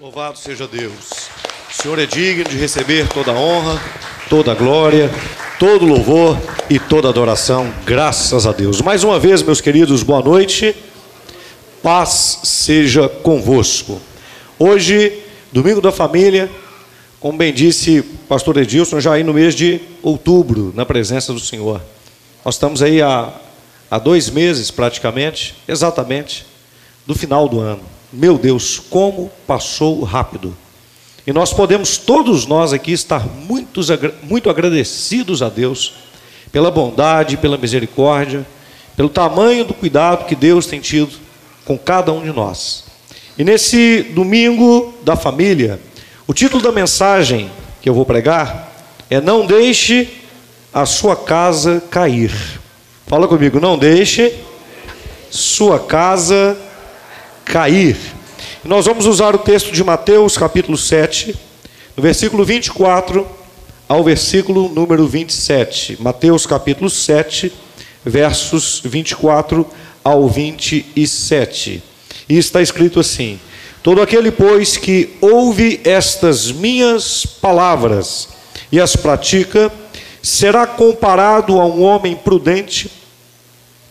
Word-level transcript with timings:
Louvado 0.00 0.38
seja 0.38 0.66
Deus. 0.66 1.28
O 1.70 1.82
Senhor 1.82 1.98
é 1.98 2.06
digno 2.06 2.44
de 2.44 2.56
receber 2.56 3.06
toda 3.08 3.32
a 3.32 3.34
honra, 3.34 3.78
toda 4.30 4.50
a 4.50 4.54
glória, 4.54 5.10
todo 5.58 5.84
o 5.84 5.88
louvor 5.88 6.38
e 6.70 6.78
toda 6.78 7.06
a 7.06 7.10
adoração. 7.10 7.70
Graças 7.84 8.46
a 8.46 8.52
Deus. 8.52 8.80
Mais 8.80 9.04
uma 9.04 9.18
vez, 9.18 9.42
meus 9.42 9.60
queridos, 9.60 10.02
boa 10.02 10.22
noite. 10.22 10.74
Paz 11.82 12.40
seja 12.44 13.10
convosco. 13.10 14.00
Hoje, 14.58 15.22
domingo 15.52 15.82
da 15.82 15.92
família, 15.92 16.50
como 17.20 17.36
bem 17.36 17.52
disse 17.52 18.00
o 18.00 18.04
pastor 18.26 18.56
Edilson, 18.56 19.00
já 19.00 19.12
aí 19.12 19.22
no 19.22 19.34
mês 19.34 19.54
de 19.54 19.82
outubro, 20.02 20.72
na 20.74 20.86
presença 20.86 21.30
do 21.30 21.40
Senhor. 21.40 21.78
Nós 22.42 22.54
estamos 22.54 22.80
aí 22.80 23.02
há, 23.02 23.30
há 23.90 23.98
dois 23.98 24.30
meses, 24.30 24.70
praticamente, 24.70 25.54
exatamente, 25.68 26.46
do 27.06 27.14
final 27.14 27.46
do 27.46 27.60
ano. 27.60 27.99
Meu 28.12 28.36
Deus, 28.36 28.80
como 28.90 29.30
passou 29.46 30.02
rápido. 30.02 30.56
E 31.26 31.32
nós 31.32 31.52
podemos, 31.52 31.96
todos 31.96 32.44
nós 32.44 32.72
aqui, 32.72 32.90
estar 32.90 33.24
muito, 33.26 33.80
muito 34.22 34.50
agradecidos 34.50 35.42
a 35.42 35.48
Deus 35.48 35.94
pela 36.50 36.72
bondade, 36.72 37.36
pela 37.36 37.56
misericórdia, 37.56 38.44
pelo 38.96 39.08
tamanho 39.08 39.64
do 39.64 39.74
cuidado 39.74 40.26
que 40.26 40.34
Deus 40.34 40.66
tem 40.66 40.80
tido 40.80 41.12
com 41.64 41.78
cada 41.78 42.12
um 42.12 42.22
de 42.22 42.32
nós. 42.32 42.84
E 43.38 43.44
nesse 43.44 44.02
domingo 44.02 44.92
da 45.04 45.14
família, 45.14 45.78
o 46.26 46.34
título 46.34 46.62
da 46.62 46.72
mensagem 46.72 47.48
que 47.80 47.88
eu 47.88 47.94
vou 47.94 48.04
pregar 48.04 48.72
é 49.08 49.20
Não 49.20 49.46
deixe 49.46 50.08
a 50.74 50.84
sua 50.84 51.14
casa 51.14 51.80
cair. 51.90 52.32
Fala 53.06 53.28
comigo, 53.28 53.60
não 53.60 53.78
deixe 53.78 54.34
sua 55.30 55.78
casa 55.78 56.56
cair 56.56 56.69
cair. 57.50 57.96
Nós 58.64 58.86
vamos 58.86 59.06
usar 59.06 59.34
o 59.34 59.38
texto 59.38 59.72
de 59.72 59.82
Mateus, 59.82 60.38
capítulo 60.38 60.78
7, 60.78 61.34
no 61.96 62.02
versículo 62.02 62.44
24 62.44 63.26
ao 63.88 64.04
versículo 64.04 64.68
número 64.68 65.04
27. 65.08 66.00
Mateus, 66.00 66.46
capítulo 66.46 66.88
7, 66.88 67.52
versos 68.04 68.80
24 68.84 69.66
ao 70.04 70.28
27. 70.28 71.82
E 72.28 72.38
está 72.38 72.62
escrito 72.62 73.00
assim: 73.00 73.40
Todo 73.82 74.00
aquele, 74.00 74.30
pois, 74.30 74.76
que 74.76 75.16
ouve 75.20 75.80
estas 75.82 76.52
minhas 76.52 77.26
palavras 77.26 78.28
e 78.70 78.78
as 78.78 78.94
pratica, 78.94 79.72
será 80.22 80.68
comparado 80.68 81.58
a 81.58 81.66
um 81.66 81.82
homem 81.82 82.14
prudente 82.14 82.88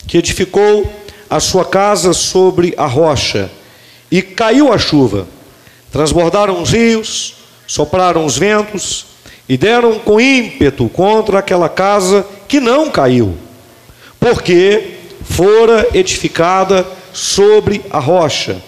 que 0.08 0.18
edificou 0.18 0.90
a 1.30 1.40
sua 1.40 1.64
casa 1.64 2.14
sobre 2.14 2.74
a 2.78 2.86
rocha, 2.86 3.52
e 4.12 4.22
caiu 4.22 4.74
a 4.74 4.78
chuva. 4.78 5.28
Transbordaram 5.92 6.62
os 6.62 6.72
rios, 6.72 7.36
sopraram 7.68 8.26
os 8.26 8.38
ventos, 8.38 9.06
e 9.48 9.58
deram 9.58 10.00
com 10.00 10.20
ímpeto 10.20 10.90
contra 10.90 11.40
aquela 11.40 11.70
casa 11.70 12.26
que 12.48 12.60
não 12.60 12.90
caiu, 12.90 13.36
porque 14.20 14.96
fora 15.24 15.88
edificada 15.94 16.86
sobre 17.14 17.82
a 17.90 18.00
rocha. 18.00 18.62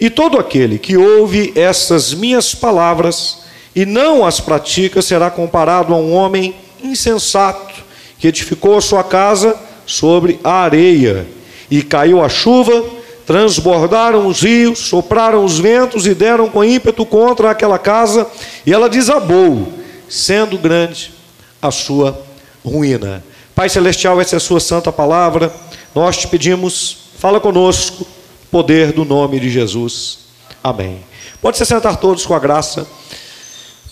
E 0.00 0.10
todo 0.10 0.38
aquele 0.38 0.78
que 0.78 0.96
ouve 0.96 1.52
essas 1.54 2.12
minhas 2.12 2.54
palavras 2.54 3.44
e 3.74 3.84
não 3.86 4.24
as 4.24 4.40
pratica 4.40 5.00
será 5.02 5.30
comparado 5.30 5.92
a 5.92 5.96
um 5.96 6.12
homem 6.14 6.54
insensato 6.82 7.74
que 8.18 8.28
edificou 8.28 8.76
a 8.76 8.80
sua 8.80 9.04
casa 9.04 9.56
sobre 9.86 10.38
a 10.42 10.62
areia 10.62 11.26
e 11.70 11.82
caiu 11.82 12.22
a 12.22 12.28
chuva, 12.28 12.84
transbordaram 13.26 14.26
os 14.26 14.42
rios, 14.42 14.78
sopraram 14.78 15.44
os 15.44 15.58
ventos 15.58 16.06
e 16.06 16.14
deram 16.14 16.48
com 16.48 16.64
ímpeto 16.64 17.04
contra 17.06 17.50
aquela 17.50 17.78
casa, 17.78 18.26
e 18.66 18.72
ela 18.72 18.88
desabou, 18.88 19.72
sendo 20.08 20.58
grande 20.58 21.12
a 21.60 21.70
sua 21.70 22.20
ruína. 22.64 23.24
Pai 23.54 23.68
Celestial, 23.68 24.20
essa 24.20 24.36
é 24.36 24.38
a 24.38 24.40
sua 24.40 24.60
santa 24.60 24.92
palavra, 24.92 25.52
nós 25.94 26.16
te 26.16 26.28
pedimos, 26.28 26.96
fala 27.18 27.40
conosco, 27.40 28.06
poder 28.50 28.92
do 28.92 29.04
nome 29.04 29.40
de 29.40 29.48
Jesus. 29.48 30.18
Amém. 30.62 31.00
Pode 31.40 31.56
se 31.56 31.64
sentar 31.64 31.96
todos 31.96 32.26
com 32.26 32.34
a 32.34 32.38
graça 32.38 32.86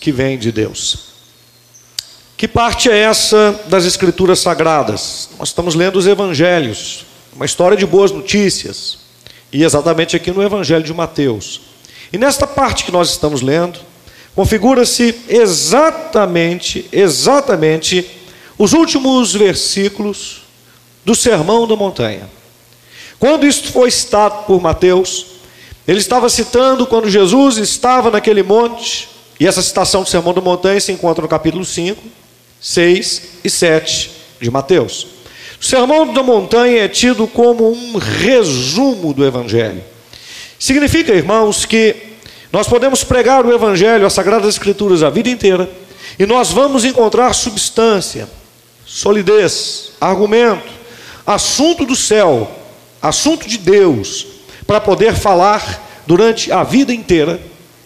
que 0.00 0.10
vem 0.10 0.38
de 0.38 0.50
Deus. 0.50 1.12
Que 2.36 2.48
parte 2.48 2.90
é 2.90 2.98
essa 2.98 3.60
das 3.68 3.84
Escrituras 3.84 4.40
Sagradas? 4.40 5.28
Nós 5.38 5.50
estamos 5.50 5.74
lendo 5.74 5.96
os 5.96 6.06
Evangelhos 6.06 7.04
uma 7.34 7.46
história 7.46 7.76
de 7.76 7.86
boas 7.86 8.10
notícias, 8.10 8.98
e 9.50 9.64
exatamente 9.64 10.16
aqui 10.16 10.30
no 10.30 10.42
Evangelho 10.42 10.84
de 10.84 10.92
Mateus. 10.92 11.62
E 12.12 12.18
nesta 12.18 12.46
parte 12.46 12.84
que 12.84 12.92
nós 12.92 13.10
estamos 13.10 13.40
lendo, 13.40 13.80
configura-se 14.34 15.14
exatamente, 15.28 16.86
exatamente 16.92 18.06
os 18.58 18.72
últimos 18.72 19.34
versículos 19.34 20.42
do 21.04 21.14
Sermão 21.14 21.66
da 21.66 21.74
Montanha. 21.74 22.28
Quando 23.18 23.46
isto 23.46 23.72
foi 23.72 23.90
citado 23.90 24.44
por 24.44 24.60
Mateus, 24.60 25.26
ele 25.86 25.98
estava 25.98 26.28
citando 26.28 26.86
quando 26.86 27.10
Jesus 27.10 27.56
estava 27.56 28.10
naquele 28.10 28.42
monte, 28.42 29.08
e 29.40 29.46
essa 29.46 29.62
citação 29.62 30.02
do 30.02 30.08
Sermão 30.08 30.34
da 30.34 30.40
Montanha 30.40 30.80
se 30.80 30.92
encontra 30.92 31.22
no 31.22 31.28
capítulo 31.28 31.64
5, 31.64 32.02
6 32.60 33.22
e 33.42 33.50
7 33.50 34.10
de 34.40 34.50
Mateus. 34.50 35.11
O 35.62 35.64
Sermão 35.64 36.12
da 36.12 36.24
Montanha 36.24 36.82
é 36.82 36.88
tido 36.88 37.24
como 37.28 37.70
um 37.70 37.96
resumo 37.96 39.14
do 39.14 39.24
Evangelho. 39.24 39.80
Significa, 40.58 41.12
irmãos, 41.12 41.64
que 41.64 41.94
nós 42.50 42.66
podemos 42.66 43.04
pregar 43.04 43.46
o 43.46 43.54
Evangelho, 43.54 44.04
as 44.04 44.12
Sagradas 44.12 44.48
Escrituras, 44.48 45.04
a 45.04 45.08
vida 45.08 45.30
inteira, 45.30 45.70
e 46.18 46.26
nós 46.26 46.50
vamos 46.50 46.84
encontrar 46.84 47.32
substância, 47.32 48.28
solidez, 48.84 49.92
argumento, 50.00 50.68
assunto 51.24 51.86
do 51.86 51.94
céu, 51.94 52.50
assunto 53.00 53.46
de 53.46 53.56
Deus, 53.56 54.26
para 54.66 54.80
poder 54.80 55.14
falar 55.14 56.02
durante 56.08 56.50
a 56.50 56.64
vida 56.64 56.92
inteira 56.92 57.40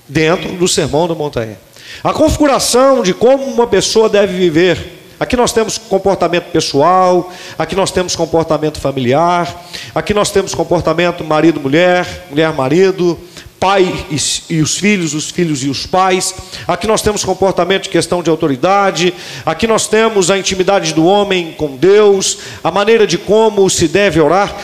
dentro 0.08 0.52
do 0.52 0.66
Sermão 0.66 1.06
da 1.06 1.14
Montanha. 1.14 1.60
A 2.02 2.14
configuração 2.14 3.02
de 3.02 3.12
como 3.12 3.44
uma 3.44 3.66
pessoa 3.66 4.08
deve 4.08 4.32
viver 4.32 4.95
Aqui 5.18 5.34
nós 5.34 5.50
temos 5.50 5.78
comportamento 5.78 6.50
pessoal, 6.50 7.32
aqui 7.58 7.74
nós 7.74 7.90
temos 7.90 8.14
comportamento 8.14 8.78
familiar, 8.78 9.64
aqui 9.94 10.12
nós 10.12 10.30
temos 10.30 10.54
comportamento 10.54 11.24
marido-mulher, 11.24 12.26
mulher-marido, 12.28 13.18
pai 13.58 14.06
e, 14.10 14.54
e, 14.54 14.60
os 14.60 14.76
filhos, 14.76 15.14
os 15.14 15.30
filhos 15.30 15.64
e 15.64 15.70
os 15.70 15.86
pais. 15.86 16.34
Aqui 16.68 16.86
nós 16.86 17.00
temos 17.00 17.24
comportamento 17.24 17.84
de 17.84 17.88
questão 17.88 18.22
de 18.22 18.28
autoridade. 18.28 19.14
Aqui 19.44 19.66
nós 19.66 19.86
temos 19.86 20.30
a 20.30 20.36
intimidade 20.36 20.92
do 20.92 21.06
homem 21.06 21.52
com 21.56 21.76
Deus, 21.76 22.38
a 22.62 22.70
maneira 22.70 23.06
de 23.06 23.16
como 23.16 23.68
se 23.70 23.88
deve 23.88 24.20
orar. 24.20 24.54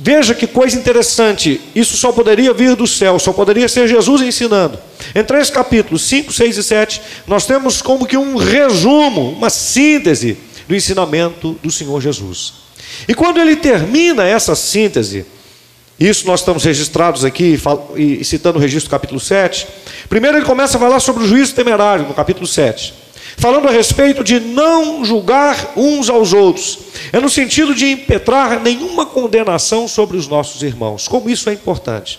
Veja 0.00 0.32
que 0.32 0.46
coisa 0.46 0.78
interessante, 0.78 1.60
isso 1.74 1.96
só 1.96 2.12
poderia 2.12 2.52
vir 2.52 2.76
do 2.76 2.86
céu, 2.86 3.18
só 3.18 3.32
poderia 3.32 3.68
ser 3.68 3.88
Jesus 3.88 4.22
ensinando. 4.22 4.78
Em 5.12 5.24
três 5.24 5.50
capítulos, 5.50 6.02
5, 6.02 6.32
6 6.32 6.56
e 6.56 6.62
7, 6.62 7.02
nós 7.26 7.46
temos 7.46 7.82
como 7.82 8.06
que 8.06 8.16
um 8.16 8.36
resumo, 8.36 9.32
uma 9.32 9.50
síntese 9.50 10.38
do 10.68 10.76
ensinamento 10.76 11.58
do 11.60 11.70
Senhor 11.70 12.00
Jesus. 12.00 12.54
E 13.08 13.14
quando 13.14 13.40
ele 13.40 13.56
termina 13.56 14.22
essa 14.24 14.54
síntese, 14.54 15.26
isso 15.98 16.28
nós 16.28 16.40
estamos 16.40 16.62
registrados 16.62 17.24
aqui, 17.24 17.60
e 17.96 18.24
citando 18.24 18.56
o 18.58 18.62
registro 18.62 18.88
do 18.88 18.92
capítulo 18.92 19.18
7. 19.18 19.66
Primeiro 20.08 20.38
ele 20.38 20.46
começa 20.46 20.76
a 20.76 20.80
falar 20.80 21.00
sobre 21.00 21.24
o 21.24 21.26
juízo 21.26 21.54
temerário, 21.54 22.06
no 22.06 22.14
capítulo 22.14 22.46
7 22.46 23.07
falando 23.38 23.68
a 23.68 23.70
respeito 23.70 24.24
de 24.24 24.40
não 24.40 25.04
julgar 25.04 25.72
uns 25.76 26.10
aos 26.10 26.32
outros. 26.32 26.78
É 27.12 27.20
no 27.20 27.30
sentido 27.30 27.74
de 27.74 27.90
impetrar 27.90 28.60
nenhuma 28.60 29.06
condenação 29.06 29.86
sobre 29.86 30.16
os 30.16 30.26
nossos 30.26 30.62
irmãos. 30.62 31.06
Como 31.06 31.30
isso 31.30 31.48
é 31.48 31.52
importante. 31.52 32.18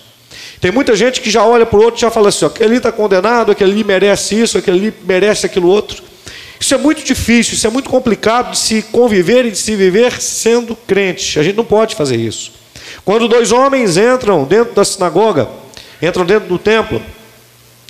Tem 0.62 0.72
muita 0.72 0.96
gente 0.96 1.22
que 1.22 1.30
já 1.30 1.46
olha 1.46 1.66
para 1.66 1.78
o 1.78 1.84
outro 1.84 2.00
e 2.00 2.02
já 2.02 2.09
fala 2.09 2.30
assim: 2.30 2.46
ó, 2.46 2.47
aquele 2.47 2.78
está 2.78 2.91
condenado, 2.91 3.51
aquele 3.51 3.71
ali 3.71 3.83
merece 3.83 4.39
isso, 4.39 4.57
aquele 4.57 4.80
ali 4.80 4.94
merece 5.06 5.45
aquilo 5.45 5.68
outro. 5.68 6.01
Isso 6.60 6.74
é 6.74 6.77
muito 6.77 7.04
difícil, 7.04 7.54
isso 7.54 7.68
é 7.68 7.69
muito 7.69 7.89
complicado 7.89 8.51
de 8.51 8.57
se 8.57 8.81
conviver 8.83 9.45
e 9.45 9.51
de 9.51 9.57
se 9.57 9.75
viver 9.75 10.22
sendo 10.22 10.75
crente. 10.75 11.39
A 11.39 11.44
gente 11.44 11.56
não 11.56 11.65
pode 11.65 11.95
fazer 11.95 12.18
isso. 12.18 12.51
Quando 13.06 13.27
dois 13.27 13.51
homens 13.51 13.98
entram 13.98 14.44
dentro 14.44 14.74
da 14.74 14.83
sinagoga, 14.83 15.48
entram 16.01 16.25
dentro 16.25 16.50
do 16.50 16.57
templo, 16.57 17.01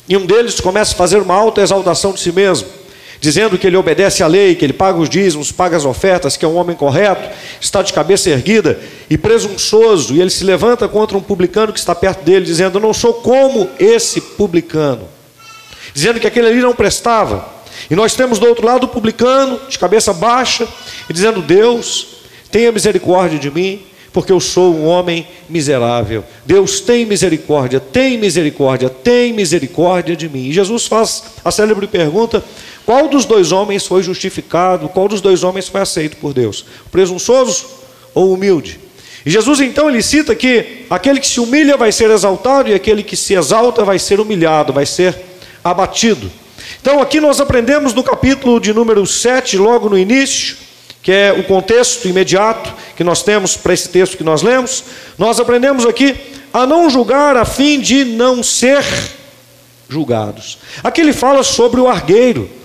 e 0.07 0.15
um 0.17 0.25
deles 0.25 0.59
começa 0.59 0.93
a 0.93 0.97
fazer 0.97 1.17
uma 1.17 1.35
alta 1.35 1.61
exaltação 1.61 2.13
de 2.13 2.19
si 2.19 2.31
mesmo, 2.31 2.67
dizendo 3.19 3.57
que 3.57 3.67
ele 3.67 3.75
obedece 3.75 4.23
à 4.23 4.27
lei, 4.27 4.55
que 4.55 4.63
ele 4.63 4.73
paga 4.73 4.97
os 4.97 5.09
dízimos, 5.09 5.51
paga 5.51 5.75
as 5.75 5.85
ofertas, 5.85 6.37
que 6.37 6.45
é 6.45 6.47
um 6.47 6.55
homem 6.55 6.75
correto, 6.75 7.29
está 7.59 7.81
de 7.81 7.91
cabeça 7.91 8.29
erguida 8.29 8.79
e 9.09 9.17
presunçoso, 9.17 10.13
e 10.13 10.21
ele 10.21 10.29
se 10.29 10.43
levanta 10.43 10.87
contra 10.87 11.17
um 11.17 11.21
publicano 11.21 11.73
que 11.73 11.79
está 11.79 11.93
perto 11.93 12.23
dele, 12.23 12.45
dizendo: 12.45 12.79
Não 12.79 12.93
sou 12.93 13.15
como 13.15 13.69
esse 13.77 14.21
publicano, 14.21 15.07
dizendo 15.93 16.19
que 16.19 16.27
aquele 16.27 16.47
ali 16.47 16.61
não 16.61 16.73
prestava. 16.73 17.59
E 17.89 17.95
nós 17.95 18.13
temos 18.15 18.39
do 18.39 18.47
outro 18.47 18.65
lado 18.65 18.85
o 18.85 18.89
publicano, 18.89 19.59
de 19.67 19.77
cabeça 19.77 20.13
baixa, 20.13 20.67
e 21.09 21.13
dizendo: 21.13 21.41
Deus, 21.41 22.07
tenha 22.51 22.71
misericórdia 22.71 23.37
de 23.37 23.51
mim, 23.51 23.81
porque 24.11 24.31
eu 24.31 24.39
sou 24.39 24.73
um 24.73 24.87
homem 24.87 25.27
miserável. 25.47 26.23
Deus 26.45 26.79
tem 26.79 27.05
misericórdia, 27.05 27.79
tem 27.79 28.17
misericórdia, 28.17 28.89
tem 28.89 29.33
misericórdia 29.33 30.15
de 30.15 30.27
mim. 30.27 30.45
E 30.45 30.53
Jesus 30.53 30.85
faz 30.87 31.23
a 31.43 31.51
célebre 31.51 31.87
pergunta: 31.87 32.43
qual 32.89 33.07
dos 33.07 33.23
dois 33.23 33.51
homens 33.51 33.85
foi 33.85 34.01
justificado? 34.01 34.89
Qual 34.89 35.07
dos 35.07 35.21
dois 35.21 35.43
homens 35.43 35.67
foi 35.67 35.79
aceito 35.79 36.17
por 36.17 36.33
Deus? 36.33 36.65
O 36.87 36.89
presunçoso 36.89 37.67
ou 38.15 38.29
o 38.29 38.33
humilde? 38.33 38.79
E 39.23 39.29
Jesus 39.29 39.59
então 39.59 39.87
ele 39.87 40.01
cita 40.01 40.33
que 40.33 40.87
aquele 40.89 41.19
que 41.19 41.27
se 41.27 41.39
humilha 41.39 41.77
vai 41.77 41.91
ser 41.91 42.09
exaltado 42.09 42.67
e 42.67 42.73
aquele 42.73 43.03
que 43.03 43.15
se 43.15 43.35
exalta 43.35 43.85
vai 43.85 43.99
ser 43.99 44.19
humilhado, 44.19 44.73
vai 44.73 44.87
ser 44.87 45.15
abatido. 45.63 46.31
Então 46.81 46.99
aqui 46.99 47.21
nós 47.21 47.39
aprendemos 47.39 47.93
no 47.93 48.01
capítulo 48.01 48.59
de 48.59 48.73
número 48.73 49.05
7, 49.05 49.55
logo 49.55 49.87
no 49.87 49.95
início, 49.95 50.57
que 51.03 51.11
é 51.11 51.31
o 51.31 51.43
contexto 51.43 52.07
imediato 52.07 52.73
que 52.97 53.03
nós 53.03 53.21
temos 53.21 53.55
para 53.55 53.71
esse 53.71 53.89
texto 53.89 54.17
que 54.17 54.23
nós 54.23 54.41
lemos, 54.41 54.83
nós 55.15 55.39
aprendemos 55.39 55.85
aqui 55.85 56.15
a 56.51 56.65
não 56.65 56.89
julgar 56.89 57.37
a 57.37 57.45
fim 57.45 57.79
de 57.79 58.03
não 58.03 58.41
ser 58.41 58.83
julgados. 59.87 60.57
Aqui 60.83 61.01
ele 61.01 61.13
fala 61.13 61.43
sobre 61.43 61.79
o 61.79 61.87
argueiro, 61.87 62.57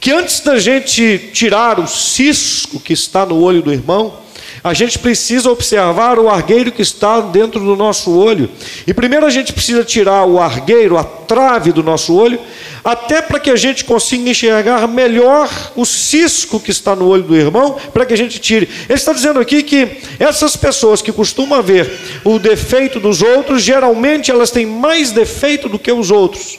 que 0.00 0.10
antes 0.10 0.40
da 0.40 0.58
gente 0.58 1.30
tirar 1.32 1.78
o 1.78 1.86
cisco 1.86 2.80
que 2.80 2.94
está 2.94 3.26
no 3.26 3.38
olho 3.38 3.60
do 3.60 3.70
irmão, 3.70 4.18
a 4.62 4.74
gente 4.74 4.98
precisa 4.98 5.50
observar 5.50 6.18
o 6.18 6.28
argueiro 6.28 6.72
que 6.72 6.82
está 6.82 7.20
dentro 7.20 7.60
do 7.60 7.76
nosso 7.76 8.10
olho. 8.10 8.50
E 8.86 8.92
primeiro 8.92 9.24
a 9.26 9.30
gente 9.30 9.52
precisa 9.52 9.84
tirar 9.84 10.24
o 10.24 10.38
argueiro, 10.38 10.98
a 10.98 11.04
trave 11.04 11.72
do 11.72 11.82
nosso 11.82 12.14
olho, 12.14 12.38
até 12.82 13.22
para 13.22 13.38
que 13.38 13.50
a 13.50 13.56
gente 13.56 13.84
consiga 13.84 14.30
enxergar 14.30 14.86
melhor 14.88 15.48
o 15.76 15.84
cisco 15.84 16.58
que 16.58 16.70
está 16.70 16.96
no 16.96 17.06
olho 17.06 17.22
do 17.22 17.36
irmão, 17.36 17.76
para 17.92 18.04
que 18.04 18.14
a 18.14 18.16
gente 18.16 18.38
tire. 18.38 18.68
Ele 18.88 18.98
está 18.98 19.12
dizendo 19.12 19.38
aqui 19.38 19.62
que 19.62 19.98
essas 20.18 20.56
pessoas 20.56 21.00
que 21.00 21.12
costumam 21.12 21.62
ver 21.62 21.90
o 22.24 22.38
defeito 22.38 22.98
dos 23.00 23.22
outros, 23.22 23.62
geralmente 23.62 24.30
elas 24.30 24.50
têm 24.50 24.66
mais 24.66 25.10
defeito 25.10 25.68
do 25.68 25.78
que 25.78 25.92
os 25.92 26.10
outros. 26.10 26.58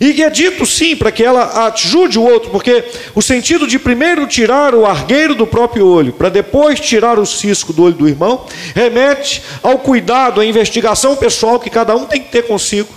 E 0.00 0.22
é 0.22 0.28
dito 0.28 0.66
sim 0.66 0.94
para 0.94 1.10
que 1.10 1.22
ela 1.22 1.68
ajude 1.68 2.18
o 2.18 2.24
outro, 2.24 2.50
porque 2.50 2.84
o 3.14 3.22
sentido 3.22 3.66
de 3.66 3.78
primeiro 3.78 4.26
tirar 4.26 4.74
o 4.74 4.84
argueiro 4.84 5.34
do 5.34 5.46
próprio 5.46 5.86
olho, 5.86 6.12
para 6.12 6.28
depois 6.28 6.78
tirar 6.78 7.18
o 7.18 7.24
cisco 7.24 7.72
do 7.72 7.84
olho 7.84 7.94
do 7.94 8.08
irmão, 8.08 8.44
remete 8.74 9.42
ao 9.62 9.78
cuidado, 9.78 10.40
à 10.40 10.44
investigação 10.44 11.16
pessoal 11.16 11.58
que 11.58 11.70
cada 11.70 11.96
um 11.96 12.04
tem 12.04 12.20
que 12.20 12.30
ter 12.30 12.46
consigo, 12.46 12.88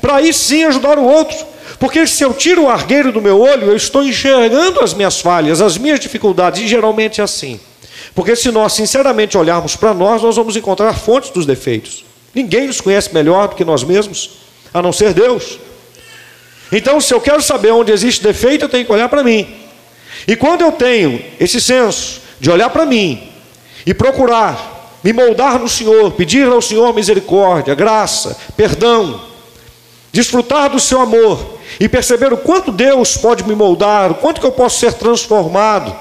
para 0.00 0.16
aí 0.16 0.32
sim 0.32 0.64
ajudar 0.64 0.98
o 0.98 1.04
outro. 1.04 1.36
Porque 1.78 2.06
se 2.06 2.22
eu 2.22 2.34
tiro 2.34 2.64
o 2.64 2.68
argueiro 2.68 3.10
do 3.10 3.22
meu 3.22 3.40
olho, 3.40 3.68
eu 3.68 3.76
estou 3.76 4.02
enxergando 4.02 4.80
as 4.80 4.92
minhas 4.92 5.18
falhas, 5.18 5.62
as 5.62 5.78
minhas 5.78 5.98
dificuldades, 5.98 6.60
e 6.60 6.68
geralmente 6.68 7.22
é 7.22 7.24
assim. 7.24 7.58
Porque 8.14 8.36
se 8.36 8.50
nós 8.50 8.74
sinceramente 8.74 9.38
olharmos 9.38 9.76
para 9.76 9.94
nós, 9.94 10.22
nós 10.22 10.36
vamos 10.36 10.56
encontrar 10.56 10.92
fontes 10.92 11.30
dos 11.30 11.46
defeitos. 11.46 12.04
Ninguém 12.34 12.66
nos 12.66 12.80
conhece 12.80 13.14
melhor 13.14 13.48
do 13.48 13.56
que 13.56 13.64
nós 13.64 13.82
mesmos, 13.82 14.30
a 14.74 14.82
não 14.82 14.92
ser 14.92 15.14
Deus. 15.14 15.58
Então, 16.72 17.00
se 17.00 17.12
eu 17.12 17.20
quero 17.20 17.42
saber 17.42 17.72
onde 17.72 17.92
existe 17.92 18.22
defeito, 18.22 18.64
eu 18.64 18.68
tenho 18.68 18.84
que 18.84 18.92
olhar 18.92 19.08
para 19.08 19.24
mim. 19.24 19.46
E 20.26 20.36
quando 20.36 20.62
eu 20.62 20.72
tenho 20.72 21.22
esse 21.38 21.60
senso 21.60 22.20
de 22.38 22.50
olhar 22.50 22.70
para 22.70 22.86
mim 22.86 23.28
e 23.84 23.92
procurar 23.92 24.80
me 25.02 25.12
moldar 25.12 25.58
no 25.58 25.68
Senhor, 25.68 26.12
pedir 26.12 26.46
ao 26.46 26.60
Senhor 26.60 26.94
misericórdia, 26.94 27.74
graça, 27.74 28.36
perdão, 28.56 29.20
desfrutar 30.12 30.70
do 30.70 30.78
seu 30.78 31.00
amor 31.00 31.58
e 31.78 31.88
perceber 31.88 32.32
o 32.32 32.36
quanto 32.36 32.70
Deus 32.70 33.16
pode 33.16 33.44
me 33.44 33.54
moldar, 33.54 34.10
o 34.10 34.16
quanto 34.16 34.40
que 34.40 34.46
eu 34.46 34.52
posso 34.52 34.78
ser 34.78 34.92
transformado, 34.92 35.96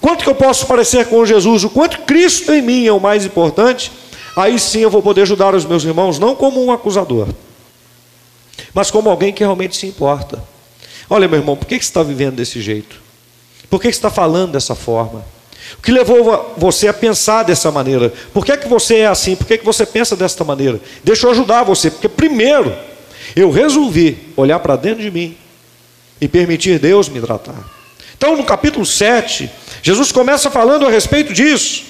quanto 0.00 0.22
que 0.22 0.30
eu 0.30 0.34
posso 0.34 0.66
parecer 0.66 1.06
com 1.06 1.24
Jesus, 1.24 1.64
o 1.64 1.70
quanto 1.70 2.00
Cristo 2.00 2.52
em 2.52 2.60
mim 2.60 2.86
é 2.86 2.92
o 2.92 3.00
mais 3.00 3.24
importante, 3.24 3.90
aí 4.36 4.58
sim 4.58 4.80
eu 4.80 4.90
vou 4.90 5.02
poder 5.02 5.22
ajudar 5.22 5.54
os 5.54 5.64
meus 5.64 5.84
irmãos, 5.84 6.18
não 6.18 6.34
como 6.34 6.62
um 6.62 6.70
acusador, 6.70 7.28
mas 8.74 8.90
como 8.90 9.10
alguém 9.10 9.32
que 9.32 9.42
realmente 9.42 9.76
se 9.76 9.86
importa. 9.86 10.42
Olha, 11.08 11.28
meu 11.28 11.38
irmão, 11.38 11.56
por 11.56 11.66
que 11.66 11.74
você 11.74 11.80
está 11.80 12.02
vivendo 12.02 12.36
desse 12.36 12.60
jeito? 12.60 13.00
Por 13.68 13.80
que 13.80 13.88
você 13.88 13.90
está 13.90 14.10
falando 14.10 14.52
dessa 14.52 14.74
forma? 14.74 15.24
O 15.78 15.82
que 15.82 15.92
levou 15.92 16.54
você 16.56 16.88
a 16.88 16.92
pensar 16.92 17.42
dessa 17.42 17.70
maneira? 17.70 18.12
Por 18.32 18.44
que, 18.44 18.52
é 18.52 18.56
que 18.56 18.68
você 18.68 18.98
é 18.98 19.06
assim? 19.06 19.36
Por 19.36 19.46
que, 19.46 19.54
é 19.54 19.58
que 19.58 19.64
você 19.64 19.86
pensa 19.86 20.16
desta 20.16 20.44
maneira? 20.44 20.80
Deixa 21.04 21.26
eu 21.26 21.30
ajudar 21.30 21.62
você, 21.62 21.90
porque 21.90 22.08
primeiro 22.08 22.74
eu 23.34 23.50
resolvi 23.50 24.18
olhar 24.36 24.58
para 24.58 24.76
dentro 24.76 25.02
de 25.02 25.10
mim 25.10 25.36
e 26.20 26.28
permitir 26.28 26.78
Deus 26.78 27.08
me 27.08 27.20
tratar. 27.20 27.54
Então, 28.16 28.36
no 28.36 28.44
capítulo 28.44 28.86
7, 28.86 29.50
Jesus 29.82 30.12
começa 30.12 30.50
falando 30.50 30.86
a 30.86 30.90
respeito 30.90 31.32
disso. 31.32 31.84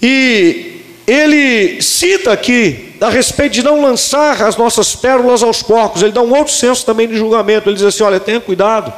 E 0.00 0.82
ele 1.06 1.80
cita 1.82 2.32
aqui 2.32 2.85
a 3.00 3.08
respeito 3.08 3.52
de 3.52 3.62
não 3.62 3.82
lançar 3.82 4.42
as 4.42 4.56
nossas 4.56 4.94
pérolas 4.94 5.42
aos 5.42 5.62
porcos. 5.62 6.02
Ele 6.02 6.12
dá 6.12 6.22
um 6.22 6.34
outro 6.34 6.52
senso 6.52 6.84
também 6.84 7.08
de 7.08 7.16
julgamento. 7.16 7.68
Ele 7.68 7.76
diz 7.76 7.84
assim: 7.84 8.02
olha, 8.02 8.20
tenha 8.20 8.40
cuidado, 8.40 8.92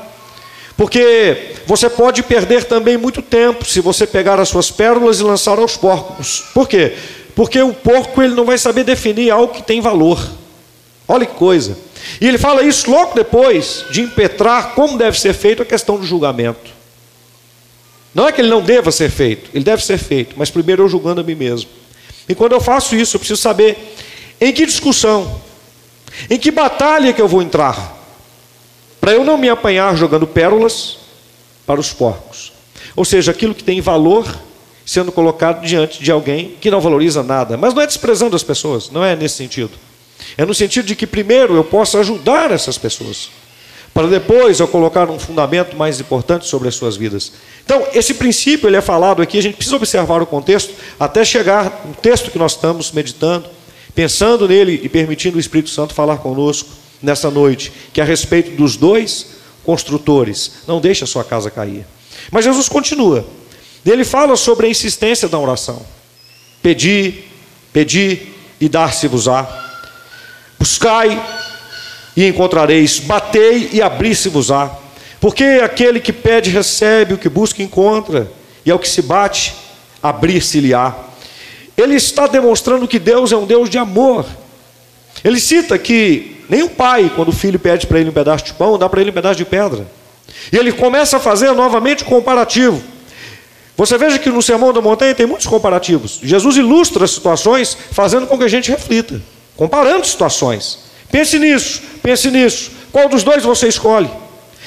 porque 0.77 1.55
você 1.67 1.91
pode 1.91 2.23
perder 2.23 2.65
também 2.65 2.97
muito 2.97 3.21
tempo 3.21 3.65
se 3.65 3.81
você 3.81 4.07
pegar 4.07 4.39
as 4.39 4.49
suas 4.49 4.71
pérolas 4.71 5.21
e 5.21 5.25
lançar 5.25 5.59
aos 5.59 5.77
porcos. 5.77 6.45
Por 6.55 6.69
quê? 6.69 6.95
Porque 7.35 7.61
o 7.61 7.73
porco 7.73 8.23
ele 8.23 8.35
não 8.35 8.45
vai 8.45 8.59
saber 8.59 8.85
definir 8.85 9.31
algo 9.31 9.53
que 9.53 9.63
tem 9.63 9.81
valor. 9.81 10.19
Olha 11.07 11.27
que 11.27 11.35
coisa. 11.35 11.77
E 12.21 12.29
ele 12.29 12.39
fala 12.39 12.63
isso 12.63 12.91
logo 12.91 13.15
depois 13.15 13.85
de 13.91 14.03
impetrar 14.03 14.75
como 14.75 14.99
deve 14.99 15.19
ser 15.19 15.33
feito 15.33 15.63
a 15.63 15.67
questão 15.67 15.97
do 15.97 16.07
julgamento. 16.07 16.71
Não 18.15 18.27
é 18.27 18.33
que 18.33 18.41
ele 18.41 18.49
não 18.49 18.63
deva 18.63 18.91
ser 18.91 19.11
feito, 19.11 19.51
ele 19.55 19.65
deve 19.65 19.85
ser 19.85 19.99
feito, 19.99 20.35
mas 20.37 20.51
primeiro 20.51 20.83
eu 20.83 20.89
julgando 20.89 21.21
a 21.21 21.25
mim 21.25 21.35
mesmo. 21.35 21.71
E 22.29 22.35
quando 22.35 22.53
eu 22.53 22.61
faço 22.61 22.95
isso, 22.95 23.17
eu 23.17 23.21
preciso 23.21 23.41
saber 23.41 23.95
em 24.41 24.53
que 24.53 24.67
discussão, 24.67 25.41
em 26.29 26.39
que 26.39 26.51
batalha 26.51 27.13
que 27.13 27.23
eu 27.23 27.29
vou 27.29 27.43
entrar, 27.43 27.97
para 29.01 29.13
eu 29.13 29.25
não 29.25 29.39
me 29.39 29.49
apanhar 29.49 29.97
jogando 29.97 30.27
pérolas 30.27 30.99
para 31.67 31.81
os 31.81 31.93
porcos. 31.93 32.53
Ou 32.95 33.05
seja, 33.05 33.31
aquilo 33.31 33.55
que 33.55 33.65
tem 33.65 33.81
valor 33.81 34.27
sendo 34.89 35.13
colocado 35.13 35.65
diante 35.67 36.03
de 36.03 36.11
alguém 36.11 36.57
que 36.61 36.71
não 36.71 36.81
valoriza 36.81 37.23
nada. 37.23 37.59
Mas 37.59 37.75
não 37.75 37.83
é 37.83 37.87
desprezando 37.87 38.35
as 38.35 38.43
pessoas, 38.43 38.91
não 38.91 39.05
é 39.05 39.15
nesse 39.15 39.37
sentido. 39.37 39.73
É 40.37 40.47
no 40.47 40.55
sentido 40.55 40.87
de 40.87 40.97
que 40.97 41.07
primeiro 41.07 41.55
eu 41.55 41.63
possa 41.63 41.99
ajudar 42.01 42.51
essas 42.51 42.79
pessoas, 42.79 43.29
para 43.93 44.07
depois 44.07 44.61
eu 44.61 44.69
colocar 44.69 45.11
um 45.11 45.19
fundamento 45.19 45.77
mais 45.77 46.01
importante 46.01 46.47
sobre 46.47 46.69
as 46.69 46.75
suas 46.75 46.97
vidas. 46.97 47.33
Então, 47.65 47.87
esse 47.93 48.15
princípio 48.15 48.69
ele 48.69 48.77
é 48.77 48.81
falado 48.81 49.21
aqui, 49.21 49.39
a 49.39 49.43
gente 49.43 49.57
precisa 49.57 49.77
observar 49.77 50.23
o 50.23 50.27
contexto 50.27 50.73
até 50.99 51.25
chegar 51.25 51.85
no 51.85 51.95
texto 51.95 52.31
que 52.31 52.39
nós 52.39 52.53
estamos 52.53 52.93
meditando, 52.93 53.49
pensando 53.95 54.47
nele 54.47 54.81
e 54.83 54.89
permitindo 54.89 55.37
o 55.37 55.41
Espírito 55.41 55.71
Santo 55.71 55.95
falar 55.95 56.19
conosco 56.19 56.69
nessa 57.03 57.31
noite, 57.31 57.73
que 57.93 58.01
é 58.01 58.05
a 58.05 58.07
respeito 58.07 58.57
dos 58.57 58.77
dois 58.77 59.39
construtores. 59.65 60.53
Não 60.67 60.81
deixe 60.81 61.05
a 61.05 61.07
sua 61.07 61.25
casa 61.25 61.51
cair. 61.51 61.85
Mas 62.31 62.45
Jesus 62.45 62.69
continua. 62.69 63.27
Ele 63.85 64.05
fala 64.05 64.37
sobre 64.37 64.67
a 64.67 64.71
insistência 64.71 65.29
da 65.29 65.39
oração. 65.39 65.85
Pedi, 66.63 67.25
pedi 67.73 68.29
e 68.61 68.69
dar-se-vos-á. 68.69 69.47
Buscai 70.59 71.21
e 72.19 72.27
encontrareis. 72.27 72.99
Batei 72.99 73.71
e 73.73 73.81
abri-se-vos-á. 73.81 74.73
Porque 75.21 75.45
aquele 75.63 76.01
que 76.01 76.13
pede, 76.13 76.51
recebe, 76.51 77.15
o 77.15 77.19
que 77.19 77.29
busca, 77.29 77.63
encontra, 77.63 78.29
e 78.67 78.73
ao 78.73 78.79
que 78.79 78.89
se 78.89 79.01
bate, 79.01 79.55
abrir-se-lhe-á. 80.03 80.97
Ele 81.77 81.95
está 81.95 82.27
demonstrando 82.27 82.89
que 82.89 82.99
Deus 82.99 83.31
é 83.31 83.37
um 83.37 83.47
Deus 83.47 83.71
de 83.71 83.79
amor. 83.79 84.27
Ele 85.23 85.39
cita 85.39 85.79
que 85.79 86.43
nenhum 86.49 86.69
pai, 86.69 87.11
quando 87.15 87.29
o 87.29 87.33
filho 87.33 87.59
pede 87.59 87.87
para 87.87 88.01
ele 88.01 88.11
um 88.11 88.13
pedaço 88.13 88.47
de 88.47 88.53
pão, 88.55 88.77
dá 88.77 88.89
para 88.89 89.01
ele 89.01 89.11
um 89.11 89.15
pedaço 89.15 89.37
de 89.37 89.45
pedra. 89.45 89.87
E 90.53 90.57
ele 90.57 90.73
começa 90.73 91.19
a 91.19 91.21
fazer 91.21 91.53
novamente 91.53 92.03
o 92.03 92.07
comparativo. 92.07 92.83
Você 93.77 93.97
veja 93.97 94.19
que 94.19 94.29
no 94.29 94.43
Sermão 94.43 94.73
da 94.73 94.81
Montanha 94.81 95.15
tem 95.15 95.25
muitos 95.25 95.47
comparativos. 95.47 96.19
Jesus 96.21 96.57
ilustra 96.57 97.07
situações 97.07 97.79
fazendo 97.93 98.27
com 98.27 98.37
que 98.37 98.43
a 98.43 98.49
gente 98.49 98.73
reflita, 98.73 99.23
comparando 99.57 100.05
situações. 100.05 100.88
Pense 101.11 101.39
nisso, 101.39 101.83
pense 102.03 102.31
nisso. 102.31 102.71
Qual 102.93 103.09
dos 103.09 103.23
dois 103.23 103.43
você 103.43 103.69
escolhe? 103.69 104.11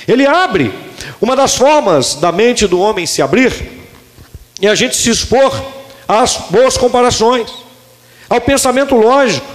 Ele 0.07 0.25
abre. 0.25 0.73
Uma 1.19 1.35
das 1.35 1.55
formas 1.55 2.15
da 2.15 2.31
mente 2.31 2.67
do 2.67 2.79
homem 2.79 3.05
se 3.05 3.21
abrir 3.21 3.53
é 4.61 4.67
a 4.67 4.75
gente 4.75 4.95
se 4.95 5.09
expor 5.09 5.51
às 6.07 6.37
boas 6.49 6.77
comparações, 6.77 7.49
ao 8.29 8.41
pensamento 8.41 8.95
lógico. 8.95 9.45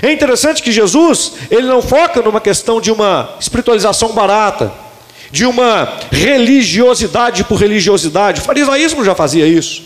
É 0.00 0.12
interessante 0.12 0.62
que 0.62 0.72
Jesus, 0.72 1.34
ele 1.50 1.66
não 1.66 1.82
foca 1.82 2.22
numa 2.22 2.40
questão 2.40 2.80
de 2.80 2.90
uma 2.90 3.34
espiritualização 3.38 4.12
barata, 4.12 4.72
de 5.30 5.44
uma 5.44 5.98
religiosidade 6.10 7.44
por 7.44 7.56
religiosidade. 7.56 8.40
O 8.40 8.44
farisaísmo 8.44 9.04
já 9.04 9.14
fazia 9.14 9.46
isso. 9.46 9.82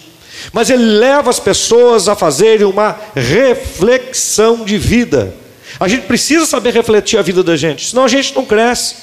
Mas 0.52 0.70
ele 0.70 0.84
leva 0.84 1.30
as 1.30 1.40
pessoas 1.40 2.08
a 2.08 2.14
fazerem 2.14 2.66
uma 2.66 2.96
reflexão 3.14 4.64
de 4.64 4.78
vida. 4.78 5.34
A 5.78 5.88
gente 5.88 6.06
precisa 6.06 6.46
saber 6.46 6.72
refletir 6.72 7.18
a 7.18 7.22
vida 7.22 7.42
da 7.42 7.56
gente, 7.56 7.88
senão 7.88 8.04
a 8.04 8.08
gente 8.08 8.34
não 8.34 8.44
cresce. 8.44 8.94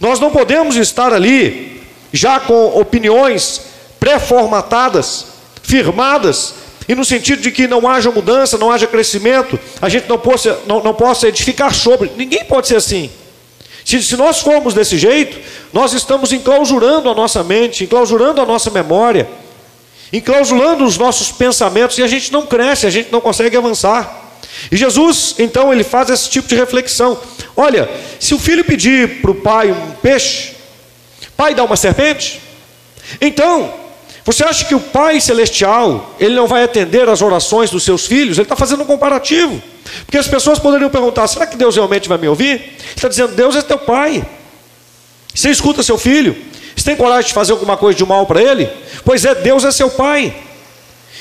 Nós 0.00 0.18
não 0.20 0.30
podemos 0.30 0.76
estar 0.76 1.12
ali 1.12 1.82
já 2.12 2.40
com 2.40 2.78
opiniões 2.78 3.62
pré-formatadas, 4.00 5.26
firmadas, 5.62 6.54
e 6.88 6.94
no 6.94 7.04
sentido 7.04 7.42
de 7.42 7.50
que 7.50 7.66
não 7.66 7.86
haja 7.86 8.10
mudança, 8.10 8.56
não 8.56 8.72
haja 8.72 8.86
crescimento, 8.86 9.58
a 9.80 9.88
gente 9.90 10.08
não 10.08 10.18
possa, 10.18 10.58
não, 10.66 10.82
não 10.82 10.94
possa 10.94 11.28
edificar 11.28 11.74
sobre. 11.74 12.10
Ninguém 12.16 12.44
pode 12.46 12.66
ser 12.66 12.76
assim. 12.76 13.10
Se, 13.84 14.02
se 14.02 14.16
nós 14.16 14.40
formos 14.40 14.72
desse 14.72 14.96
jeito, 14.96 15.38
nós 15.72 15.92
estamos 15.92 16.32
enclausurando 16.32 17.10
a 17.10 17.14
nossa 17.14 17.42
mente, 17.44 17.84
enclausurando 17.84 18.40
a 18.40 18.46
nossa 18.46 18.70
memória, 18.70 19.28
enclausurando 20.10 20.84
os 20.84 20.96
nossos 20.96 21.30
pensamentos, 21.30 21.98
e 21.98 22.02
a 22.02 22.06
gente 22.06 22.32
não 22.32 22.46
cresce, 22.46 22.86
a 22.86 22.90
gente 22.90 23.12
não 23.12 23.20
consegue 23.20 23.56
avançar. 23.56 24.27
E 24.70 24.76
Jesus, 24.76 25.34
então, 25.38 25.72
ele 25.72 25.84
faz 25.84 26.10
esse 26.10 26.28
tipo 26.28 26.48
de 26.48 26.54
reflexão. 26.54 27.20
Olha, 27.56 27.88
se 28.18 28.34
o 28.34 28.38
filho 28.38 28.64
pedir 28.64 29.20
para 29.20 29.30
o 29.30 29.34
pai 29.34 29.70
um 29.70 29.92
peixe, 30.02 30.54
pai 31.36 31.54
dá 31.54 31.64
uma 31.64 31.76
serpente? 31.76 32.40
Então, 33.20 33.72
você 34.28 34.44
acha 34.44 34.66
que 34.66 34.74
o 34.74 34.80
Pai 34.80 35.22
Celestial, 35.22 36.14
ele 36.20 36.34
não 36.34 36.46
vai 36.46 36.62
atender 36.62 37.08
às 37.08 37.22
orações 37.22 37.70
dos 37.70 37.82
seus 37.82 38.06
filhos? 38.06 38.36
Ele 38.36 38.44
está 38.44 38.54
fazendo 38.54 38.82
um 38.82 38.84
comparativo. 38.84 39.62
Porque 40.04 40.18
as 40.18 40.28
pessoas 40.28 40.58
poderiam 40.58 40.90
perguntar: 40.90 41.26
será 41.26 41.46
que 41.46 41.56
Deus 41.56 41.76
realmente 41.76 42.10
vai 42.10 42.18
me 42.18 42.28
ouvir? 42.28 42.50
Ele 42.50 42.78
está 42.94 43.08
dizendo: 43.08 43.34
Deus 43.34 43.56
é 43.56 43.62
teu 43.62 43.78
Pai. 43.78 44.22
Você 45.34 45.48
escuta 45.48 45.82
seu 45.82 45.96
filho? 45.96 46.36
Você 46.76 46.84
tem 46.84 46.94
coragem 46.94 47.28
de 47.28 47.32
fazer 47.32 47.52
alguma 47.52 47.78
coisa 47.78 47.96
de 47.96 48.04
mal 48.04 48.26
para 48.26 48.42
ele? 48.42 48.68
Pois 49.02 49.24
é, 49.24 49.34
Deus 49.34 49.64
é 49.64 49.70
seu 49.70 49.88
Pai. 49.88 50.36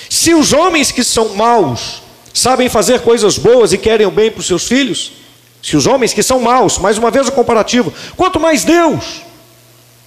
Se 0.10 0.34
os 0.34 0.52
homens 0.52 0.92
que 0.92 1.02
são 1.02 1.30
maus 1.30 2.02
sabem 2.38 2.70
fazer 2.70 3.02
coisas 3.02 3.38
boas 3.38 3.74
e 3.74 3.78
querem 3.78 4.06
o 4.06 4.12
bem 4.12 4.30
para 4.30 4.42
os 4.42 4.48
seus 4.48 4.68
filhos, 4.68 5.14
se 5.62 5.76
os 5.76 5.88
homens 5.88 6.14
que 6.14 6.22
são 6.22 6.40
maus, 6.40 6.78
mais 6.78 6.98
uma 6.98 7.10
vez 7.10 7.28
o 7.28 7.32
comparativo, 7.32 7.94
quanto 8.16 8.40
mais 8.40 8.64
Deus, 8.64 9.24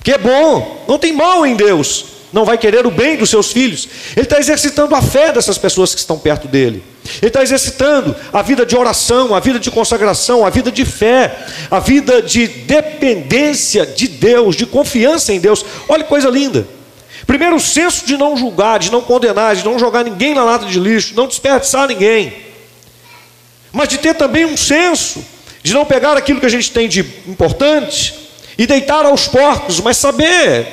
que 0.03 0.13
é 0.13 0.19
bom, 0.19 0.85
não 0.89 0.99
tem 0.99 1.13
mal 1.13 1.45
em 1.45 1.57
Deus, 1.57 2.05
não 2.33 2.45
vai 2.45 2.57
querer 2.57 2.87
o 2.87 2.91
bem 2.91 3.17
dos 3.17 3.29
seus 3.29 3.51
filhos. 3.51 3.89
Ele 4.17 4.25
está 4.25 4.39
exercitando 4.39 4.95
a 4.95 5.03
fé 5.03 5.33
dessas 5.33 5.59
pessoas 5.59 5.93
que 5.93 6.01
estão 6.01 6.17
perto 6.17 6.47
dele. 6.47 6.83
Ele 7.21 7.27
está 7.27 7.43
exercitando 7.43 8.15
a 8.33 8.41
vida 8.41 8.65
de 8.65 8.77
oração, 8.77 9.35
a 9.35 9.41
vida 9.41 9.59
de 9.59 9.71
consagração, 9.71 10.47
a 10.47 10.51
vida 10.51 10.71
de 10.71 10.85
fé, 10.85 11.37
a 11.69 11.81
vida 11.81 12.23
de 12.23 12.47
dependência 12.47 13.85
de 13.85 14.07
Deus, 14.07 14.55
de 14.55 14.65
confiança 14.65 15.33
em 15.33 15.41
Deus. 15.41 15.65
Olha 15.89 16.05
que 16.05 16.09
coisa 16.09 16.31
linda. 16.31 16.67
Primeiro, 17.31 17.55
o 17.55 17.61
senso 17.61 18.05
de 18.05 18.17
não 18.17 18.37
julgar, 18.37 18.81
de 18.81 18.91
não 18.91 19.03
condenar, 19.03 19.55
de 19.55 19.65
não 19.65 19.79
jogar 19.79 20.03
ninguém 20.03 20.35
na 20.35 20.43
lata 20.43 20.67
de 20.67 20.81
lixo, 20.81 21.15
não 21.15 21.29
desperdiçar 21.29 21.87
ninguém. 21.87 22.35
Mas 23.71 23.89
de 23.89 23.99
ter 23.99 24.15
também 24.15 24.45
um 24.45 24.57
senso 24.57 25.25
de 25.63 25.73
não 25.73 25.85
pegar 25.85 26.17
aquilo 26.17 26.41
que 26.41 26.47
a 26.47 26.51
gente 26.51 26.73
tem 26.73 26.89
de 26.89 27.03
importante 27.29 28.17
e 28.59 28.67
deitar 28.67 29.07
aos 29.07 29.29
porcos, 29.29 29.79
mas 29.79 29.97
saber 29.97 30.67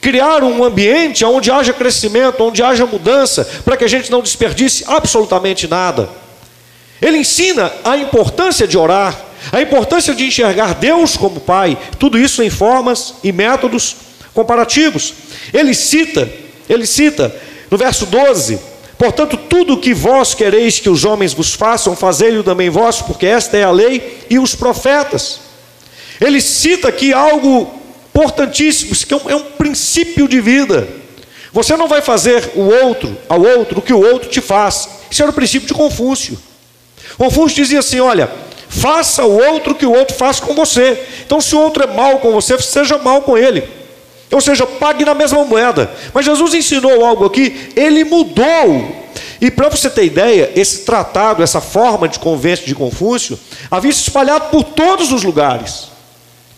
criar 0.00 0.44
um 0.44 0.62
ambiente 0.62 1.24
onde 1.24 1.50
haja 1.50 1.72
crescimento, 1.72 2.40
onde 2.40 2.62
haja 2.62 2.86
mudança, 2.86 3.44
para 3.64 3.76
que 3.76 3.82
a 3.82 3.88
gente 3.88 4.12
não 4.12 4.22
desperdice 4.22 4.84
absolutamente 4.86 5.66
nada. 5.66 6.08
Ele 7.02 7.18
ensina 7.18 7.72
a 7.84 7.96
importância 7.96 8.64
de 8.64 8.78
orar, 8.78 9.20
a 9.50 9.60
importância 9.60 10.14
de 10.14 10.24
enxergar 10.24 10.72
Deus 10.74 11.16
como 11.16 11.40
Pai, 11.40 11.76
tudo 11.98 12.16
isso 12.16 12.44
em 12.44 12.48
formas 12.48 13.14
e 13.24 13.32
métodos 13.32 14.08
comparativos. 14.34 15.14
Ele 15.52 15.74
cita, 15.74 16.28
ele 16.68 16.86
cita 16.86 17.34
no 17.70 17.76
verso 17.76 18.06
12: 18.06 18.58
Portanto, 18.98 19.36
tudo 19.36 19.74
o 19.74 19.80
que 19.80 19.94
vós 19.94 20.34
quereis 20.34 20.78
que 20.78 20.90
os 20.90 21.04
homens 21.04 21.32
vos 21.32 21.54
façam, 21.54 21.96
fazei-o 21.96 22.44
também 22.44 22.68
vós, 22.68 23.00
porque 23.00 23.26
esta 23.26 23.56
é 23.56 23.64
a 23.64 23.70
lei 23.70 24.18
e 24.28 24.38
os 24.38 24.54
profetas. 24.54 25.40
Ele 26.20 26.40
cita 26.40 26.88
aqui 26.88 27.12
algo 27.12 27.80
importantíssimo, 28.14 28.92
isso 28.92 29.06
é 29.10 29.16
um, 29.16 29.30
é 29.30 29.36
um 29.36 29.44
princípio 29.52 30.28
de 30.28 30.40
vida. 30.40 30.86
Você 31.52 31.76
não 31.76 31.88
vai 31.88 32.02
fazer 32.02 32.50
o 32.54 32.60
outro, 32.60 33.16
ao 33.28 33.40
outro, 33.40 33.78
o 33.78 33.82
que 33.82 33.92
o 33.92 34.00
outro 34.00 34.28
te 34.28 34.40
faz. 34.40 34.88
Isso 35.10 35.22
era 35.22 35.30
o 35.30 35.34
princípio 35.34 35.66
de 35.66 35.74
Confúcio. 35.74 36.38
Confúcio 37.16 37.56
dizia 37.56 37.78
assim: 37.78 38.00
olha, 38.00 38.30
faça 38.68 39.24
o 39.24 39.34
outro 39.34 39.72
o 39.72 39.74
que 39.74 39.86
o 39.86 39.92
outro 39.92 40.14
faz 40.14 40.38
com 40.38 40.54
você. 40.54 41.02
Então, 41.24 41.40
se 41.40 41.54
o 41.56 41.60
outro 41.60 41.82
é 41.82 41.86
mal 41.86 42.18
com 42.18 42.32
você, 42.32 42.60
seja 42.60 42.98
mal 42.98 43.22
com 43.22 43.36
ele. 43.36 43.79
Ou 44.30 44.40
seja, 44.40 44.66
pague 44.66 45.04
na 45.04 45.14
mesma 45.14 45.44
moeda. 45.44 45.90
Mas 46.14 46.24
Jesus 46.24 46.54
ensinou 46.54 47.04
algo 47.04 47.24
aqui, 47.24 47.72
ele 47.74 48.04
mudou. 48.04 49.00
E 49.40 49.50
para 49.50 49.68
você 49.68 49.88
ter 49.88 50.04
ideia, 50.04 50.52
esse 50.54 50.80
tratado, 50.80 51.42
essa 51.42 51.60
forma 51.60 52.08
de 52.08 52.18
convênio 52.18 52.64
de 52.64 52.74
Confúcio, 52.74 53.38
havia 53.70 53.92
se 53.92 54.02
espalhado 54.02 54.50
por 54.50 54.62
todos 54.62 55.12
os 55.12 55.22
lugares 55.22 55.90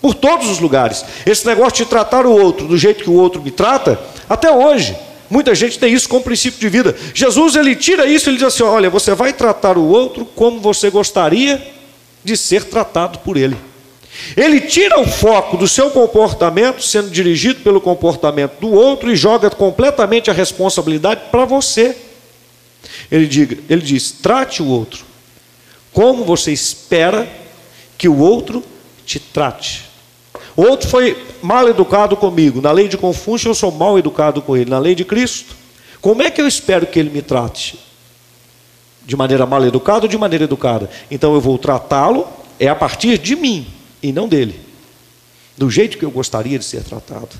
por 0.03 0.15
todos 0.15 0.51
os 0.51 0.59
lugares. 0.59 1.05
Esse 1.25 1.47
negócio 1.47 1.85
de 1.85 1.87
tratar 1.87 2.27
o 2.27 2.33
outro 2.33 2.67
do 2.67 2.77
jeito 2.77 3.05
que 3.05 3.09
o 3.09 3.15
outro 3.15 3.41
me 3.41 3.53
trata, 3.53 3.99
até 4.29 4.51
hoje. 4.51 4.97
Muita 5.31 5.55
gente 5.55 5.79
tem 5.79 5.95
isso 5.95 6.09
como 6.09 6.25
princípio 6.25 6.61
de 6.61 6.69
vida. 6.69 6.95
Jesus 7.15 7.55
ele 7.55 7.75
tira 7.77 8.05
isso, 8.05 8.29
ele 8.29 8.37
diz 8.37 8.49
assim: 8.49 8.65
olha, 8.65 8.91
você 8.91 9.15
vai 9.15 9.33
tratar 9.33 9.79
o 9.79 9.89
outro 9.89 10.27
como 10.27 10.61
você 10.61 10.91
gostaria 10.91 11.63
de 12.23 12.37
ser 12.37 12.65
tratado 12.65 13.21
por 13.21 13.37
ele. 13.37 13.57
Ele 14.37 14.61
tira 14.61 15.01
o 15.01 15.07
foco 15.07 15.57
do 15.57 15.67
seu 15.67 15.91
comportamento, 15.91 16.83
sendo 16.83 17.11
dirigido 17.11 17.61
pelo 17.61 17.81
comportamento 17.81 18.61
do 18.61 18.71
outro, 18.71 19.11
e 19.11 19.17
joga 19.17 19.51
completamente 19.51 20.31
a 20.31 20.35
responsabilidade 20.35 21.23
para 21.31 21.45
você. 21.45 21.97
Ele, 23.11 23.27
diga, 23.27 23.59
ele 23.69 23.83
diz: 23.83 24.13
trate 24.13 24.63
o 24.63 24.67
outro 24.67 25.13
como 25.93 26.25
você 26.25 26.53
espera 26.53 27.29
que 27.99 28.09
o 28.09 28.19
outro 28.19 28.65
te 29.05 29.21
trate. 29.21 29.91
O 30.57 30.63
outro 30.63 30.89
foi 30.89 31.17
mal 31.43 31.69
educado 31.69 32.17
comigo. 32.17 32.61
Na 32.61 32.73
lei 32.73 32.89
de 32.89 32.97
Confúcio, 32.97 33.51
eu 33.51 33.55
sou 33.55 33.71
mal 33.71 33.99
educado 33.99 34.43
com 34.43 34.57
ele. 34.57 34.71
Na 34.71 34.79
lei 34.79 34.95
de 34.95 35.05
Cristo, 35.05 35.55
como 36.01 36.23
é 36.23 36.31
que 36.31 36.41
eu 36.41 36.49
espero 36.49 36.87
que 36.87 36.99
ele 36.99 37.11
me 37.11 37.23
trate? 37.23 37.79
De 39.05 39.17
maneira 39.17 39.47
mal 39.47 39.65
educada 39.65 40.03
ou 40.03 40.09
de 40.09 40.19
maneira 40.19 40.45
educada? 40.45 40.91
Então 41.11 41.35
eu 41.35 41.41
vou 41.41 41.59
tratá-lo 41.59 42.27
é 42.59 42.69
a 42.69 42.75
partir 42.75 43.19
de 43.19 43.35
mim 43.35 43.67
e 44.03 44.13
não 44.13 44.29
dele. 44.29 44.59
Do 45.57 45.71
jeito 45.71 45.99
que 45.99 46.05
eu 46.05 46.11
gostaria 46.11 46.59
de 46.59 46.65
ser 46.65 46.83
tratado. 46.83 47.31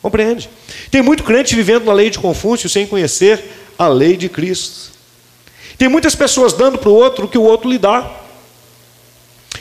Compreende? 0.00 0.48
Tem 0.90 1.02
muito 1.02 1.22
crente 1.22 1.54
vivendo 1.54 1.84
na 1.84 1.92
lei 1.92 2.10
de 2.10 2.18
Confúcio 2.18 2.68
sem 2.68 2.86
conhecer 2.86 3.42
a 3.78 3.88
lei 3.88 4.16
de 4.16 4.28
Cristo. 4.28 4.92
Tem 5.78 5.88
muitas 5.88 6.14
pessoas 6.14 6.52
dando 6.52 6.78
para 6.78 6.90
o 6.90 6.94
outro 6.94 7.24
o 7.24 7.28
que 7.28 7.38
o 7.38 7.42
outro 7.42 7.70
lhe 7.70 7.78
dá. 7.78 8.10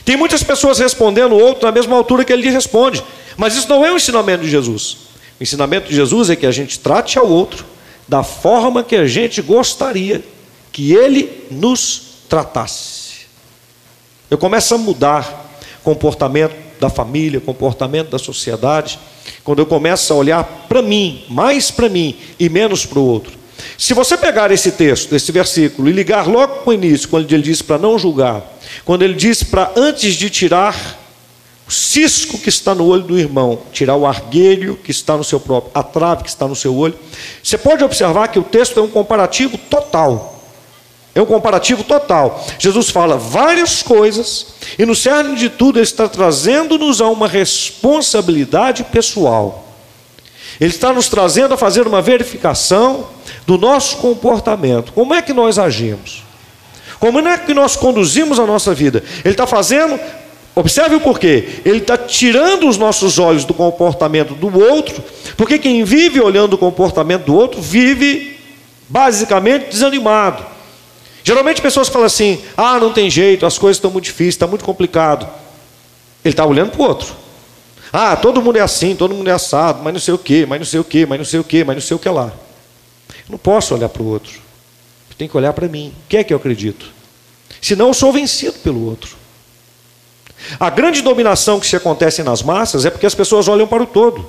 Tem 0.03 0.17
muitas 0.17 0.43
pessoas 0.43 0.79
respondendo 0.79 1.33
o 1.33 1.39
outro 1.39 1.65
na 1.65 1.71
mesma 1.71 1.95
altura 1.95 2.25
que 2.25 2.33
ele 2.33 2.43
lhe 2.43 2.49
responde, 2.49 3.03
mas 3.37 3.55
isso 3.55 3.69
não 3.69 3.85
é 3.85 3.91
o 3.91 3.97
ensinamento 3.97 4.43
de 4.43 4.49
Jesus. 4.49 4.97
O 5.39 5.43
ensinamento 5.43 5.89
de 5.89 5.95
Jesus 5.95 6.29
é 6.29 6.35
que 6.35 6.45
a 6.45 6.51
gente 6.51 6.79
trate 6.79 7.17
ao 7.17 7.29
outro 7.29 7.65
da 8.07 8.23
forma 8.23 8.83
que 8.83 8.95
a 8.95 9.07
gente 9.07 9.41
gostaria 9.41 10.23
que 10.71 10.93
ele 10.93 11.47
nos 11.51 12.03
tratasse. 12.27 13.25
Eu 14.29 14.37
começo 14.37 14.73
a 14.73 14.77
mudar 14.77 15.50
comportamento 15.83 16.55
da 16.79 16.89
família, 16.89 17.39
comportamento 17.39 18.09
da 18.09 18.17
sociedade, 18.17 18.99
quando 19.43 19.59
eu 19.59 19.65
começo 19.65 20.11
a 20.11 20.15
olhar 20.15 20.43
para 20.67 20.81
mim, 20.81 21.23
mais 21.29 21.69
para 21.69 21.87
mim 21.87 22.17
e 22.39 22.49
menos 22.49 22.85
para 22.85 22.99
o 22.99 23.05
outro. 23.05 23.39
Se 23.77 23.93
você 23.93 24.17
pegar 24.17 24.51
esse 24.51 24.71
texto, 24.71 25.15
esse 25.15 25.31
versículo, 25.31 25.87
e 25.87 25.91
ligar 25.91 26.27
logo 26.27 26.63
com 26.63 26.71
o 26.71 26.73
início, 26.73 27.07
quando 27.07 27.31
ele 27.31 27.43
diz 27.43 27.61
para 27.61 27.77
não 27.77 27.97
julgar, 27.97 28.43
quando 28.83 29.03
ele 29.03 29.13
diz 29.13 29.43
para 29.43 29.71
antes 29.75 30.15
de 30.15 30.29
tirar 30.29 30.99
o 31.67 31.71
cisco 31.71 32.37
que 32.37 32.49
está 32.49 32.75
no 32.75 32.85
olho 32.85 33.03
do 33.03 33.17
irmão, 33.17 33.61
tirar 33.71 33.95
o 33.95 34.05
arguelho 34.05 34.77
que 34.83 34.91
está 34.91 35.15
no 35.15 35.23
seu 35.23 35.39
próprio, 35.39 35.71
a 35.73 35.83
trave 35.83 36.23
que 36.23 36.29
está 36.29 36.47
no 36.47 36.55
seu 36.55 36.75
olho, 36.75 36.95
você 37.43 37.57
pode 37.57 37.83
observar 37.83 38.27
que 38.27 38.39
o 38.39 38.43
texto 38.43 38.79
é 38.79 38.83
um 38.83 38.89
comparativo 38.89 39.57
total. 39.57 40.30
É 41.13 41.21
um 41.21 41.25
comparativo 41.25 41.83
total. 41.83 42.43
Jesus 42.57 42.89
fala 42.89 43.17
várias 43.17 43.83
coisas, 43.83 44.47
e 44.79 44.85
no 44.85 44.95
cerne 44.95 45.35
de 45.35 45.49
tudo, 45.49 45.77
ele 45.77 45.83
está 45.83 46.07
trazendo-nos 46.07 47.01
a 47.01 47.07
uma 47.07 47.27
responsabilidade 47.27 48.83
pessoal. 48.85 49.67
Ele 50.59 50.69
está 50.69 50.93
nos 50.93 51.09
trazendo 51.09 51.53
a 51.53 51.57
fazer 51.57 51.85
uma 51.87 52.01
verificação 52.01 53.07
do 53.45 53.57
nosso 53.57 53.97
comportamento. 53.97 54.93
Como 54.93 55.13
é 55.13 55.21
que 55.21 55.33
nós 55.33 55.57
agimos? 55.59 56.23
Como 56.99 57.19
é 57.19 57.37
que 57.37 57.53
nós 57.53 57.75
conduzimos 57.75 58.39
a 58.39 58.45
nossa 58.45 58.73
vida? 58.73 59.03
Ele 59.25 59.33
está 59.33 59.47
fazendo, 59.47 59.99
observe 60.55 60.95
o 60.95 61.01
porquê. 61.01 61.61
Ele 61.65 61.79
está 61.79 61.97
tirando 61.97 62.69
os 62.69 62.77
nossos 62.77 63.17
olhos 63.17 63.43
do 63.43 63.55
comportamento 63.55 64.35
do 64.35 64.55
outro, 64.59 65.03
porque 65.35 65.57
quem 65.57 65.83
vive 65.83 66.21
olhando 66.21 66.53
o 66.53 66.57
comportamento 66.57 67.25
do 67.25 67.35
outro 67.35 67.59
vive 67.59 68.39
basicamente 68.87 69.69
desanimado. 69.69 70.50
Geralmente 71.23 71.61
pessoas 71.61 71.87
falam 71.87 72.05
assim: 72.05 72.41
ah, 72.57 72.79
não 72.79 72.91
tem 72.91 73.09
jeito, 73.09 73.45
as 73.45 73.57
coisas 73.57 73.77
estão 73.77 73.91
muito 73.91 74.05
difíceis, 74.05 74.35
está 74.35 74.47
muito 74.47 74.65
complicado. 74.65 75.27
Ele 76.23 76.33
está 76.33 76.45
olhando 76.45 76.71
para 76.71 76.81
o 76.81 76.85
outro. 76.87 77.15
Ah, 77.93 78.15
todo 78.15 78.41
mundo 78.41 78.57
é 78.57 78.61
assim, 78.61 78.95
todo 78.95 79.13
mundo 79.13 79.29
é 79.29 79.33
assado, 79.33 79.81
mas 79.83 79.93
não 79.93 79.99
sei 79.99 80.13
o 80.13 80.17
que, 80.17 80.45
mas 80.45 80.59
não 80.59 80.65
sei 80.65 80.79
o 80.79 80.83
que, 80.83 81.05
mas 81.05 81.17
não 81.17 81.25
sei 81.25 81.39
o 81.39 81.43
que, 81.43 81.63
mas 81.63 81.75
não 81.75 81.81
sei 81.81 81.95
o 81.95 81.99
que 81.99 82.09
lá. 82.09 82.31
Eu 83.09 83.31
não 83.31 83.37
posso 83.37 83.75
olhar 83.75 83.89
para 83.89 84.01
o 84.01 84.07
outro. 84.07 84.33
Eu 85.09 85.15
tenho 85.17 85.29
que 85.29 85.35
olhar 85.35 85.51
para 85.53 85.67
mim. 85.67 85.93
O 86.05 86.07
que 86.07 86.17
é 86.17 86.23
que 86.23 86.33
eu 86.33 86.37
acredito? 86.37 86.85
Senão 87.61 87.87
eu 87.87 87.93
sou 87.93 88.13
vencido 88.13 88.57
pelo 88.59 88.85
outro. 88.87 89.17
A 90.59 90.69
grande 90.69 91.01
dominação 91.01 91.59
que 91.59 91.67
se 91.67 91.75
acontece 91.75 92.23
nas 92.23 92.41
massas 92.41 92.85
é 92.85 92.89
porque 92.89 93.05
as 93.05 93.13
pessoas 93.13 93.47
olham 93.47 93.67
para 93.67 93.83
o 93.83 93.85
todo. 93.85 94.25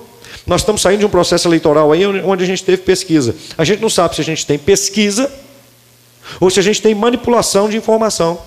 Nós 0.46 0.62
estamos 0.62 0.82
saindo 0.82 1.00
de 1.00 1.06
um 1.06 1.10
processo 1.10 1.46
eleitoral 1.46 1.92
aí 1.92 2.04
onde 2.04 2.42
a 2.42 2.46
gente 2.46 2.64
teve 2.64 2.82
pesquisa. 2.82 3.34
A 3.56 3.64
gente 3.64 3.80
não 3.80 3.88
sabe 3.88 4.14
se 4.16 4.20
a 4.20 4.24
gente 4.24 4.44
tem 4.44 4.58
pesquisa 4.58 5.30
ou 6.40 6.50
se 6.50 6.60
a 6.60 6.62
gente 6.62 6.80
tem 6.80 6.94
manipulação 6.94 7.68
de 7.68 7.76
informação. 7.76 8.40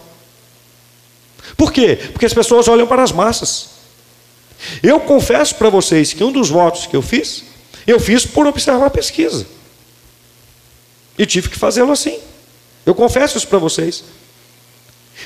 Por 1.57 1.71
quê? 1.71 1.99
Porque 2.11 2.25
as 2.25 2.33
pessoas 2.33 2.67
olham 2.67 2.87
para 2.87 3.03
as 3.03 3.11
massas. 3.11 3.69
Eu 4.81 4.99
confesso 4.99 5.55
para 5.55 5.69
vocês 5.69 6.13
que 6.13 6.23
um 6.23 6.31
dos 6.31 6.49
votos 6.49 6.87
que 6.87 6.95
eu 6.95 7.01
fiz, 7.01 7.43
eu 7.85 7.99
fiz 7.99 8.25
por 8.25 8.47
observar 8.47 8.87
a 8.87 8.89
pesquisa. 8.89 9.45
E 11.17 11.25
tive 11.25 11.49
que 11.49 11.57
fazê-lo 11.57 11.91
assim. 11.91 12.19
Eu 12.85 12.95
confesso 12.95 13.37
isso 13.37 13.47
para 13.47 13.59
vocês. 13.59 14.03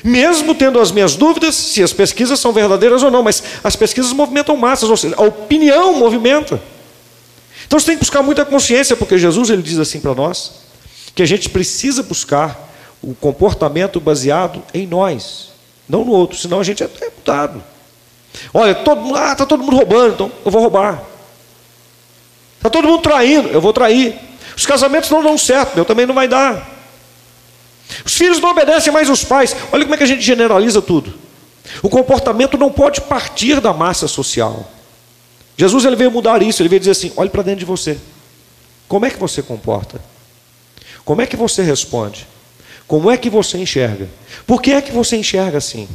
Mesmo 0.04 0.54
tendo 0.54 0.78
as 0.78 0.92
minhas 0.92 1.16
dúvidas 1.16 1.54
se 1.54 1.82
as 1.82 1.92
pesquisas 1.92 2.38
são 2.38 2.52
verdadeiras 2.52 3.02
ou 3.02 3.10
não, 3.10 3.22
mas 3.22 3.42
as 3.62 3.74
pesquisas 3.74 4.12
movimentam 4.12 4.56
massas, 4.56 4.88
ou 4.88 4.96
seja, 4.96 5.16
a 5.16 5.22
opinião 5.22 5.94
movimenta. 5.94 6.62
Então 7.66 7.78
você 7.78 7.86
tem 7.86 7.96
que 7.96 8.00
buscar 8.00 8.22
muita 8.22 8.44
consciência, 8.44 8.96
porque 8.96 9.18
Jesus 9.18 9.50
ele 9.50 9.62
diz 9.62 9.78
assim 9.78 10.00
para 10.00 10.14
nós 10.14 10.69
que 11.14 11.22
a 11.22 11.26
gente 11.26 11.48
precisa 11.48 12.02
buscar 12.02 12.68
o 13.02 13.14
comportamento 13.14 14.00
baseado 14.00 14.62
em 14.72 14.86
nós, 14.86 15.50
não 15.88 16.04
no 16.04 16.12
outro, 16.12 16.38
senão 16.38 16.60
a 16.60 16.64
gente 16.64 16.82
é 16.82 16.88
mudado. 17.16 17.62
Olha, 18.54 18.74
todo 18.74 19.00
mundo, 19.00 19.16
ah, 19.16 19.32
está 19.32 19.44
todo 19.44 19.62
mundo 19.62 19.76
roubando, 19.76 20.14
então 20.14 20.32
eu 20.44 20.50
vou 20.50 20.60
roubar. 20.62 21.02
Está 22.56 22.70
todo 22.70 22.86
mundo 22.86 23.02
traindo, 23.02 23.48
eu 23.48 23.60
vou 23.60 23.72
trair. 23.72 24.18
Os 24.56 24.66
casamentos 24.66 25.10
não 25.10 25.22
dão 25.22 25.38
certo, 25.38 25.74
meu 25.74 25.84
também 25.84 26.06
não 26.06 26.14
vai 26.14 26.28
dar. 26.28 26.78
Os 28.04 28.14
filhos 28.14 28.38
não 28.38 28.50
obedecem 28.50 28.92
mais 28.92 29.08
os 29.08 29.24
pais. 29.24 29.56
Olha 29.72 29.84
como 29.84 29.94
é 29.94 29.98
que 29.98 30.04
a 30.04 30.06
gente 30.06 30.22
generaliza 30.22 30.80
tudo. 30.80 31.14
O 31.82 31.88
comportamento 31.88 32.56
não 32.56 32.70
pode 32.70 33.00
partir 33.00 33.60
da 33.60 33.72
massa 33.72 34.06
social. 34.06 34.70
Jesus 35.56 35.84
ele 35.84 35.96
veio 35.96 36.10
mudar 36.10 36.42
isso, 36.42 36.62
ele 36.62 36.68
veio 36.68 36.80
dizer 36.80 36.92
assim: 36.92 37.12
olhe 37.16 37.30
para 37.30 37.42
dentro 37.42 37.60
de 37.60 37.64
você. 37.64 37.98
Como 38.88 39.06
é 39.06 39.10
que 39.10 39.18
você 39.18 39.42
comporta? 39.42 40.00
Como 41.10 41.22
é 41.22 41.26
que 41.26 41.36
você 41.36 41.64
responde? 41.64 42.24
Como 42.86 43.10
é 43.10 43.16
que 43.16 43.28
você 43.28 43.58
enxerga? 43.58 44.08
Por 44.46 44.62
que 44.62 44.70
é 44.70 44.80
que 44.80 44.92
você 44.92 45.16
enxerga 45.16 45.58
assim? 45.58 45.88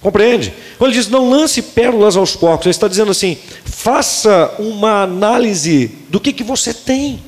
Compreende? 0.00 0.54
Quando 0.78 0.92
ele 0.92 0.98
diz 0.98 1.10
não 1.10 1.28
lance 1.28 1.60
pérolas 1.60 2.16
aos 2.16 2.34
porcos, 2.34 2.64
ele 2.64 2.70
está 2.70 2.88
dizendo 2.88 3.10
assim: 3.10 3.36
faça 3.62 4.54
uma 4.58 5.02
análise 5.02 5.88
do 6.08 6.18
que, 6.18 6.32
que 6.32 6.42
você 6.42 6.72
tem. 6.72 7.22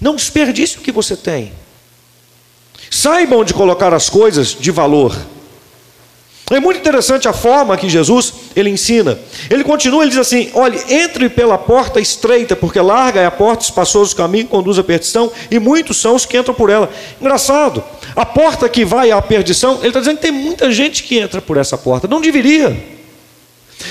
Não 0.00 0.14
desperdice 0.14 0.78
o 0.78 0.82
que 0.82 0.92
você 0.92 1.16
tem. 1.16 1.52
Saiba 2.88 3.34
onde 3.34 3.52
colocar 3.52 3.92
as 3.92 4.08
coisas 4.08 4.54
de 4.54 4.70
valor. 4.70 5.20
É 6.50 6.58
muito 6.58 6.80
interessante 6.80 7.28
a 7.28 7.32
forma 7.32 7.76
que 7.76 7.88
Jesus 7.88 8.34
ele 8.56 8.70
ensina. 8.70 9.16
Ele 9.48 9.62
continua, 9.62 10.02
ele 10.02 10.10
diz 10.10 10.18
assim: 10.18 10.50
olhe, 10.52 10.80
entre 10.88 11.28
pela 11.28 11.56
porta 11.56 12.00
estreita, 12.00 12.56
porque 12.56 12.80
larga 12.80 13.20
é 13.20 13.26
a 13.26 13.30
porta, 13.30 13.62
espaçoso 13.62 14.14
o 14.14 14.16
caminho 14.16 14.48
conduz 14.48 14.76
à 14.76 14.82
perdição, 14.82 15.30
e 15.48 15.60
muitos 15.60 16.00
são 16.00 16.16
os 16.16 16.26
que 16.26 16.36
entram 16.36 16.52
por 16.52 16.68
ela. 16.68 16.90
Engraçado, 17.20 17.84
a 18.16 18.26
porta 18.26 18.68
que 18.68 18.84
vai 18.84 19.12
à 19.12 19.22
perdição, 19.22 19.78
ele 19.78 19.88
está 19.88 20.00
dizendo 20.00 20.16
que 20.16 20.22
tem 20.22 20.32
muita 20.32 20.72
gente 20.72 21.04
que 21.04 21.18
entra 21.18 21.40
por 21.40 21.56
essa 21.56 21.78
porta. 21.78 22.08
Não 22.08 22.20
deveria. 22.20 22.76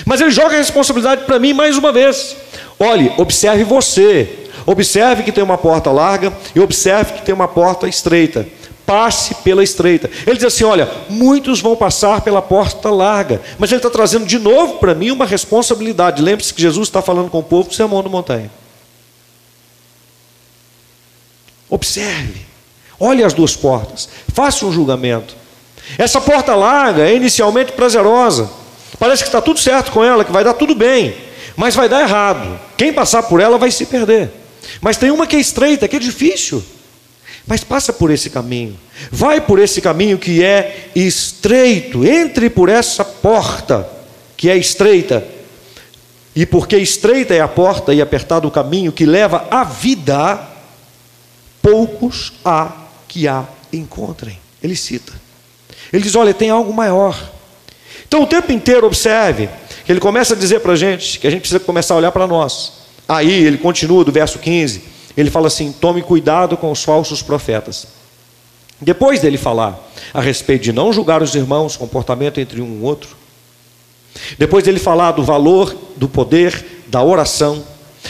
Mas 0.05 0.19
ele 0.19 0.29
joga 0.29 0.55
a 0.55 0.57
responsabilidade 0.57 1.23
para 1.23 1.39
mim 1.39 1.53
mais 1.53 1.77
uma 1.77 1.93
vez. 1.93 2.35
Olhe, 2.77 3.11
observe 3.17 3.63
você. 3.63 4.27
Observe 4.65 5.23
que 5.23 5.31
tem 5.31 5.43
uma 5.43 5.57
porta 5.57 5.89
larga 5.91 6.31
e 6.53 6.59
observe 6.59 7.13
que 7.13 7.21
tem 7.23 7.33
uma 7.33 7.47
porta 7.47 7.87
estreita 7.87 8.45
passe 8.89 9.35
pela 9.35 9.63
estreita. 9.63 10.09
Ele 10.25 10.37
diz 10.37 10.45
assim: 10.45 10.63
olha, 10.63 10.89
muitos 11.07 11.61
vão 11.61 11.75
passar 11.75 12.21
pela 12.21 12.41
porta 12.41 12.89
larga, 12.89 13.39
mas 13.59 13.71
ele 13.71 13.77
está 13.77 13.89
trazendo 13.91 14.25
de 14.25 14.39
novo 14.39 14.79
para 14.79 14.95
mim 14.95 15.11
uma 15.11 15.27
responsabilidade. 15.27 16.23
Lembre-se 16.23 16.51
que 16.51 16.61
Jesus 16.63 16.87
está 16.87 16.99
falando 16.99 17.29
com 17.29 17.37
o 17.37 17.43
povo 17.43 17.69
do 17.69 17.75
Sermão 17.75 18.01
da 18.01 18.09
Montanha. 18.09 18.49
Observe, 21.69 22.41
olhe 22.99 23.23
as 23.23 23.31
duas 23.31 23.55
portas, 23.55 24.09
faça 24.33 24.65
um 24.65 24.71
julgamento. 24.71 25.35
Essa 25.95 26.19
porta 26.19 26.55
larga 26.55 27.07
é 27.07 27.15
inicialmente 27.15 27.73
prazerosa, 27.73 28.49
parece 28.97 29.21
que 29.21 29.29
está 29.29 29.39
tudo 29.39 29.59
certo 29.59 29.91
com 29.91 30.03
ela, 30.03 30.25
que 30.25 30.31
vai 30.31 30.43
dar 30.43 30.55
tudo 30.55 30.73
bem, 30.73 31.15
mas 31.55 31.75
vai 31.75 31.87
dar 31.87 32.01
errado. 32.01 32.59
Quem 32.75 32.91
passar 32.91 33.21
por 33.21 33.39
ela 33.39 33.59
vai 33.59 33.69
se 33.69 33.85
perder. 33.85 34.31
Mas 34.81 34.97
tem 34.97 35.11
uma 35.11 35.27
que 35.27 35.35
é 35.35 35.39
estreita, 35.39 35.87
que 35.87 35.95
é 35.95 35.99
difícil. 35.99 36.63
Mas 37.49 37.63
passa 37.63 37.91
por 37.91 38.11
esse 38.11 38.29
caminho. 38.29 38.79
Vai 39.11 39.41
por 39.41 39.57
esse 39.57 39.81
caminho 39.81 40.19
que 40.19 40.43
é 40.43 40.91
estreito. 40.95 42.05
Entre 42.05 42.47
por 42.47 42.69
essa 42.69 43.03
porta 43.03 43.89
que 44.37 44.47
é 44.47 44.55
estreita. 44.55 45.27
E 46.35 46.45
porque 46.45 46.77
estreita 46.77 47.33
é 47.33 47.41
a 47.41 47.47
porta 47.47 47.91
e 47.91 48.03
apertado 48.03 48.47
o 48.47 48.51
caminho 48.51 48.91
que 48.91 49.03
leva 49.03 49.47
à 49.49 49.63
vida, 49.63 50.39
poucos 51.59 52.33
há 52.45 52.71
que 53.07 53.27
a 53.27 53.43
encontrem. 53.73 54.37
Ele 54.61 54.75
cita. 54.75 55.11
Ele 55.91 56.03
diz: 56.03 56.13
olha, 56.13 56.35
tem 56.35 56.51
algo 56.51 56.71
maior. 56.71 57.19
Então 58.07 58.21
o 58.21 58.27
tempo 58.27 58.51
inteiro 58.51 58.85
observe 58.85 59.49
ele 59.87 59.99
começa 59.99 60.35
a 60.35 60.37
dizer 60.37 60.59
para 60.59 60.73
a 60.73 60.75
gente 60.75 61.17
que 61.17 61.25
a 61.25 61.31
gente 61.31 61.41
precisa 61.41 61.59
começar 61.59 61.95
a 61.95 61.97
olhar 61.97 62.11
para 62.11 62.27
nós. 62.27 62.73
Aí 63.07 63.43
ele 63.43 63.57
continua 63.57 64.05
do 64.05 64.11
verso 64.11 64.37
15 64.37 64.98
ele 65.15 65.29
fala 65.29 65.47
assim: 65.47 65.71
tome 65.71 66.01
cuidado 66.01 66.57
com 66.57 66.71
os 66.71 66.83
falsos 66.83 67.21
profetas. 67.21 67.87
Depois 68.81 69.19
dele 69.19 69.37
falar 69.37 69.77
a 70.13 70.21
respeito 70.21 70.63
de 70.63 70.71
não 70.71 70.93
julgar 70.93 71.21
os 71.21 71.35
irmãos, 71.35 71.75
comportamento 71.75 72.39
entre 72.39 72.61
um 72.61 72.79
e 72.79 72.83
outro, 72.83 73.17
depois 74.37 74.63
dele 74.63 74.79
falar 74.79 75.11
do 75.11 75.23
valor, 75.23 75.75
do 75.95 76.07
poder, 76.07 76.83
da 76.87 77.03
oração, 77.03 77.63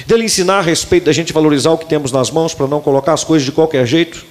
dele 0.06 0.26
ensinar 0.26 0.60
a 0.60 0.62
respeito 0.62 1.06
da 1.06 1.12
gente 1.12 1.34
valorizar 1.34 1.72
o 1.72 1.78
que 1.78 1.86
temos 1.86 2.12
nas 2.12 2.30
mãos 2.30 2.54
para 2.54 2.68
não 2.68 2.82
colocar 2.82 3.14
as 3.14 3.24
coisas 3.24 3.46
de 3.46 3.52
qualquer 3.52 3.86
jeito, 3.86 4.26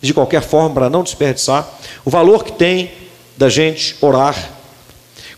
de 0.00 0.12
qualquer 0.12 0.42
forma, 0.42 0.74
para 0.74 0.90
não 0.90 1.02
desperdiçar, 1.02 1.68
o 2.04 2.10
valor 2.10 2.44
que 2.44 2.52
tem 2.52 2.90
da 3.36 3.48
gente 3.48 3.96
orar. 4.00 4.50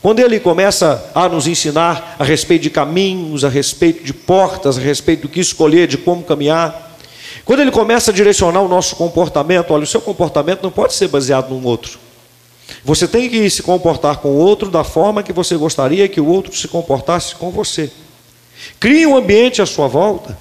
Quando 0.04 0.20
ele 0.20 0.38
começa 0.38 1.10
a 1.14 1.30
nos 1.30 1.46
ensinar 1.46 2.16
a 2.18 2.24
respeito 2.24 2.60
de 2.60 2.68
caminhos, 2.68 3.42
a 3.42 3.48
respeito 3.48 4.04
de 4.04 4.12
portas, 4.12 4.76
a 4.76 4.80
respeito 4.82 5.22
do 5.22 5.30
que 5.30 5.40
escolher, 5.40 5.88
de 5.88 5.96
como 5.96 6.22
caminhar, 6.22 6.94
quando 7.42 7.60
ele 7.60 7.70
começa 7.70 8.10
a 8.10 8.14
direcionar 8.14 8.60
o 8.60 8.68
nosso 8.68 8.96
comportamento, 8.96 9.70
olha, 9.70 9.84
o 9.84 9.86
seu 9.86 10.02
comportamento 10.02 10.62
não 10.62 10.70
pode 10.70 10.92
ser 10.92 11.08
baseado 11.08 11.48
num 11.48 11.64
outro. 11.64 11.98
Você 12.84 13.08
tem 13.08 13.30
que 13.30 13.48
se 13.48 13.62
comportar 13.62 14.18
com 14.18 14.28
o 14.28 14.36
outro 14.36 14.70
da 14.70 14.84
forma 14.84 15.22
que 15.22 15.32
você 15.32 15.56
gostaria 15.56 16.06
que 16.06 16.20
o 16.20 16.26
outro 16.26 16.54
se 16.54 16.68
comportasse 16.68 17.34
com 17.36 17.50
você. 17.50 17.90
Crie 18.78 19.06
um 19.06 19.16
ambiente 19.16 19.62
à 19.62 19.64
sua 19.64 19.88
volta, 19.88 20.36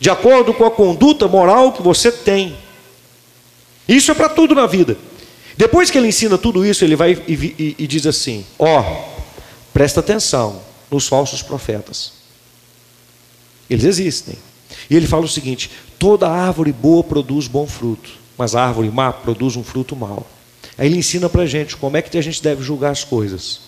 de 0.00 0.08
acordo 0.08 0.54
com 0.54 0.64
a 0.64 0.70
conduta 0.70 1.28
moral 1.28 1.72
que 1.72 1.82
você 1.82 2.10
tem. 2.10 2.56
Isso 3.86 4.10
é 4.10 4.14
para 4.14 4.30
tudo 4.30 4.54
na 4.54 4.66
vida. 4.66 4.96
Depois 5.56 5.90
que 5.90 5.98
ele 5.98 6.08
ensina 6.08 6.38
tudo 6.38 6.64
isso, 6.64 6.84
ele 6.84 6.96
vai 6.96 7.12
e, 7.26 7.32
e, 7.34 7.76
e 7.78 7.86
diz 7.86 8.06
assim: 8.06 8.44
ó, 8.58 8.80
oh, 8.80 9.22
presta 9.72 10.00
atenção 10.00 10.62
nos 10.90 11.06
falsos 11.06 11.42
profetas. 11.42 12.12
Eles 13.68 13.84
existem. 13.84 14.36
E 14.88 14.96
ele 14.96 15.06
fala 15.06 15.24
o 15.24 15.28
seguinte: 15.28 15.70
toda 15.98 16.28
árvore 16.28 16.72
boa 16.72 17.02
produz 17.04 17.46
bom 17.46 17.66
fruto, 17.66 18.10
mas 18.36 18.54
a 18.54 18.64
árvore 18.64 18.90
má 18.90 19.12
produz 19.12 19.56
um 19.56 19.64
fruto 19.64 19.96
mau. 19.96 20.26
Aí 20.76 20.86
ele 20.86 20.98
ensina 20.98 21.28
para 21.28 21.42
a 21.42 21.46
gente 21.46 21.76
como 21.76 21.96
é 21.96 22.02
que 22.02 22.16
a 22.16 22.22
gente 22.22 22.42
deve 22.42 22.62
julgar 22.62 22.90
as 22.90 23.04
coisas. 23.04 23.60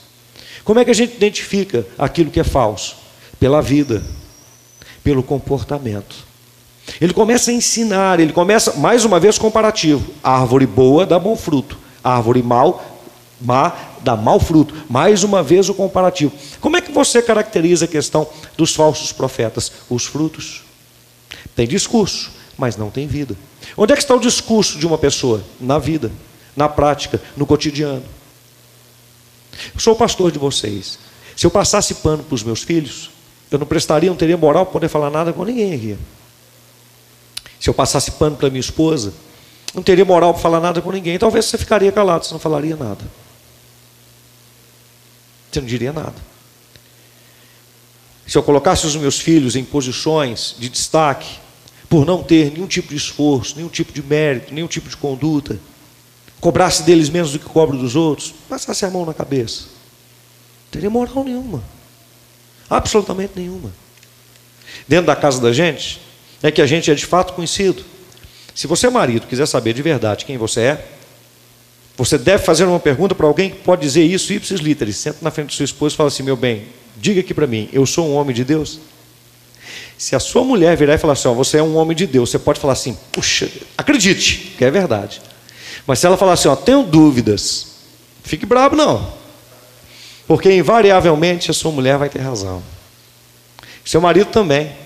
Como 0.64 0.80
é 0.80 0.84
que 0.84 0.90
a 0.90 0.94
gente 0.94 1.14
identifica 1.14 1.86
aquilo 1.98 2.30
que 2.30 2.40
é 2.40 2.44
falso? 2.44 2.96
Pela 3.38 3.60
vida, 3.60 4.02
pelo 5.02 5.22
comportamento. 5.22 6.16
Ele 7.00 7.12
começa 7.12 7.50
a 7.50 7.54
ensinar, 7.54 8.20
ele 8.20 8.32
começa, 8.32 8.74
mais 8.74 9.04
uma 9.04 9.18
vez, 9.18 9.38
comparativo. 9.38 10.04
Árvore 10.22 10.66
boa 10.66 11.06
dá 11.06 11.18
bom 11.18 11.34
fruto, 11.36 11.78
árvore 12.02 12.42
mal, 12.42 12.84
má 13.40 13.72
dá 14.02 14.14
mau 14.14 14.38
fruto. 14.38 14.74
Mais 14.88 15.24
uma 15.24 15.42
vez 15.42 15.68
o 15.68 15.74
comparativo. 15.74 16.32
Como 16.60 16.76
é 16.76 16.80
que 16.80 16.92
você 16.92 17.22
caracteriza 17.22 17.86
a 17.86 17.88
questão 17.88 18.28
dos 18.56 18.74
falsos 18.74 19.12
profetas? 19.12 19.72
Os 19.88 20.04
frutos. 20.04 20.62
Tem 21.56 21.66
discurso, 21.66 22.30
mas 22.56 22.76
não 22.76 22.90
tem 22.90 23.06
vida. 23.06 23.36
Onde 23.76 23.92
é 23.92 23.96
que 23.96 24.02
está 24.02 24.14
o 24.14 24.20
discurso 24.20 24.78
de 24.78 24.86
uma 24.86 24.98
pessoa? 24.98 25.42
Na 25.60 25.78
vida, 25.78 26.12
na 26.54 26.68
prática, 26.68 27.20
no 27.36 27.46
cotidiano. 27.46 28.04
Eu 29.72 29.80
sou 29.80 29.94
pastor 29.94 30.30
de 30.30 30.38
vocês. 30.38 30.98
Se 31.36 31.46
eu 31.46 31.50
passasse 31.50 31.94
pano 31.94 32.22
para 32.22 32.34
os 32.34 32.42
meus 32.42 32.62
filhos, 32.62 33.10
eu 33.50 33.58
não 33.58 33.66
prestaria, 33.66 34.10
não 34.10 34.16
teria 34.16 34.36
moral 34.36 34.66
para 34.66 34.72
poder 34.72 34.88
falar 34.88 35.10
nada 35.10 35.32
com 35.32 35.44
ninguém 35.44 35.74
aqui. 35.74 35.96
Se 37.64 37.70
eu 37.70 37.72
passasse 37.72 38.10
pano 38.10 38.36
para 38.36 38.50
minha 38.50 38.60
esposa, 38.60 39.14
não 39.74 39.82
teria 39.82 40.04
moral 40.04 40.34
para 40.34 40.42
falar 40.42 40.60
nada 40.60 40.82
com 40.82 40.92
ninguém. 40.92 41.18
Talvez 41.18 41.46
você 41.46 41.56
ficaria 41.56 41.90
calado, 41.90 42.26
você 42.26 42.34
não 42.34 42.38
falaria 42.38 42.76
nada. 42.76 43.02
Você 45.50 45.62
não 45.62 45.66
diria 45.66 45.90
nada. 45.90 46.14
Se 48.26 48.36
eu 48.36 48.42
colocasse 48.42 48.86
os 48.86 48.94
meus 48.96 49.18
filhos 49.18 49.56
em 49.56 49.64
posições 49.64 50.54
de 50.58 50.68
destaque, 50.68 51.38
por 51.88 52.04
não 52.04 52.22
ter 52.22 52.52
nenhum 52.52 52.66
tipo 52.66 52.88
de 52.88 52.96
esforço, 52.96 53.56
nenhum 53.56 53.70
tipo 53.70 53.94
de 53.94 54.02
mérito, 54.02 54.52
nenhum 54.52 54.66
tipo 54.66 54.90
de 54.90 54.98
conduta, 54.98 55.58
cobrasse 56.42 56.82
deles 56.82 57.08
menos 57.08 57.32
do 57.32 57.38
que 57.38 57.46
cobro 57.46 57.78
dos 57.78 57.96
outros, 57.96 58.34
passasse 58.46 58.84
a 58.84 58.90
mão 58.90 59.06
na 59.06 59.14
cabeça. 59.14 59.62
Não 59.62 60.70
teria 60.70 60.90
moral 60.90 61.24
nenhuma. 61.24 61.64
Absolutamente 62.68 63.32
nenhuma. 63.36 63.72
dentro 64.86 65.06
da 65.06 65.16
casa 65.16 65.40
da 65.40 65.50
gente 65.50 66.03
é 66.44 66.50
que 66.50 66.60
a 66.60 66.66
gente 66.66 66.90
é 66.90 66.94
de 66.94 67.06
fato 67.06 67.32
conhecido. 67.32 67.82
Se 68.54 68.66
você, 68.66 68.90
marido, 68.90 69.26
quiser 69.26 69.46
saber 69.46 69.72
de 69.72 69.80
verdade 69.80 70.26
quem 70.26 70.36
você 70.36 70.60
é, 70.60 70.86
você 71.96 72.18
deve 72.18 72.44
fazer 72.44 72.64
uma 72.64 72.78
pergunta 72.78 73.14
para 73.14 73.26
alguém 73.26 73.50
que 73.50 73.56
pode 73.58 73.80
dizer 73.80 74.02
isso, 74.04 74.32
ipsis 74.32 74.60
literis. 74.60 74.96
Senta 74.96 75.18
na 75.22 75.30
frente 75.30 75.48
do 75.48 75.52
seu 75.54 75.64
esposo 75.64 75.94
e 75.94 75.96
fala 75.96 76.08
assim: 76.08 76.22
meu 76.22 76.36
bem, 76.36 76.66
diga 76.96 77.20
aqui 77.20 77.32
para 77.32 77.46
mim, 77.46 77.68
eu 77.72 77.86
sou 77.86 78.06
um 78.06 78.14
homem 78.14 78.34
de 78.34 78.44
Deus? 78.44 78.78
Se 79.96 80.14
a 80.14 80.20
sua 80.20 80.44
mulher 80.44 80.76
virar 80.76 80.94
e 80.94 80.98
falar 80.98 81.14
assim, 81.14 81.28
ó, 81.28 81.32
você 81.32 81.56
é 81.58 81.62
um 81.62 81.76
homem 81.76 81.96
de 81.96 82.06
Deus, 82.06 82.28
você 82.28 82.38
pode 82.38 82.60
falar 82.60 82.74
assim, 82.74 82.98
puxa, 83.10 83.48
acredite, 83.78 84.54
que 84.58 84.64
é 84.64 84.70
verdade. 84.70 85.22
Mas 85.86 85.98
se 85.98 86.06
ela 86.06 86.16
falar 86.16 86.34
assim, 86.34 86.48
ó, 86.48 86.56
tenho 86.56 86.82
dúvidas, 86.82 87.68
fique 88.22 88.44
bravo 88.44 88.76
não. 88.76 89.14
Porque 90.26 90.52
invariavelmente 90.52 91.50
a 91.50 91.54
sua 91.54 91.72
mulher 91.72 91.96
vai 91.96 92.10
ter 92.10 92.18
razão. 92.18 92.62
Seu 93.82 94.00
marido 94.00 94.30
também. 94.30 94.83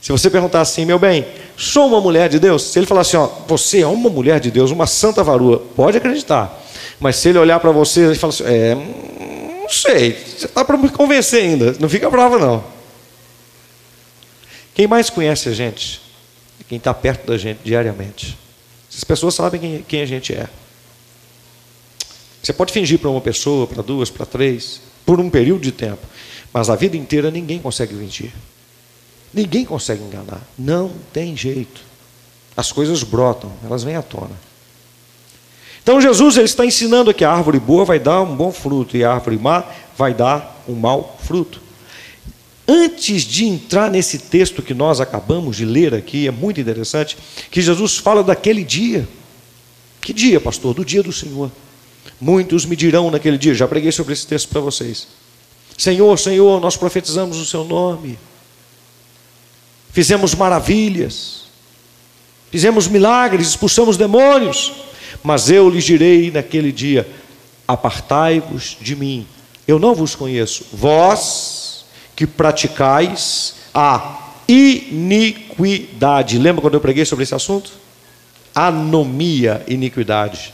Se 0.00 0.12
você 0.12 0.30
perguntar 0.30 0.62
assim, 0.62 0.84
meu 0.84 0.98
bem, 0.98 1.26
sou 1.56 1.88
uma 1.88 2.00
mulher 2.00 2.28
de 2.28 2.38
Deus? 2.38 2.62
Se 2.62 2.78
ele 2.78 2.86
falar 2.86 3.02
assim, 3.02 3.16
ó, 3.16 3.28
você 3.46 3.82
é 3.82 3.86
uma 3.86 4.08
mulher 4.08 4.40
de 4.40 4.50
Deus, 4.50 4.70
uma 4.70 4.86
santa 4.86 5.22
varua, 5.22 5.58
pode 5.76 5.98
acreditar. 5.98 6.58
Mas 6.98 7.16
se 7.16 7.28
ele 7.28 7.38
olhar 7.38 7.60
para 7.60 7.70
você 7.70 8.12
e 8.12 8.14
falar 8.14 8.32
assim, 8.32 8.44
é, 8.44 8.74
não 8.74 9.68
sei, 9.68 10.12
você 10.12 10.46
está 10.46 10.64
para 10.64 10.76
me 10.78 10.88
convencer 10.88 11.42
ainda, 11.42 11.76
não 11.78 11.88
fica 11.88 12.08
bravo 12.08 12.38
não. 12.38 12.64
Quem 14.74 14.86
mais 14.86 15.10
conhece 15.10 15.48
a 15.48 15.52
gente? 15.52 16.00
Quem 16.68 16.78
está 16.78 16.94
perto 16.94 17.26
da 17.26 17.36
gente 17.36 17.58
diariamente. 17.64 18.38
Essas 18.90 19.04
pessoas 19.04 19.34
sabem 19.34 19.60
quem, 19.60 19.82
quem 19.82 20.02
a 20.02 20.06
gente 20.06 20.32
é. 20.32 20.48
Você 22.42 22.52
pode 22.52 22.72
fingir 22.72 22.98
para 22.98 23.10
uma 23.10 23.20
pessoa, 23.20 23.66
para 23.66 23.82
duas, 23.82 24.08
para 24.08 24.24
três, 24.24 24.80
por 25.04 25.20
um 25.20 25.28
período 25.28 25.60
de 25.60 25.72
tempo, 25.72 26.00
mas 26.52 26.70
a 26.70 26.76
vida 26.76 26.96
inteira 26.96 27.30
ninguém 27.30 27.58
consegue 27.58 27.94
mentir. 27.94 28.32
Ninguém 29.32 29.64
consegue 29.64 30.02
enganar. 30.02 30.40
Não 30.58 30.90
tem 31.12 31.36
jeito. 31.36 31.80
As 32.56 32.72
coisas 32.72 33.02
brotam, 33.02 33.52
elas 33.64 33.82
vêm 33.82 33.96
à 33.96 34.02
tona. 34.02 34.38
Então 35.82 36.00
Jesus 36.00 36.36
ele 36.36 36.44
está 36.44 36.64
ensinando 36.64 37.14
que 37.14 37.24
a 37.24 37.32
árvore 37.32 37.58
boa 37.58 37.84
vai 37.84 37.98
dar 37.98 38.20
um 38.22 38.36
bom 38.36 38.52
fruto 38.52 38.96
e 38.96 39.04
a 39.04 39.12
árvore 39.12 39.38
má 39.38 39.64
vai 39.96 40.12
dar 40.12 40.62
um 40.68 40.74
mau 40.74 41.18
fruto. 41.22 41.60
Antes 42.68 43.22
de 43.22 43.46
entrar 43.46 43.90
nesse 43.90 44.18
texto 44.18 44.62
que 44.62 44.74
nós 44.74 45.00
acabamos 45.00 45.56
de 45.56 45.64
ler 45.64 45.94
aqui, 45.94 46.28
é 46.28 46.30
muito 46.30 46.60
interessante, 46.60 47.16
que 47.50 47.60
Jesus 47.60 47.96
fala 47.96 48.22
daquele 48.22 48.62
dia. 48.62 49.08
Que 50.00 50.12
dia, 50.12 50.40
pastor? 50.40 50.74
Do 50.74 50.84
dia 50.84 51.02
do 51.02 51.12
Senhor. 51.12 51.50
Muitos 52.20 52.64
me 52.64 52.76
dirão 52.76 53.10
naquele 53.10 53.38
dia, 53.38 53.54
já 53.54 53.66
preguei 53.66 53.90
sobre 53.90 54.12
esse 54.12 54.26
texto 54.26 54.48
para 54.50 54.60
vocês. 54.60 55.08
Senhor, 55.76 56.16
Senhor, 56.18 56.60
nós 56.60 56.76
profetizamos 56.76 57.38
o 57.38 57.46
seu 57.46 57.64
nome. 57.64 58.18
Fizemos 59.92 60.34
maravilhas. 60.34 61.44
Fizemos 62.50 62.88
milagres, 62.88 63.48
expulsamos 63.48 63.96
demônios. 63.96 64.72
Mas 65.22 65.50
eu 65.50 65.68
lhes 65.68 65.84
direi 65.84 66.30
naquele 66.30 66.72
dia: 66.72 67.08
apartai-vos 67.66 68.76
de 68.80 68.96
mim. 68.96 69.26
Eu 69.66 69.78
não 69.78 69.94
vos 69.94 70.14
conheço. 70.14 70.66
Vós 70.72 71.84
que 72.16 72.26
praticais 72.26 73.54
a 73.72 74.34
iniquidade. 74.48 76.38
Lembra 76.38 76.62
quando 76.62 76.74
eu 76.74 76.80
preguei 76.80 77.04
sobre 77.04 77.22
esse 77.22 77.34
assunto? 77.34 77.72
Anomia, 78.54 79.64
iniquidade. 79.68 80.52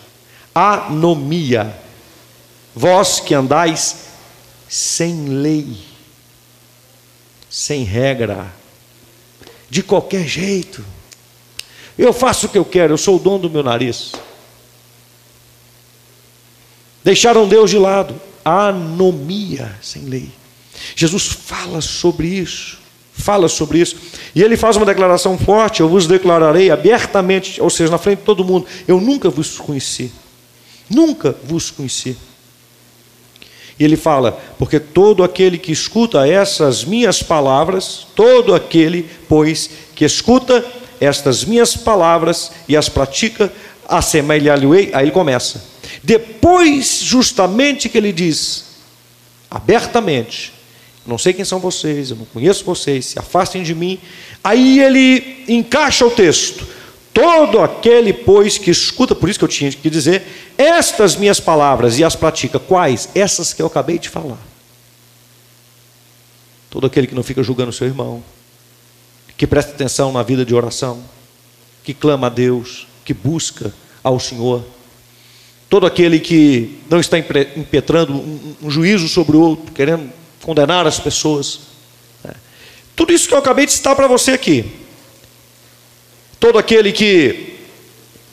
Anomia. 0.55 1.75
Vós 2.75 3.21
que 3.21 3.33
andais 3.35 4.07
sem 4.69 5.29
lei, 5.29 5.79
sem 7.49 7.85
regra, 7.85 8.53
de 9.69 9.83
qualquer 9.83 10.27
jeito. 10.27 10.85
Eu 11.99 12.13
faço 12.13 12.47
o 12.47 12.49
que 12.49 12.59
eu 12.59 12.65
quero, 12.65 12.93
eu 12.93 12.99
sou 12.99 13.17
o 13.17 13.19
dono 13.19 13.41
do 13.41 13.51
meu 13.51 13.63
nariz. 13.63 14.13
Deixaram 17.03 17.47
Deus 17.49 17.71
de 17.71 17.79
lado. 17.79 18.21
Anomia 18.45 19.77
sem 19.83 20.03
lei. 20.05 20.31
Jesus 20.95 21.27
fala 21.27 21.81
sobre 21.81 22.29
isso, 22.29 22.79
fala 23.13 23.49
sobre 23.49 23.81
isso. 23.81 23.97
E 24.35 24.43
ele 24.43 24.57
faz 24.57 24.77
uma 24.77 24.87
declaração 24.87 25.39
forte: 25.39 25.81
Eu 25.81 25.89
vos 25.89 26.07
declararei 26.07 26.71
abertamente, 26.71 27.61
ou 27.61 27.71
seja, 27.71 27.91
na 27.91 27.99
frente 27.99 28.19
de 28.19 28.25
todo 28.25 28.45
mundo, 28.45 28.67
eu 28.87 29.01
nunca 29.01 29.31
vos 29.31 29.59
conheci. 29.59 30.13
Nunca 30.89 31.37
vos 31.45 31.71
conheci. 31.71 32.17
E 33.79 33.85
ele 33.85 33.97
fala: 33.97 34.33
Porque 34.59 34.81
todo 34.81 35.23
aquele 35.23 35.59
que 35.59 35.73
escuta 35.73 36.27
essas 36.27 36.85
minhas 36.85 37.23
palavras, 37.23 38.07
todo 38.15 38.55
aquele, 38.55 39.09
pois, 39.29 39.71
que 39.95 40.05
escuta 40.05 40.65
estas 41.01 41.45
minhas 41.45 41.77
palavras 41.77 42.53
e 42.67 42.77
as 42.77 42.89
pratica, 42.89 43.53
assemelhar-lhe-ei. 43.89 44.91
Aí 44.93 45.05
ele 45.05 45.11
começa. 45.11 45.63
Depois, 46.03 47.01
justamente 47.01 47.89
que 47.89 47.99
ele 47.99 48.13
diz, 48.13 48.65
abertamente, 49.51 50.53
não 51.07 51.19
sei 51.19 51.33
quem 51.33 51.45
são 51.45 51.61
vocês, 51.61 52.11
eu 52.11 52.17
não 52.17 52.25
conheço 52.27 52.65
vocês, 52.65 53.07
se 53.07 53.19
afastem 53.19 53.63
de 53.63 53.75
mim. 53.75 53.99
Aí 54.43 54.81
ele 54.81 55.45
encaixa 55.49 56.05
o 56.05 56.11
texto. 56.11 56.67
Todo 57.17 57.61
aquele, 57.61 58.13
pois, 58.13 58.59
que 58.59 58.71
escuta, 58.71 59.15
por 59.15 59.31
isso 59.31 59.39
que 59.39 59.45
eu 59.47 59.49
tinha 59.49 59.73
que 59.73 59.89
dizer, 59.89 60.23
estas 60.59 61.17
minhas 61.17 61.41
palavras 61.41 61.99
e 61.99 62.05
as 62.05 62.15
pratica, 62.15 62.59
quais? 62.59 63.09
Essas 63.15 63.55
que 63.55 63.63
eu 63.63 63.67
acabei 63.67 63.99
de 63.99 64.11
falar. 64.11 64.37
Todo 66.69 66.87
aquele 66.87 67.07
que 67.07 67.15
não 67.15 67.23
fica 67.23 67.43
julgando 67.43 67.73
seu 67.73 67.87
irmão, 67.87 68.23
que 69.35 69.47
presta 69.47 69.73
atenção 69.73 70.13
na 70.13 70.23
vida 70.23 70.45
de 70.45 70.55
oração, 70.55 71.03
que 71.83 71.95
clama 71.95 72.27
a 72.27 72.31
Deus, 72.31 72.87
que 73.03 73.15
busca 73.15 73.73
ao 74.05 74.21
Senhor. 74.21 74.63
Todo 75.71 75.87
aquele 75.87 76.21
que 76.21 76.81
não 76.91 77.01
está 77.01 77.19
impetrando 77.19 78.13
um, 78.13 78.71
juízo 78.71 79.09
sobre 79.09 79.39
o 79.39 79.41
outro, 79.41 79.73
querendo 79.73 80.13
condenar 80.43 80.87
as 80.87 81.01
pessoas. 81.01 81.61
É. 82.23 82.35
Tudo 82.95 83.15
isso 83.15 83.27
que 83.27 83.33
eu 83.33 83.39
acabei 83.39 83.65
de 83.65 83.73
citar 83.73 83.97
para 83.97 84.07
você 84.07 84.33
aqui. 84.33 84.85
Todo 86.47 86.61
aquele 86.61 86.93
que 86.93 87.57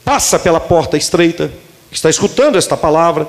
passa 0.06 0.38
pela 0.38 0.60
porta 0.60 0.96
estreita, 0.96 1.52
que 1.90 1.96
está 1.96 2.12
escutando 2.12 2.60
esta 2.60 2.78
palavra, 2.78 3.28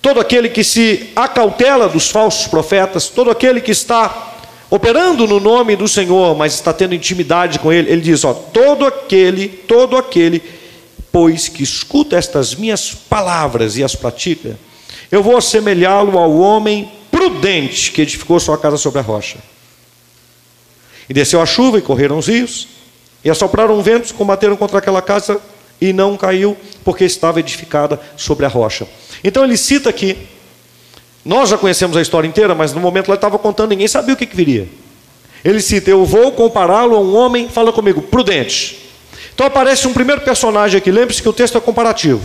todo 0.00 0.20
aquele 0.20 0.48
que 0.48 0.62
se 0.62 1.10
acautela 1.16 1.88
dos 1.88 2.08
falsos 2.08 2.46
profetas, 2.46 3.08
todo 3.08 3.32
aquele 3.32 3.60
que 3.60 3.72
está 3.72 4.36
operando 4.70 5.26
no 5.26 5.40
nome 5.40 5.74
do 5.74 5.88
Senhor, 5.88 6.36
mas 6.36 6.54
está 6.54 6.72
tendo 6.72 6.94
intimidade 6.94 7.58
com 7.58 7.72
ele, 7.72 7.90
ele 7.90 8.02
diz: 8.02 8.22
ó, 8.22 8.32
todo 8.32 8.86
aquele, 8.86 9.48
todo 9.48 9.96
aquele, 9.96 10.40
pois 11.10 11.48
que 11.48 11.64
escuta 11.64 12.16
estas 12.16 12.54
minhas 12.54 12.94
palavras 12.94 13.76
e 13.76 13.82
as 13.82 13.96
pratica, 13.96 14.56
eu 15.10 15.24
vou 15.24 15.36
assemelhá-lo 15.36 16.20
ao 16.20 16.38
homem 16.38 16.88
prudente 17.10 17.90
que 17.90 18.02
edificou 18.02 18.38
sua 18.38 18.56
casa 18.56 18.76
sobre 18.76 19.00
a 19.00 19.02
rocha. 19.02 19.38
E 21.08 21.12
desceu 21.12 21.42
a 21.42 21.46
chuva 21.46 21.78
e 21.78 21.82
correram 21.82 22.16
os 22.16 22.28
rios, 22.28 22.68
e 23.24 23.30
assopraram 23.30 23.80
ventos, 23.82 24.12
combateram 24.12 24.56
contra 24.56 24.78
aquela 24.78 25.00
casa 25.00 25.40
e 25.80 25.92
não 25.92 26.16
caiu, 26.16 26.56
porque 26.84 27.04
estava 27.04 27.40
edificada 27.40 28.00
sobre 28.16 28.44
a 28.46 28.48
rocha. 28.48 28.86
Então 29.22 29.44
ele 29.44 29.56
cita 29.56 29.90
aqui, 29.90 30.16
nós 31.24 31.48
já 31.48 31.56
conhecemos 31.56 31.96
a 31.96 32.02
história 32.02 32.28
inteira, 32.28 32.54
mas 32.54 32.72
no 32.72 32.80
momento 32.80 33.08
lá 33.08 33.14
estava 33.14 33.38
contando, 33.38 33.70
ninguém 33.70 33.88
sabia 33.88 34.14
o 34.14 34.16
que, 34.16 34.26
que 34.26 34.36
viria. 34.36 34.68
Ele 35.44 35.60
cita: 35.60 35.90
Eu 35.90 36.04
vou 36.04 36.32
compará-lo 36.32 36.94
a 36.94 37.00
um 37.00 37.16
homem, 37.16 37.48
fala 37.48 37.72
comigo, 37.72 38.02
prudente. 38.02 38.90
Então 39.34 39.46
aparece 39.46 39.88
um 39.88 39.92
primeiro 39.92 40.20
personagem 40.20 40.78
aqui, 40.78 40.90
lembre-se 40.90 41.20
que 41.20 41.28
o 41.28 41.32
texto 41.32 41.58
é 41.58 41.60
comparativo. 41.60 42.22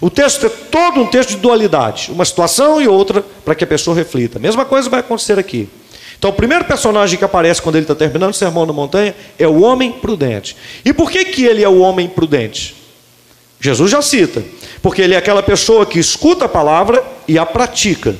O 0.00 0.10
texto 0.10 0.46
é 0.46 0.48
todo 0.48 1.00
um 1.00 1.06
texto 1.06 1.30
de 1.30 1.36
dualidade, 1.36 2.10
uma 2.12 2.24
situação 2.24 2.80
e 2.80 2.86
outra, 2.86 3.24
para 3.44 3.54
que 3.54 3.64
a 3.64 3.66
pessoa 3.66 3.96
reflita. 3.96 4.38
A 4.38 4.40
mesma 4.40 4.64
coisa 4.64 4.90
vai 4.90 5.00
acontecer 5.00 5.38
aqui. 5.38 5.68
Então, 6.20 6.28
o 6.28 6.34
primeiro 6.34 6.66
personagem 6.66 7.18
que 7.18 7.24
aparece 7.24 7.62
quando 7.62 7.76
ele 7.76 7.84
está 7.84 7.94
terminando 7.94 8.32
o 8.32 8.34
sermão 8.34 8.66
na 8.66 8.74
montanha 8.74 9.16
é 9.38 9.48
o 9.48 9.62
homem 9.62 9.90
prudente. 9.90 10.54
E 10.84 10.92
por 10.92 11.10
que, 11.10 11.24
que 11.24 11.46
ele 11.46 11.64
é 11.64 11.68
o 11.68 11.78
homem 11.78 12.06
prudente? 12.10 12.76
Jesus 13.58 13.90
já 13.90 14.02
cita, 14.02 14.44
porque 14.82 15.00
ele 15.00 15.14
é 15.14 15.16
aquela 15.16 15.42
pessoa 15.42 15.86
que 15.86 15.98
escuta 15.98 16.44
a 16.44 16.48
palavra 16.48 17.02
e 17.26 17.38
a 17.38 17.46
pratica. 17.46 18.14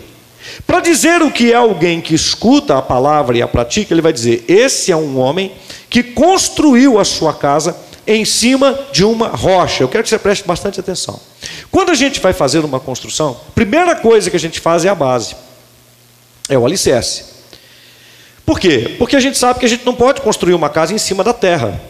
Para 0.67 0.81
dizer 0.81 1.21
o 1.21 1.31
que 1.31 1.53
é 1.53 1.57
alguém 1.57 2.01
que 2.01 2.15
escuta 2.15 2.79
a 2.79 2.81
palavra 2.81 3.37
e 3.37 3.43
a 3.43 3.47
pratica, 3.47 3.93
ele 3.93 4.01
vai 4.01 4.15
dizer: 4.15 4.47
esse 4.49 4.91
é 4.91 4.97
um 4.97 5.19
homem 5.19 5.53
que 5.91 6.03
construiu 6.03 6.99
a 6.99 7.05
sua 7.05 7.35
casa 7.35 7.77
em 8.07 8.25
cima 8.25 8.79
de 8.93 9.05
uma 9.05 9.29
rocha. 9.29 9.83
Eu 9.85 9.89
quero 9.89 10.05
que 10.05 10.09
você 10.09 10.19
preste 10.19 10.47
bastante 10.47 10.81
atenção. 10.81 11.21
Quando 11.71 11.91
a 11.91 11.95
gente 11.95 12.19
vai 12.19 12.33
fazer 12.33 12.61
uma 12.61 12.81
construção, 12.81 13.39
a 13.47 13.53
primeira 13.53 13.95
coisa 13.95 14.31
que 14.31 14.37
a 14.37 14.41
gente 14.41 14.59
faz 14.59 14.87
é 14.87 14.89
a 14.89 14.95
base, 14.95 15.37
é 16.49 16.57
o 16.57 16.65
alicerce. 16.65 17.40
Por 18.45 18.59
quê? 18.59 18.97
Porque 18.99 19.17
a 19.17 19.21
gente 19.21 19.39
sabe 19.39 19.61
que 19.61 19.67
a 19.67 19.69
gente 19.69 19.85
não 19.85 19.95
pode 19.95 20.21
construir 20.21 20.55
uma 20.55 20.69
casa 20.69 20.93
em 20.93 20.99
cima 20.99 21.23
da 21.23 21.33
terra. 21.33 21.81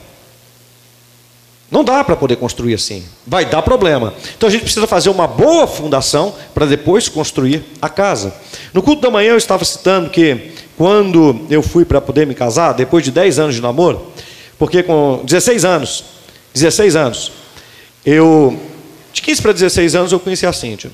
Não 1.71 1.85
dá 1.85 2.03
para 2.03 2.17
poder 2.17 2.37
construir 2.37 2.75
assim. 2.75 3.05
Vai 3.25 3.45
dar 3.45 3.63
problema. 3.63 4.13
Então 4.37 4.49
a 4.49 4.53
gente 4.53 4.63
precisa 4.63 4.87
fazer 4.87 5.09
uma 5.09 5.29
boa 5.29 5.67
fundação 5.69 6.35
para 6.53 6.67
depois 6.67 7.09
construir 7.09 7.63
a 7.81 7.89
casa. 7.89 8.35
No 8.75 8.83
culto 8.83 9.03
da 9.03 9.11
manhã 9.11 9.31
eu 9.31 9.37
estava 9.37 9.65
citando 9.65 10.11
que 10.11 10.53
quando 10.77 11.47
eu 11.49 11.63
fui 11.63 11.85
para 11.85 12.01
poder 12.01 12.27
me 12.27 12.35
casar, 12.35 12.73
depois 12.73 13.05
de 13.05 13.13
10 13.13 13.39
anos 13.39 13.55
de 13.55 13.61
namoro, 13.61 14.11
porque 14.59 14.83
com 14.83 15.21
16 15.25 15.65
anos, 15.65 16.05
16 16.53 16.97
anos, 16.97 17.33
eu, 18.05 18.59
de 19.13 19.23
15 19.23 19.43
para 19.43 19.53
16 19.53 19.95
anos, 19.95 20.13
eu 20.13 20.19
conheci 20.19 20.47
a 20.47 20.53
Cíntia. 20.53 20.91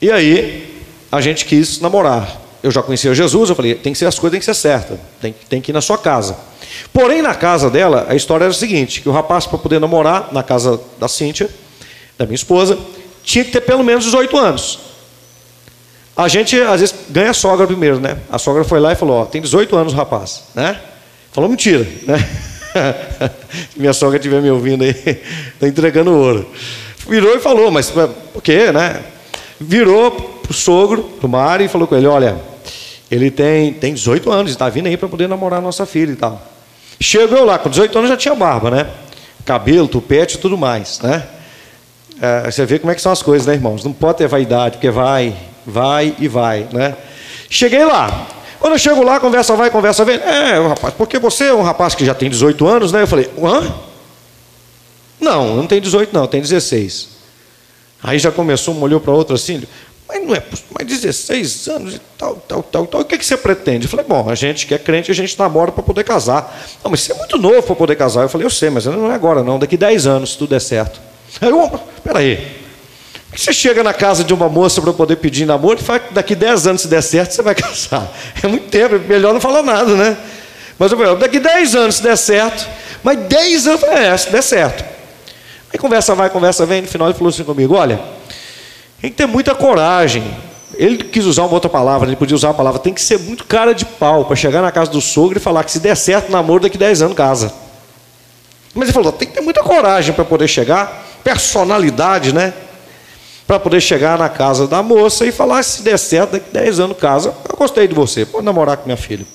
E 0.00 0.10
aí, 0.10 0.82
a 1.10 1.20
gente 1.20 1.44
quis 1.44 1.80
namorar. 1.80 2.40
Eu 2.62 2.70
já 2.70 2.82
conhecia 2.82 3.14
Jesus, 3.14 3.50
eu 3.50 3.56
falei, 3.56 3.74
tem 3.74 3.92
que 3.92 3.98
ser 3.98 4.06
as 4.06 4.18
coisas, 4.18 4.32
tem 4.32 4.40
que 4.40 4.44
ser 4.44 4.54
certa, 4.54 5.00
tem, 5.20 5.34
tem 5.48 5.60
que 5.60 5.72
ir 5.72 5.74
na 5.74 5.80
sua 5.80 5.98
casa. 5.98 6.36
Porém, 6.92 7.22
na 7.22 7.34
casa 7.34 7.68
dela, 7.68 8.06
a 8.08 8.14
história 8.14 8.44
era 8.44 8.52
a 8.52 8.56
seguinte: 8.56 9.00
que 9.00 9.08
o 9.08 9.12
rapaz, 9.12 9.46
para 9.46 9.58
poder 9.58 9.80
namorar 9.80 10.28
na 10.32 10.42
casa 10.42 10.80
da 10.98 11.08
Cíntia, 11.08 11.48
da 12.16 12.24
minha 12.24 12.36
esposa, 12.36 12.78
tinha 13.24 13.44
que 13.44 13.50
ter 13.50 13.60
pelo 13.60 13.82
menos 13.82 14.04
18 14.04 14.36
anos. 14.36 14.78
A 16.16 16.28
gente, 16.28 16.60
às 16.60 16.80
vezes, 16.80 16.94
ganha 17.08 17.30
a 17.30 17.34
sogra 17.34 17.66
primeiro, 17.66 17.98
né? 17.98 18.18
A 18.30 18.38
sogra 18.38 18.64
foi 18.64 18.80
lá 18.80 18.92
e 18.92 18.96
falou: 18.96 19.22
Ó, 19.22 19.24
tem 19.24 19.40
18 19.40 19.74
anos 19.76 19.92
o 19.92 19.96
rapaz, 19.96 20.44
né? 20.54 20.80
Falou 21.32 21.48
mentira, 21.48 21.86
né? 22.06 22.28
Minha 23.76 23.92
sogra 23.92 24.18
estiver 24.18 24.40
me 24.40 24.50
ouvindo 24.50 24.82
aí, 24.84 24.90
está 24.90 25.66
entregando 25.68 26.12
ouro. 26.12 26.48
Virou 27.08 27.34
e 27.34 27.40
falou, 27.40 27.70
mas 27.70 27.90
por 27.90 28.42
quê, 28.42 28.70
né? 28.70 29.02
Virou 29.58 30.10
para 30.10 30.50
o 30.50 30.54
sogro, 30.54 31.02
para 31.02 31.26
o 31.26 31.30
Mário, 31.30 31.64
e 31.64 31.68
falou 31.68 31.86
com 31.86 31.96
ele: 31.96 32.06
Olha, 32.06 32.36
ele 33.12 33.30
tem, 33.30 33.74
tem 33.74 33.92
18 33.92 34.30
anos, 34.32 34.52
está 34.52 34.70
vindo 34.70 34.86
aí 34.86 34.96
para 34.96 35.06
poder 35.06 35.28
namorar 35.28 35.58
a 35.58 35.62
nossa 35.62 35.84
filha 35.84 36.12
e 36.12 36.16
tal. 36.16 36.40
Chegou 36.98 37.44
lá, 37.44 37.58
com 37.58 37.68
18 37.68 37.98
anos 37.98 38.08
já 38.08 38.16
tinha 38.16 38.34
barba, 38.34 38.70
né? 38.70 38.86
Cabelo, 39.44 39.86
tupete 39.86 40.36
e 40.36 40.38
tudo 40.38 40.56
mais, 40.56 40.98
né? 41.00 41.22
É, 42.18 42.50
você 42.50 42.64
vê 42.64 42.78
como 42.78 42.90
é 42.90 42.94
que 42.94 43.02
são 43.02 43.12
as 43.12 43.20
coisas, 43.20 43.46
né, 43.46 43.52
irmãos? 43.52 43.84
Não 43.84 43.92
pode 43.92 44.16
ter 44.16 44.28
vaidade, 44.28 44.78
porque 44.78 44.88
vai, 44.88 45.36
vai 45.66 46.16
e 46.18 46.26
vai, 46.26 46.66
né? 46.72 46.96
Cheguei 47.50 47.84
lá. 47.84 48.28
Quando 48.58 48.72
eu 48.72 48.78
chego 48.78 49.02
lá, 49.02 49.20
conversa 49.20 49.54
vai, 49.56 49.68
conversa 49.68 50.06
vem. 50.06 50.16
É, 50.16 50.66
rapaz, 50.66 50.94
porque 50.94 51.18
você 51.18 51.44
é 51.44 51.54
um 51.54 51.62
rapaz 51.62 51.94
que 51.94 52.06
já 52.06 52.14
tem 52.14 52.30
18 52.30 52.66
anos, 52.66 52.92
né? 52.92 53.02
Eu 53.02 53.06
falei, 53.06 53.28
hã? 53.42 53.74
Não, 55.20 55.54
não 55.54 55.66
tenho 55.66 55.82
18, 55.82 56.14
não, 56.14 56.26
tenho 56.26 56.42
16. 56.42 57.08
Aí 58.02 58.18
já 58.18 58.32
começou, 58.32 58.74
um 58.74 58.80
olhou 58.80 59.00
para 59.00 59.12
outro 59.12 59.34
assim, 59.34 59.62
mas 60.12 60.26
não 60.26 60.34
é, 60.34 60.42
mas 60.70 60.86
16 60.86 61.68
anos 61.68 61.94
e 61.94 62.00
tal, 62.18 62.36
tal, 62.36 62.62
tal, 62.62 62.86
tal. 62.86 63.00
O 63.00 63.04
que, 63.04 63.16
que 63.16 63.24
você 63.24 63.36
pretende? 63.36 63.86
Eu 63.86 63.90
falei, 63.90 64.04
bom, 64.06 64.28
a 64.28 64.34
gente 64.34 64.66
que 64.66 64.74
é 64.74 64.78
crente, 64.78 65.10
a 65.10 65.14
gente 65.14 65.38
namora 65.38 65.72
para 65.72 65.82
poder 65.82 66.04
casar. 66.04 66.54
Não, 66.84 66.90
mas 66.90 67.00
você 67.00 67.12
é 67.12 67.14
muito 67.14 67.38
novo 67.38 67.62
para 67.62 67.74
poder 67.74 67.96
casar. 67.96 68.22
Eu 68.22 68.28
falei, 68.28 68.46
eu 68.46 68.50
sei, 68.50 68.68
mas 68.68 68.84
não 68.84 69.10
é 69.10 69.14
agora, 69.14 69.42
não. 69.42 69.58
Daqui 69.58 69.76
10 69.76 70.06
anos, 70.06 70.32
se 70.32 70.38
tudo 70.38 70.50
der 70.50 70.60
certo. 70.60 71.00
Aí 71.40 71.48
eu, 71.48 71.80
peraí. 72.04 72.62
Você 73.34 73.52
chega 73.52 73.82
na 73.82 73.94
casa 73.94 74.22
de 74.22 74.34
uma 74.34 74.48
moça 74.48 74.82
para 74.82 74.92
poder 74.92 75.16
pedir 75.16 75.46
namoro 75.46 75.80
e 75.80 75.82
fala 75.82 76.00
que 76.00 76.12
daqui 76.12 76.34
10 76.34 76.66
anos, 76.66 76.82
se 76.82 76.88
der 76.88 77.02
certo, 77.02 77.32
você 77.32 77.42
vai 77.42 77.54
casar. 77.56 78.12
É 78.42 78.46
muito 78.46 78.68
tempo, 78.68 78.96
é 78.96 78.98
melhor 78.98 79.32
não 79.32 79.40
falar 79.40 79.62
nada, 79.62 79.94
né? 79.94 80.16
Mas 80.78 80.92
eu 80.92 80.98
falei, 80.98 81.16
daqui 81.16 81.40
10 81.40 81.74
anos, 81.74 81.94
se 81.96 82.02
der 82.02 82.16
certo. 82.16 82.68
Mas 83.02 83.18
10 83.18 83.66
anos, 83.66 83.82
é, 83.84 84.16
se 84.16 84.30
der 84.30 84.42
certo. 84.42 84.84
Aí 85.72 85.78
conversa 85.78 86.14
vai, 86.14 86.28
conversa 86.28 86.66
vem, 86.66 86.82
no 86.82 86.88
final 86.88 87.08
ele 87.08 87.14
falou 87.16 87.30
assim 87.30 87.44
comigo: 87.44 87.74
olha, 87.74 87.98
tem 89.02 89.10
que 89.10 89.16
ter 89.16 89.26
muita 89.26 89.52
coragem. 89.52 90.24
Ele 90.74 90.96
quis 90.96 91.26
usar 91.26 91.42
uma 91.42 91.54
outra 91.54 91.68
palavra, 91.68 92.08
ele 92.08 92.16
podia 92.16 92.36
usar 92.36 92.50
a 92.50 92.54
palavra, 92.54 92.78
tem 92.78 92.94
que 92.94 93.02
ser 93.02 93.18
muito 93.18 93.44
cara 93.44 93.74
de 93.74 93.84
pau 93.84 94.24
para 94.24 94.36
chegar 94.36 94.62
na 94.62 94.70
casa 94.70 94.92
do 94.92 95.00
sogro 95.00 95.36
e 95.36 95.40
falar 95.40 95.64
que 95.64 95.72
se 95.72 95.80
der 95.80 95.96
certo 95.96 96.30
namoro, 96.30 96.62
daqui 96.62 96.78
10 96.78 97.02
anos 97.02 97.16
casa. 97.16 97.52
Mas 98.72 98.84
ele 98.84 98.92
falou, 98.92 99.10
tem 99.10 99.26
que 99.26 99.34
ter 99.34 99.40
muita 99.40 99.62
coragem 99.62 100.14
para 100.14 100.24
poder 100.24 100.46
chegar, 100.46 101.04
personalidade, 101.22 102.32
né? 102.32 102.54
Para 103.44 103.58
poder 103.58 103.80
chegar 103.80 104.16
na 104.16 104.28
casa 104.28 104.68
da 104.68 104.82
moça 104.82 105.26
e 105.26 105.32
falar, 105.32 105.62
se 105.64 105.82
der 105.82 105.98
certo, 105.98 106.32
daqui 106.32 106.50
10 106.50 106.80
anos 106.80 106.96
casa, 106.96 107.34
eu 107.50 107.56
gostei 107.56 107.88
de 107.88 107.94
você, 107.94 108.24
pode 108.24 108.44
namorar 108.44 108.76
com 108.76 108.84
minha 108.84 108.96
filha. 108.96 109.26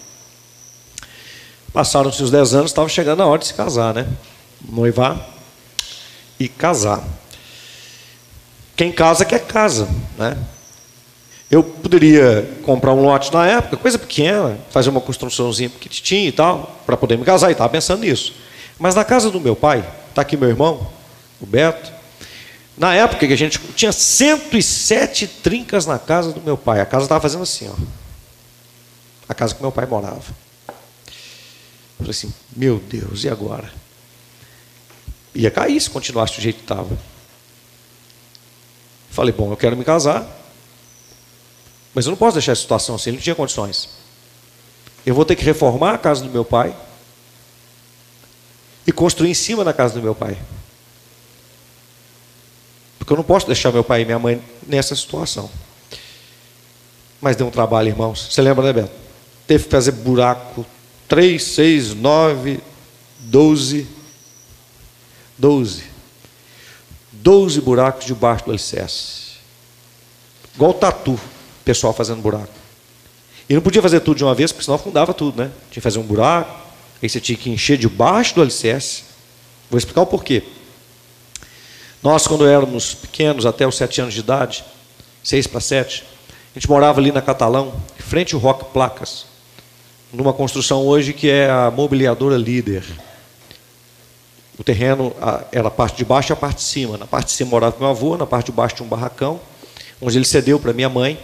Passaram-se 1.73 2.23
os 2.23 2.31
10 2.31 2.53
anos, 2.55 2.71
estava 2.71 2.87
chegando 2.87 3.21
a 3.21 3.25
hora 3.25 3.39
de 3.39 3.47
se 3.47 3.53
casar, 3.53 3.93
né? 3.93 4.07
Noivar 4.67 5.19
e 6.39 6.47
casar. 6.47 7.03
Quem 8.77 8.91
casa 8.91 9.25
quer 9.25 9.45
casa, 9.45 9.89
né? 10.17 10.37
Eu 11.49 11.63
poderia 11.63 12.47
comprar 12.63 12.93
um 12.93 13.01
lote 13.01 13.33
na 13.33 13.47
época, 13.47 13.75
coisa 13.75 13.97
pequena, 13.97 14.59
fazer 14.69 14.89
uma 14.89 15.01
construçãozinha 15.01 15.69
pequitinha 15.69 16.27
e 16.27 16.31
tal, 16.31 16.79
para 16.85 16.95
poder 16.95 17.17
me 17.17 17.25
casar, 17.25 17.49
e 17.49 17.53
estava 17.53 17.69
pensando 17.69 18.01
nisso. 18.01 18.35
Mas 18.77 18.93
na 18.93 19.03
casa 19.03 19.31
do 19.31 19.39
meu 19.39 19.55
pai, 19.55 19.83
está 20.09 20.21
aqui 20.21 20.37
meu 20.37 20.49
irmão, 20.49 20.91
o 21.41 21.45
Beto, 21.45 21.91
na 22.77 22.93
época 22.93 23.25
que 23.25 23.33
a 23.33 23.37
gente 23.37 23.59
tinha 23.75 23.91
107 23.91 25.25
trincas 25.27 25.87
na 25.87 25.97
casa 25.97 26.31
do 26.31 26.41
meu 26.41 26.57
pai, 26.57 26.79
a 26.79 26.85
casa 26.85 27.05
estava 27.05 27.21
fazendo 27.21 27.41
assim, 27.41 27.67
ó. 27.69 27.75
A 29.27 29.33
casa 29.33 29.55
que 29.55 29.61
meu 29.61 29.71
pai 29.71 29.87
morava. 29.87 30.21
Eu 30.67 30.75
falei 31.97 32.11
assim, 32.11 32.31
meu 32.55 32.77
Deus, 32.77 33.23
e 33.23 33.29
agora? 33.29 33.71
Ia 35.33 35.49
cair 35.49 35.81
se 35.81 35.89
continuasse 35.89 36.35
do 36.35 36.41
jeito 36.41 36.57
que 36.57 36.63
estava. 36.63 37.16
Falei, 39.09 39.31
bom, 39.31 39.51
eu 39.51 39.57
quero 39.57 39.75
me 39.75 39.83
casar, 39.83 40.27
mas 41.93 42.05
eu 42.05 42.11
não 42.11 42.17
posso 42.17 42.33
deixar 42.33 42.51
a 42.51 42.55
situação 42.55 42.95
assim, 42.95 43.09
ele 43.09 43.17
não 43.17 43.23
tinha 43.23 43.35
condições. 43.35 43.89
Eu 45.05 45.15
vou 45.15 45.25
ter 45.25 45.35
que 45.35 45.43
reformar 45.43 45.93
a 45.93 45.97
casa 45.97 46.23
do 46.23 46.29
meu 46.29 46.45
pai 46.45 46.75
e 48.85 48.91
construir 48.91 49.31
em 49.31 49.33
cima 49.33 49.63
da 49.63 49.73
casa 49.73 49.93
do 49.93 50.01
meu 50.01 50.13
pai. 50.13 50.37
Porque 52.99 53.13
eu 53.13 53.17
não 53.17 53.23
posso 53.23 53.47
deixar 53.47 53.71
meu 53.71 53.83
pai 53.83 54.01
e 54.01 54.05
minha 54.05 54.19
mãe 54.19 54.41
nessa 54.67 54.95
situação. 54.95 55.49
Mas 57.21 57.35
deu 57.35 57.47
um 57.47 57.51
trabalho, 57.51 57.87
irmãos. 57.87 58.27
Você 58.31 58.41
lembra, 58.41 58.65
né, 58.65 58.73
Beto? 58.73 58.91
Teve 59.47 59.63
que 59.63 59.69
fazer 59.69 59.93
buraco 59.93 60.65
3, 61.07 61.41
6, 61.41 61.93
9, 61.95 62.59
12. 63.19 63.87
12. 65.37 65.96
12 67.27 67.59
buracos 67.59 68.05
debaixo 68.05 68.45
do 68.45 68.51
alicerce. 68.51 69.31
Igual 70.55 70.73
tatu, 70.73 71.19
pessoal 71.65 71.91
fazendo 71.91 72.21
buraco. 72.21 72.53
E 73.49 73.53
não 73.53 73.61
podia 73.61 73.81
fazer 73.81 73.99
tudo 73.99 74.15
de 74.15 74.23
uma 74.23 74.33
vez, 74.33 74.53
porque 74.53 74.63
senão 74.63 74.75
afundava 74.75 75.13
tudo, 75.13 75.37
né? 75.37 75.51
Tinha 75.63 75.73
que 75.73 75.81
fazer 75.81 75.99
um 75.99 76.03
buraco, 76.03 76.57
aí 77.03 77.09
você 77.09 77.19
tinha 77.19 77.37
que 77.37 77.49
encher 77.49 77.77
debaixo 77.77 78.33
do 78.33 78.41
alicerce. 78.41 79.03
Vou 79.69 79.77
explicar 79.77 80.03
o 80.03 80.05
porquê. 80.05 80.41
Nós, 82.01 82.25
quando 82.25 82.47
éramos 82.47 82.93
pequenos, 82.93 83.45
até 83.45 83.67
os 83.67 83.75
sete 83.75 83.99
anos 83.99 84.13
de 84.13 84.21
idade, 84.21 84.63
seis 85.21 85.45
para 85.45 85.59
sete, 85.59 86.05
a 86.55 86.57
gente 86.57 86.69
morava 86.69 87.01
ali 87.01 87.11
na 87.11 87.21
Catalão, 87.21 87.73
frente 87.99 88.35
ao 88.35 88.39
Rock 88.39 88.71
Placas, 88.71 89.25
numa 90.13 90.31
construção 90.31 90.85
hoje 90.85 91.11
que 91.11 91.29
é 91.29 91.49
a 91.49 91.69
mobiliadora 91.71 92.37
líder. 92.37 92.85
O 94.57 94.63
terreno 94.63 95.13
era 95.51 95.67
a 95.67 95.71
parte 95.71 95.97
de 95.97 96.05
baixo 96.05 96.31
e 96.31 96.33
a 96.33 96.35
parte 96.35 96.57
de 96.57 96.63
cima. 96.63 96.97
Na 96.97 97.05
parte 97.05 97.27
de 97.27 97.33
cima 97.33 97.51
morava 97.51 97.75
meu 97.79 97.89
avô, 97.89 98.17
na 98.17 98.25
parte 98.25 98.47
de 98.47 98.51
baixo 98.51 98.75
tinha 98.75 98.85
um 98.85 98.89
barracão, 98.89 99.39
onde 100.01 100.17
ele 100.17 100.25
cedeu 100.25 100.59
para 100.59 100.73
minha 100.73 100.89
mãe 100.89 101.19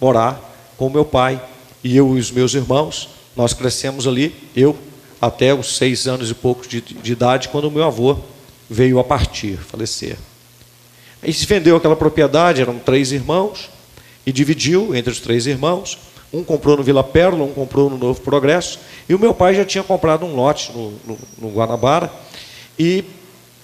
morar 0.00 0.40
com 0.76 0.88
meu 0.88 1.04
pai. 1.04 1.40
E 1.84 1.96
eu 1.96 2.16
e 2.16 2.20
os 2.20 2.30
meus 2.30 2.54
irmãos, 2.54 3.10
nós 3.36 3.52
crescemos 3.52 4.06
ali, 4.06 4.34
eu 4.56 4.76
até 5.20 5.52
os 5.52 5.76
seis 5.76 6.06
anos 6.06 6.30
e 6.30 6.34
pouco 6.34 6.66
de, 6.66 6.80
de 6.80 7.12
idade, 7.12 7.48
quando 7.48 7.70
meu 7.70 7.84
avô 7.84 8.16
veio 8.70 8.98
a 8.98 9.04
partir, 9.04 9.56
falecer. 9.56 10.16
Aí 11.22 11.32
se 11.32 11.44
vendeu 11.46 11.76
aquela 11.76 11.96
propriedade, 11.96 12.62
eram 12.62 12.78
três 12.78 13.12
irmãos, 13.12 13.68
e 14.24 14.32
dividiu 14.32 14.94
entre 14.94 15.10
os 15.10 15.20
três 15.20 15.46
irmãos. 15.46 15.98
Um 16.32 16.44
comprou 16.44 16.76
no 16.76 16.82
Vila 16.82 17.02
Pérola, 17.02 17.44
um 17.44 17.52
comprou 17.52 17.88
no 17.88 17.96
Novo 17.96 18.20
Progresso, 18.20 18.78
e 19.08 19.14
o 19.14 19.18
meu 19.18 19.32
pai 19.32 19.54
já 19.54 19.64
tinha 19.64 19.82
comprado 19.82 20.26
um 20.26 20.34
lote 20.36 20.70
no, 20.72 20.92
no, 21.06 21.18
no 21.38 21.48
Guanabara, 21.50 22.12
e 22.78 23.04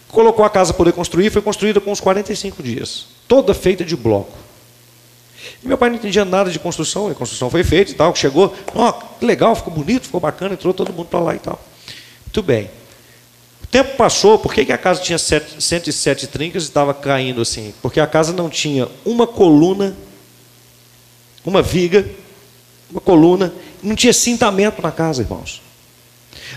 colocou 0.09 0.45
a 0.45 0.51
casa 0.51 0.73
para 0.73 0.79
poder 0.79 0.93
construir, 0.93 1.31
foi 1.31 1.43
construída 1.43 1.81
com 1.81 1.91
uns 1.91 2.01
45 2.01 2.63
dias, 2.63 3.07
toda 3.29 3.53
feita 3.53 3.85
de 3.85 3.97
bloco. 3.97 4.33
E 5.63 5.69
meu 5.69 5.77
pai 5.77 5.91
não 5.91 5.97
entendia 5.97 6.25
nada 6.25 6.51
de 6.51 6.59
construção, 6.59 7.09
a 7.09 7.15
construção 7.15 7.51
foi 7.51 7.63
feita 7.63 7.91
e 7.91 7.95
tal, 7.95 8.15
chegou, 8.15 8.55
ó, 8.75 8.91
oh, 8.93 9.25
legal, 9.25 9.55
ficou 9.55 9.73
bonito, 9.73 10.07
ficou 10.07 10.21
bacana, 10.21 10.55
entrou 10.55 10.73
todo 10.73 10.93
mundo 10.93 11.07
para 11.07 11.21
lá 11.21 11.35
e 11.35 11.39
tal. 11.39 11.61
Muito 12.25 12.43
bem. 12.43 12.71
O 13.63 13.67
tempo 13.67 13.97
passou, 13.97 14.39
por 14.39 14.55
que, 14.55 14.65
que 14.65 14.73
a 14.73 14.79
casa 14.79 15.01
tinha 15.03 15.19
107 15.19 16.29
trincas 16.29 16.65
e 16.65 16.67
estava 16.67 16.95
caindo 16.95 17.41
assim? 17.41 17.75
Porque 17.83 18.01
a 18.01 18.07
casa 18.07 18.33
não 18.33 18.49
tinha 18.49 18.89
uma 19.05 19.27
coluna, 19.27 19.97
uma 21.45 21.61
viga, 21.61 22.09
uma 22.91 23.01
coluna, 23.01 23.53
não 23.83 23.97
tinha 23.97 24.13
cintamento 24.13 24.81
na 24.81 24.93
casa, 24.93 25.23
irmãos. 25.23 25.64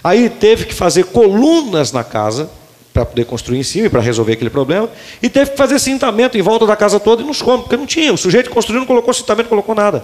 Aí 0.04 0.30
teve 0.30 0.66
que 0.66 0.74
fazer 0.74 1.06
colunas 1.06 1.92
na 1.92 2.04
casa 2.04 2.50
para 2.94 3.06
poder 3.06 3.26
construir 3.26 3.60
em 3.60 3.64
cima 3.64 3.86
e 3.86 3.90
para 3.90 4.02
resolver 4.02 4.34
aquele 4.34 4.50
problema, 4.50 4.90
e 5.22 5.30
teve 5.30 5.52
que 5.52 5.58
fazer 5.58 5.78
cintamento 5.78 6.36
em 6.36 6.42
volta 6.42 6.66
da 6.66 6.76
casa 6.76 7.00
toda 7.00 7.22
e 7.22 7.26
nos 7.26 7.44
cômodos, 7.44 7.66
porque 7.66 7.78
não 7.78 7.86
tinha. 7.86 8.12
O 8.12 8.18
sujeito 8.18 8.50
construiu 8.50 8.80
não 8.80 8.88
colocou 8.88 9.14
cintamento, 9.14 9.44
não 9.44 9.50
colocou 9.50 9.76
nada. 9.76 10.04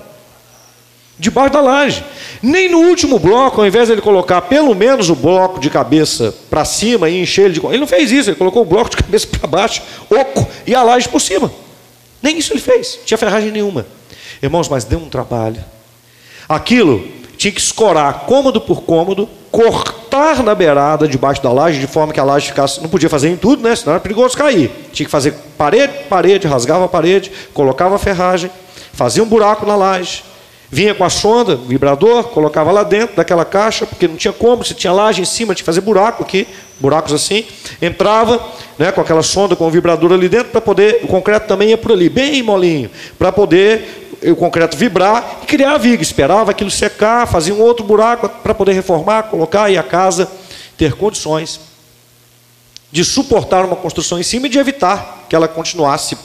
Debaixo 1.18 1.54
da 1.54 1.62
laje. 1.62 2.04
Nem 2.42 2.70
no 2.70 2.80
último 2.80 3.18
bloco, 3.18 3.62
ao 3.62 3.68
invés 3.68 3.88
de 3.88 3.94
ele 3.94 4.02
colocar 4.02 4.42
pelo 4.42 4.76
menos 4.76 5.10
o 5.10 5.16
bloco 5.16 5.60
de 5.60 5.72
cabeça 5.72 6.36
para 6.52 6.64
cima 6.66 7.10
e 7.10 7.20
encher 7.20 7.46
ele 7.46 7.54
de. 7.60 7.66
Ele 7.66 7.80
não 7.80 7.88
fez 7.88 8.12
isso, 8.12 8.30
ele 8.30 8.38
colocou 8.38 8.62
o 8.62 8.66
bloco 8.66 8.92
de 8.92 8.98
cabeça 8.98 9.26
para 9.26 9.48
baixo, 9.48 9.82
oco, 10.10 10.48
e 10.68 10.76
a 10.76 10.84
laje 10.84 11.10
por 11.10 11.20
cima. 11.20 11.52
Nem 12.22 12.38
isso 12.38 12.54
ele 12.54 12.62
fez, 12.62 13.00
tinha 13.06 13.18
ferragem 13.18 13.52
nenhuma. 13.52 13.88
Irmãos, 14.42 14.70
mas 14.70 14.84
deu 14.84 15.00
um 15.00 15.10
trabalho. 15.10 15.64
Aquilo 16.48 17.08
tinha 17.44 17.52
que 17.52 17.60
escorar 17.60 18.22
cômodo 18.26 18.62
por 18.62 18.84
cômodo, 18.84 19.28
cortar 19.52 20.42
na 20.42 20.56
beirada, 20.56 21.06
debaixo 21.06 21.44
da 21.44 21.52
laje, 21.52 21.78
de 21.78 21.88
forma 21.88 22.14
que 22.14 22.20
a 22.20 22.24
laje 22.24 22.48
ficasse. 22.48 22.82
Não 22.82 22.88
podia 22.88 23.10
fazer 23.10 23.28
em 23.28 23.36
tudo, 23.36 23.62
né? 23.62 23.76
Senão 23.76 23.92
era 23.92 24.00
perigoso 24.00 24.38
cair. 24.38 24.72
Tinha 24.94 25.06
que 25.06 25.12
fazer 25.12 25.34
parede, 25.58 26.06
parede, 26.10 26.48
rasgava 26.48 26.86
a 26.86 26.88
parede, 26.88 27.30
colocava 27.54 27.96
a 27.96 28.00
ferragem, 28.00 28.50
fazia 28.94 29.22
um 29.22 29.26
buraco 29.26 29.66
na 29.66 29.76
laje, 29.76 30.24
vinha 30.72 30.96
com 30.96 31.04
a 31.04 31.10
sonda, 31.10 31.58
vibrador, 31.58 32.24
colocava 32.30 32.72
lá 32.72 32.82
dentro 32.82 33.18
daquela 33.18 33.44
caixa, 33.44 33.86
porque 33.86 34.08
não 34.08 34.16
tinha 34.16 34.32
como, 34.32 34.64
se 34.64 34.74
tinha 34.74 34.94
laje 34.94 35.22
em 35.22 35.26
cima, 35.26 35.54
tinha 35.54 35.64
que 35.64 35.66
fazer 35.66 35.82
buraco 35.82 36.24
aqui, 36.24 36.48
buracos 36.80 37.12
assim, 37.12 37.46
entrava 37.82 38.42
né, 38.80 38.90
com 38.90 39.02
aquela 39.02 39.22
sonda, 39.22 39.54
com 39.54 39.68
o 39.68 39.70
vibrador 39.70 40.14
ali 40.14 40.30
dentro, 40.30 40.50
para 40.50 40.62
poder, 40.62 41.02
o 41.04 41.08
concreto 41.08 41.46
também 41.46 41.72
ia 41.72 41.78
por 41.78 41.92
ali, 41.92 42.08
bem 42.08 42.42
molinho, 42.42 42.90
para 43.20 43.34
poder 43.34 44.03
o 44.32 44.36
concreto 44.36 44.78
vibrar 44.78 45.40
e 45.44 45.46
criar 45.46 45.74
a 45.74 45.78
viga. 45.78 46.02
Esperava 46.02 46.52
aquilo 46.52 46.72
secar, 46.72 47.28
fazia 47.28 47.54
um 47.54 47.62
outro 47.62 47.86
buraco 47.86 48.28
para 48.28 48.54
poder 48.54 48.74
reformar, 48.74 49.24
colocar 49.24 49.70
e 49.70 49.78
a 49.78 49.84
casa 49.84 50.30
ter 50.78 50.94
condições 50.94 51.60
de 52.92 53.04
suportar 53.04 53.66
uma 53.66 53.76
construção 53.76 54.20
em 54.20 54.24
cima 54.24 54.48
e 54.48 54.50
de 54.50 54.60
evitar 54.60 55.26
que 55.28 55.36
ela 55.36 55.48
continuasse. 55.48 56.18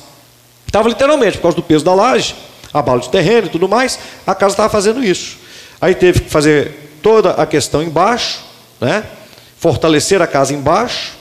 Estava 0.66 0.88
literalmente, 0.88 1.38
por 1.38 1.42
causa 1.42 1.56
do 1.56 1.62
peso 1.62 1.84
da 1.84 1.94
laje, 1.94 2.34
abalo 2.72 3.00
de 3.00 3.08
terreno 3.08 3.46
e 3.46 3.50
tudo 3.50 3.68
mais, 3.68 3.98
a 4.26 4.34
casa 4.34 4.52
estava 4.52 4.68
fazendo 4.68 5.02
isso. 5.02 5.38
Aí 5.80 5.94
teve 5.94 6.20
que 6.20 6.30
fazer 6.30 6.98
toda 7.02 7.30
a 7.30 7.46
questão 7.46 7.82
embaixo, 7.82 8.40
né? 8.80 9.04
fortalecer 9.56 10.20
a 10.20 10.26
casa 10.26 10.52
embaixo, 10.52 11.14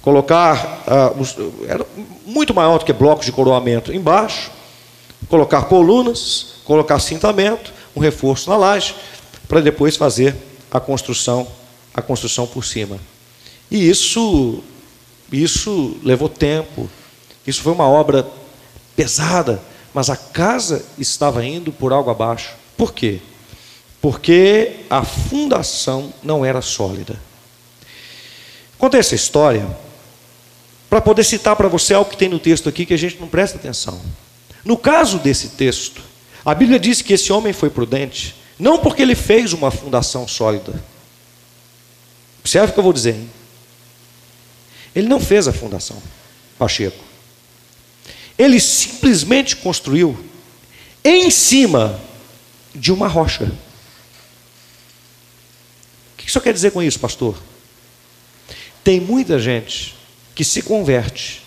colocar, 0.00 0.82
uh, 0.86 1.20
os, 1.20 1.36
era 1.68 1.84
muito 2.24 2.54
maior 2.54 2.78
do 2.78 2.84
que 2.84 2.92
blocos 2.92 3.26
de 3.26 3.32
coroamento 3.32 3.92
embaixo, 3.92 4.50
colocar 5.28 5.62
colunas, 5.62 6.54
colocar 6.64 6.98
cintamento, 6.98 7.72
um 7.94 8.00
reforço 8.00 8.48
na 8.50 8.56
laje, 8.56 8.94
para 9.48 9.60
depois 9.60 9.96
fazer 9.96 10.34
a 10.70 10.80
construção, 10.80 11.46
a 11.94 12.00
construção 12.00 12.46
por 12.46 12.64
cima. 12.64 12.98
E 13.70 13.88
isso, 13.88 14.62
isso 15.30 15.96
levou 16.02 16.28
tempo. 16.28 16.88
Isso 17.46 17.62
foi 17.62 17.72
uma 17.72 17.88
obra 17.88 18.26
pesada, 18.94 19.62
mas 19.92 20.10
a 20.10 20.16
casa 20.16 20.84
estava 20.98 21.44
indo 21.44 21.72
por 21.72 21.92
algo 21.92 22.10
abaixo. 22.10 22.54
Por 22.76 22.92
quê? 22.92 23.20
Porque 24.00 24.80
a 24.90 25.04
fundação 25.04 26.12
não 26.22 26.44
era 26.44 26.60
sólida. 26.60 27.20
Conta 28.78 28.98
essa 28.98 29.14
história 29.14 29.66
para 30.90 31.00
poder 31.00 31.24
citar 31.24 31.56
para 31.56 31.68
você 31.68 31.94
algo 31.94 32.10
que 32.10 32.16
tem 32.16 32.28
no 32.28 32.38
texto 32.38 32.68
aqui 32.68 32.84
que 32.84 32.92
a 32.92 32.98
gente 32.98 33.18
não 33.18 33.28
presta 33.28 33.56
atenção. 33.56 34.00
No 34.64 34.76
caso 34.76 35.18
desse 35.18 35.50
texto, 35.50 36.02
a 36.44 36.54
Bíblia 36.54 36.78
diz 36.78 37.02
que 37.02 37.12
esse 37.12 37.32
homem 37.32 37.52
foi 37.52 37.70
prudente, 37.70 38.34
não 38.58 38.78
porque 38.78 39.02
ele 39.02 39.14
fez 39.14 39.52
uma 39.52 39.70
fundação 39.70 40.26
sólida. 40.26 40.82
Observe 42.40 42.70
o 42.70 42.72
que 42.74 42.78
eu 42.78 42.84
vou 42.84 42.92
dizer. 42.92 43.14
Hein? 43.14 43.30
Ele 44.94 45.08
não 45.08 45.20
fez 45.20 45.48
a 45.48 45.52
fundação, 45.52 46.00
Pacheco. 46.58 47.02
Ele 48.38 48.60
simplesmente 48.60 49.56
construiu 49.56 50.18
em 51.04 51.30
cima 51.30 52.00
de 52.74 52.92
uma 52.92 53.08
rocha. 53.08 53.44
O 56.12 56.16
que 56.16 56.28
isso 56.28 56.40
quer 56.40 56.52
dizer 56.52 56.72
com 56.72 56.82
isso, 56.82 56.98
pastor? 56.98 57.36
Tem 58.82 59.00
muita 59.00 59.38
gente 59.38 59.94
que 60.34 60.44
se 60.44 60.62
converte 60.62 61.41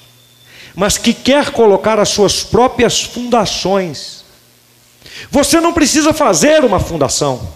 mas 0.75 0.97
que 0.97 1.13
quer 1.13 1.51
colocar 1.51 1.99
as 1.99 2.09
suas 2.09 2.43
próprias 2.43 3.01
fundações. 3.01 4.25
Você 5.31 5.61
não 5.61 5.71
precisa 5.71 6.13
fazer 6.13 6.63
uma 6.65 6.79
fundação, 6.79 7.47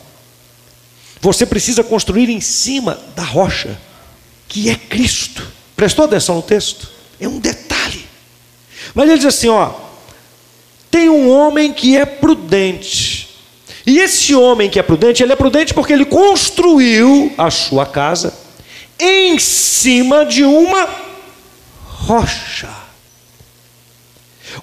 você 1.19 1.45
precisa 1.45 1.83
construir 1.83 2.29
em 2.29 2.39
cima 2.39 2.99
da 3.15 3.23
rocha, 3.23 3.77
que 4.47 4.69
é 4.69 4.75
Cristo. 4.75 5.45
Prestou 5.75 6.05
atenção 6.05 6.35
no 6.35 6.41
texto? 6.41 6.89
É 7.19 7.27
um 7.27 7.39
detalhe. 7.39 8.07
Mas 8.93 9.09
ele 9.09 9.17
diz 9.17 9.27
assim: 9.27 9.49
ó, 9.49 9.71
tem 10.89 11.09
um 11.09 11.29
homem 11.29 11.73
que 11.73 11.97
é 11.97 12.05
prudente. 12.05 13.27
E 13.85 13.99
esse 13.99 14.35
homem 14.35 14.69
que 14.69 14.79
é 14.79 14.83
prudente, 14.83 15.23
ele 15.23 15.33
é 15.33 15.35
prudente 15.35 15.73
porque 15.73 15.91
ele 15.91 16.05
construiu 16.05 17.33
a 17.37 17.49
sua 17.49 17.85
casa 17.85 18.33
em 18.99 19.39
cima 19.39 20.25
de 20.25 20.43
uma 20.43 20.87
rocha. 21.85 22.78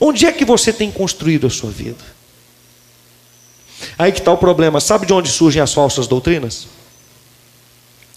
Onde 0.00 0.26
é 0.26 0.32
que 0.32 0.44
você 0.44 0.72
tem 0.72 0.90
construído 0.90 1.46
a 1.46 1.50
sua 1.50 1.70
vida? 1.70 2.16
Aí 3.98 4.12
que 4.12 4.18
está 4.18 4.32
o 4.32 4.38
problema. 4.38 4.80
Sabe 4.80 5.06
de 5.06 5.12
onde 5.12 5.30
surgem 5.30 5.62
as 5.62 5.72
falsas 5.72 6.06
doutrinas? 6.06 6.66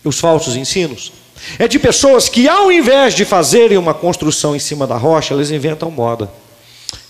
Os 0.03 0.19
falsos 0.19 0.55
ensinos? 0.55 1.11
É 1.57 1.67
de 1.67 1.79
pessoas 1.79 2.27
que, 2.27 2.47
ao 2.47 2.71
invés 2.71 3.13
de 3.13 3.23
fazerem 3.25 3.77
uma 3.77 3.93
construção 3.93 4.55
em 4.55 4.59
cima 4.59 4.85
da 4.85 4.97
rocha, 4.97 5.33
elas 5.33 5.51
inventam 5.51 5.89
moda. 5.89 6.29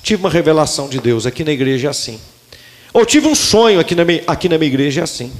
Tive 0.04 0.22
uma 0.22 0.30
revelação 0.30 0.88
de 0.88 1.00
Deus 1.00 1.26
aqui 1.26 1.44
na 1.44 1.52
igreja 1.52 1.88
é 1.88 1.90
assim. 1.92 2.20
Ou 2.94 3.06
tive 3.06 3.28
um 3.28 3.36
sonho 3.36 3.80
aqui 3.80 3.96
na 3.96 4.06
minha, 4.06 4.24
aqui 4.26 4.50
na 4.50 4.58
minha 4.58 4.68
igreja 4.68 5.02
é 5.02 5.04
assim. 5.04 5.32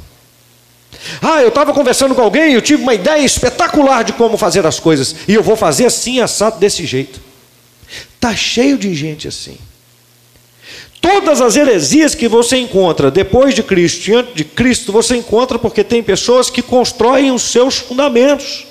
Ah, 1.22 1.42
eu 1.42 1.50
estava 1.50 1.74
conversando 1.74 2.16
com 2.16 2.22
alguém 2.22 2.52
e 2.52 2.54
eu 2.56 2.62
tive 2.62 2.82
uma 2.82 2.94
ideia 2.94 3.24
espetacular 3.24 4.04
de 4.04 4.14
como 4.14 4.38
fazer 4.38 4.66
as 4.66 4.80
coisas. 4.80 5.16
E 5.28 5.34
eu 5.34 5.44
vou 5.44 5.56
fazer 5.56 5.86
assim, 5.86 6.20
assado, 6.20 6.60
desse 6.60 6.86
jeito. 6.86 7.29
Está 8.20 8.36
cheio 8.36 8.78
de 8.78 8.94
gente 8.94 9.30
assim. 9.30 9.58
Todas 11.00 11.40
as 11.40 11.56
heresias 11.56 12.14
que 12.14 12.28
você 12.28 12.58
encontra 12.58 13.10
depois 13.10 13.56
de 13.56 13.64
Cristo, 13.64 14.04
diante 14.04 14.34
de 14.34 14.44
Cristo, 14.44 14.92
você 14.92 15.16
encontra 15.16 15.58
porque 15.58 15.86
tem 15.86 16.04
pessoas 16.04 16.50
que 16.50 16.62
constroem 16.62 17.32
os 17.32 17.44
seus 17.44 17.78
fundamentos. 17.78 18.66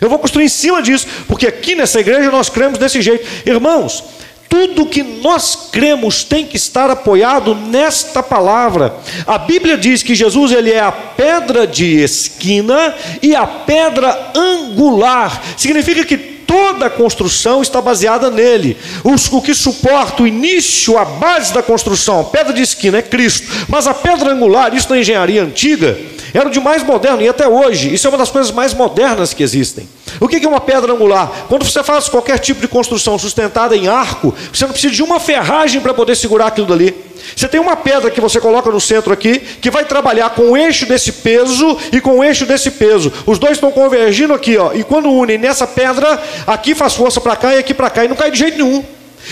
Eu 0.00 0.08
vou 0.08 0.20
construir 0.20 0.44
em 0.44 0.48
cima 0.48 0.80
disso, 0.80 1.08
porque 1.26 1.48
aqui 1.48 1.74
nessa 1.74 1.98
igreja 1.98 2.30
nós 2.30 2.48
cremos 2.48 2.78
desse 2.78 3.02
jeito. 3.02 3.26
Irmãos, 3.44 4.04
tudo 4.48 4.86
que 4.86 5.02
nós 5.02 5.70
cremos 5.72 6.22
tem 6.22 6.46
que 6.46 6.56
estar 6.56 6.88
apoiado 6.88 7.52
nesta 7.52 8.22
palavra. 8.22 8.94
A 9.26 9.38
Bíblia 9.38 9.76
diz 9.76 10.04
que 10.04 10.14
Jesus 10.14 10.52
ele 10.52 10.70
é 10.70 10.78
a 10.78 10.92
pedra 10.92 11.66
de 11.66 12.00
esquina 12.00 12.94
e 13.20 13.34
a 13.34 13.44
pedra 13.44 14.30
angular. 14.36 15.42
Significa 15.56 16.04
que 16.04 16.33
toda 16.46 16.86
a 16.86 16.90
construção 16.90 17.62
está 17.62 17.80
baseada 17.80 18.30
nele. 18.30 18.76
o 19.04 19.42
que 19.42 19.54
suporta 19.54 20.22
o 20.22 20.26
início, 20.26 20.98
a 20.98 21.04
base 21.04 21.52
da 21.52 21.62
construção, 21.62 22.20
a 22.20 22.24
pedra 22.24 22.52
de 22.52 22.62
esquina 22.62 22.98
é 22.98 23.02
Cristo. 23.02 23.46
Mas 23.68 23.86
a 23.86 23.94
pedra 23.94 24.32
angular, 24.32 24.74
isso 24.74 24.90
na 24.90 24.98
engenharia 24.98 25.42
antiga, 25.42 25.98
era 26.32 26.48
o 26.48 26.50
de 26.50 26.60
mais 26.60 26.82
moderno 26.82 27.22
e 27.22 27.28
até 27.28 27.46
hoje, 27.46 27.94
isso 27.94 28.06
é 28.06 28.10
uma 28.10 28.18
das 28.18 28.30
coisas 28.30 28.50
mais 28.50 28.74
modernas 28.74 29.32
que 29.32 29.42
existem. 29.42 29.88
O 30.20 30.28
que 30.28 30.44
é 30.44 30.48
uma 30.48 30.60
pedra 30.60 30.92
angular? 30.92 31.46
Quando 31.48 31.64
você 31.64 31.82
faz 31.82 32.08
qualquer 32.08 32.38
tipo 32.38 32.60
de 32.60 32.68
construção 32.68 33.18
sustentada 33.18 33.76
em 33.76 33.88
arco, 33.88 34.34
você 34.52 34.64
não 34.64 34.72
precisa 34.72 34.94
de 34.94 35.02
uma 35.02 35.20
ferragem 35.20 35.80
para 35.80 35.94
poder 35.94 36.16
segurar 36.16 36.48
aquilo 36.48 36.66
dali. 36.66 36.94
Você 37.36 37.48
tem 37.48 37.60
uma 37.60 37.76
pedra 37.76 38.10
que 38.10 38.20
você 38.20 38.40
coloca 38.40 38.70
no 38.70 38.80
centro 38.80 39.12
aqui, 39.12 39.38
que 39.38 39.70
vai 39.70 39.84
trabalhar 39.84 40.30
com 40.30 40.50
o 40.50 40.56
eixo 40.56 40.86
desse 40.86 41.12
peso 41.12 41.78
e 41.92 42.00
com 42.00 42.18
o 42.18 42.24
eixo 42.24 42.46
desse 42.46 42.70
peso. 42.70 43.12
Os 43.26 43.38
dois 43.38 43.52
estão 43.52 43.70
convergindo 43.70 44.32
aqui, 44.32 44.56
ó, 44.56 44.72
e 44.72 44.84
quando 44.84 45.10
unem 45.10 45.38
nessa 45.38 45.66
pedra, 45.66 46.22
aqui 46.46 46.74
faz 46.74 46.94
força 46.94 47.20
para 47.20 47.36
cá 47.36 47.54
e 47.54 47.58
aqui 47.58 47.74
para 47.74 47.90
cá, 47.90 48.04
e 48.04 48.08
não 48.08 48.16
cai 48.16 48.30
de 48.30 48.38
jeito 48.38 48.56
nenhum. 48.56 48.84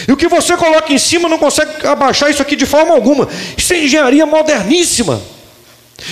E 0.09 0.13
o 0.13 0.17
que 0.17 0.29
você 0.29 0.57
coloca 0.57 0.93
em 0.93 0.99
cima 0.99 1.29
não 1.29 1.39
consegue 1.39 1.87
abaixar 1.87 2.31
isso 2.31 2.41
aqui 2.41 2.57
de 2.57 2.67
forma 2.67 2.95
alguma. 2.95 3.29
Isso 3.57 3.73
é 3.75 3.85
engenharia 3.85 4.25
moderníssima. 4.25 5.21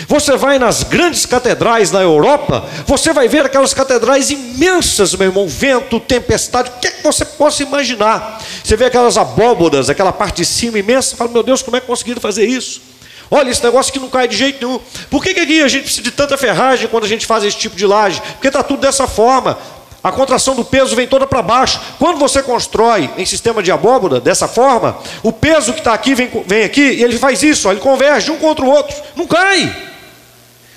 Você 0.06 0.36
vai 0.36 0.58
nas 0.58 0.82
grandes 0.82 1.26
catedrais 1.26 1.90
na 1.90 2.00
Europa, 2.00 2.64
você 2.86 3.12
vai 3.12 3.28
ver 3.28 3.44
aquelas 3.44 3.74
catedrais 3.74 4.30
imensas, 4.30 5.14
meu 5.14 5.28
irmão, 5.28 5.48
vento, 5.48 5.98
tempestade, 6.00 6.70
o 6.70 6.80
que 6.80 6.88
é 6.88 6.90
que 6.90 7.02
você 7.02 7.24
possa 7.24 7.62
imaginar? 7.62 8.42
Você 8.62 8.76
vê 8.76 8.86
aquelas 8.86 9.16
abóbodas, 9.16 9.90
aquela 9.90 10.12
parte 10.12 10.38
de 10.38 10.44
cima 10.44 10.78
imensa, 10.78 11.16
fala, 11.16 11.30
meu 11.30 11.42
Deus, 11.42 11.62
como 11.62 11.76
é 11.76 11.80
que 11.80 11.86
conseguiram 11.86 12.20
fazer 12.20 12.46
isso? 12.46 12.82
Olha, 13.30 13.48
esse 13.48 13.62
negócio 13.62 13.92
que 13.92 14.00
não 14.00 14.08
cai 14.08 14.26
de 14.26 14.36
jeito 14.36 14.66
nenhum. 14.66 14.80
Por 15.08 15.22
que, 15.22 15.32
que 15.32 15.40
aqui 15.40 15.62
a 15.62 15.68
gente 15.68 15.84
precisa 15.84 16.02
de 16.02 16.10
tanta 16.10 16.36
ferragem 16.36 16.88
quando 16.88 17.04
a 17.04 17.08
gente 17.08 17.24
faz 17.24 17.44
esse 17.44 17.56
tipo 17.56 17.76
de 17.76 17.86
laje? 17.86 18.20
Porque 18.32 18.48
está 18.48 18.60
tudo 18.62 18.80
dessa 18.80 19.06
forma. 19.06 19.56
A 20.02 20.10
contração 20.10 20.54
do 20.54 20.64
peso 20.64 20.96
vem 20.96 21.06
toda 21.06 21.26
para 21.26 21.42
baixo. 21.42 21.78
Quando 21.98 22.18
você 22.18 22.42
constrói 22.42 23.10
em 23.18 23.26
sistema 23.26 23.62
de 23.62 23.70
abóboda 23.70 24.18
dessa 24.18 24.48
forma, 24.48 24.98
o 25.22 25.30
peso 25.30 25.72
que 25.74 25.80
está 25.80 25.92
aqui 25.92 26.14
vem, 26.14 26.30
vem 26.46 26.64
aqui 26.64 26.80
e 26.80 27.04
ele 27.04 27.18
faz 27.18 27.42
isso, 27.42 27.68
ó, 27.68 27.72
ele 27.72 27.80
converge 27.80 28.30
um 28.30 28.38
contra 28.38 28.64
o 28.64 28.70
outro. 28.70 28.96
Não 29.14 29.26
cai. 29.26 29.76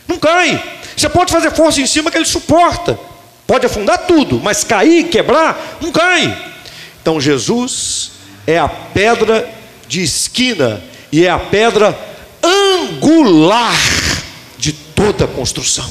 Não 0.08 0.20
cai. 0.20 0.62
Você 0.96 1.08
pode 1.08 1.32
fazer 1.32 1.52
força 1.52 1.80
em 1.80 1.88
cima 1.88 2.12
que 2.12 2.18
ele 2.18 2.26
suporta. 2.26 3.00
Pode 3.48 3.66
afundar 3.66 4.00
tudo, 4.08 4.40
mas 4.42 4.64
cair, 4.64 5.06
quebrar, 5.06 5.78
não 5.82 5.92
cai. 5.92 6.52
Então 7.02 7.20
Jesus 7.20 8.12
é 8.46 8.58
a 8.58 8.68
pedra 8.68 9.50
de 9.88 10.02
esquina 10.02 10.82
e 11.12 11.26
é 11.26 11.30
a 11.30 11.40
pedra 11.40 11.98
angular 12.42 13.76
de 14.58 14.74
toda 14.74 15.26
a 15.26 15.28
construção. 15.28 15.90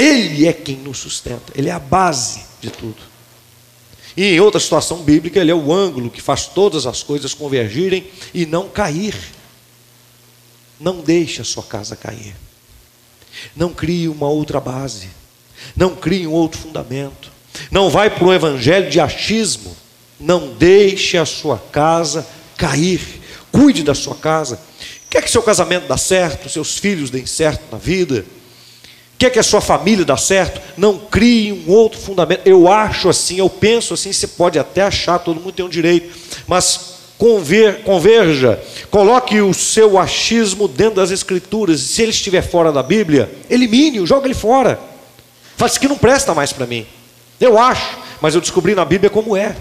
Ele 0.00 0.48
é 0.48 0.52
quem 0.54 0.76
nos 0.76 0.96
sustenta, 0.96 1.52
ele 1.54 1.68
é 1.68 1.72
a 1.72 1.78
base 1.78 2.42
de 2.58 2.70
tudo. 2.70 2.96
E 4.16 4.24
em 4.24 4.40
outra 4.40 4.58
situação 4.58 5.02
bíblica, 5.02 5.38
ele 5.38 5.50
é 5.50 5.54
o 5.54 5.70
ângulo 5.70 6.08
que 6.08 6.22
faz 6.22 6.46
todas 6.46 6.86
as 6.86 7.02
coisas 7.02 7.34
convergirem 7.34 8.06
e 8.32 8.46
não 8.46 8.66
cair. 8.66 9.14
Não 10.80 11.02
deixe 11.02 11.42
a 11.42 11.44
sua 11.44 11.62
casa 11.62 11.94
cair. 11.94 12.34
Não 13.54 13.74
crie 13.74 14.08
uma 14.08 14.26
outra 14.26 14.58
base. 14.58 15.10
Não 15.76 15.94
crie 15.94 16.26
um 16.26 16.32
outro 16.32 16.58
fundamento. 16.58 17.30
Não 17.70 17.90
vai 17.90 18.08
para 18.08 18.24
o 18.24 18.32
evangelho 18.32 18.90
de 18.90 18.98
achismo. 18.98 19.76
Não 20.18 20.54
deixe 20.54 21.18
a 21.18 21.26
sua 21.26 21.58
casa 21.58 22.26
cair. 22.56 23.20
Cuide 23.52 23.82
da 23.82 23.94
sua 23.94 24.14
casa. 24.14 24.58
Quer 25.10 25.22
que 25.22 25.30
seu 25.30 25.42
casamento 25.42 25.92
dê 25.92 25.98
certo, 25.98 26.48
seus 26.48 26.78
filhos 26.78 27.10
deem 27.10 27.26
certo 27.26 27.70
na 27.70 27.76
vida? 27.76 28.24
Quer 29.20 29.28
que 29.28 29.38
a 29.38 29.42
sua 29.42 29.60
família 29.60 30.02
dê 30.02 30.16
certo? 30.16 30.62
Não 30.78 30.96
crie 30.98 31.52
um 31.52 31.72
outro 31.72 32.00
fundamento. 32.00 32.40
Eu 32.46 32.72
acho 32.72 33.06
assim, 33.06 33.36
eu 33.36 33.50
penso 33.50 33.92
assim, 33.92 34.14
você 34.14 34.26
pode 34.26 34.58
até 34.58 34.80
achar, 34.80 35.18
todo 35.18 35.38
mundo 35.38 35.52
tem 35.52 35.62
um 35.62 35.68
direito, 35.68 36.16
mas 36.46 36.94
conver, 37.18 37.82
converja, 37.82 38.58
coloque 38.90 39.38
o 39.42 39.52
seu 39.52 39.98
achismo 39.98 40.66
dentro 40.66 40.94
das 40.94 41.10
escrituras. 41.10 41.80
Se 41.80 42.00
ele 42.00 42.12
estiver 42.12 42.40
fora 42.40 42.72
da 42.72 42.82
Bíblia, 42.82 43.30
elimine-o, 43.50 44.06
joga 44.06 44.26
ele 44.26 44.32
fora. 44.32 44.80
Faz 45.54 45.76
que 45.76 45.86
não 45.86 45.98
presta 45.98 46.32
mais 46.32 46.50
para 46.50 46.66
mim. 46.66 46.86
Eu 47.38 47.58
acho, 47.58 47.98
mas 48.22 48.34
eu 48.34 48.40
descobri 48.40 48.74
na 48.74 48.86
Bíblia 48.86 49.10
como 49.10 49.36
é. 49.36 49.54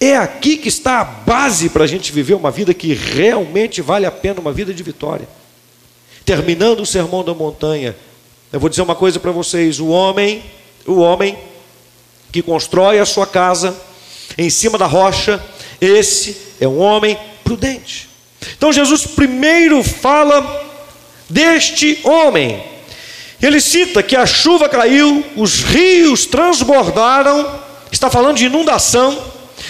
É 0.00 0.16
aqui 0.16 0.56
que 0.56 0.68
está 0.68 1.02
a 1.02 1.04
base 1.04 1.68
para 1.68 1.84
a 1.84 1.86
gente 1.86 2.10
viver 2.10 2.34
uma 2.34 2.50
vida 2.50 2.74
que 2.74 2.92
realmente 2.94 3.80
vale 3.80 4.06
a 4.06 4.10
pena, 4.10 4.40
uma 4.40 4.52
vida 4.52 4.74
de 4.74 4.82
vitória. 4.82 5.28
Terminando 6.24 6.80
o 6.80 6.86
sermão 6.86 7.22
da 7.22 7.32
montanha, 7.32 7.94
eu 8.52 8.60
vou 8.60 8.68
dizer 8.68 8.82
uma 8.82 8.94
coisa 8.94 9.18
para 9.18 9.32
vocês: 9.32 9.80
o 9.80 9.88
homem, 9.88 10.42
o 10.86 10.98
homem 10.98 11.36
que 12.32 12.42
constrói 12.42 12.98
a 12.98 13.06
sua 13.06 13.26
casa 13.26 13.76
em 14.38 14.50
cima 14.50 14.78
da 14.78 14.86
rocha, 14.86 15.42
esse 15.80 16.36
é 16.60 16.68
um 16.68 16.78
homem 16.78 17.18
prudente. 17.42 18.08
Então 18.56 18.72
Jesus 18.72 19.06
primeiro 19.06 19.82
fala 19.82 20.64
deste 21.28 22.00
homem. 22.04 22.62
Ele 23.42 23.60
cita 23.60 24.02
que 24.02 24.16
a 24.16 24.24
chuva 24.24 24.68
caiu, 24.68 25.24
os 25.36 25.62
rios 25.62 26.24
transbordaram, 26.24 27.60
está 27.92 28.08
falando 28.08 28.36
de 28.36 28.46
inundação, 28.46 29.22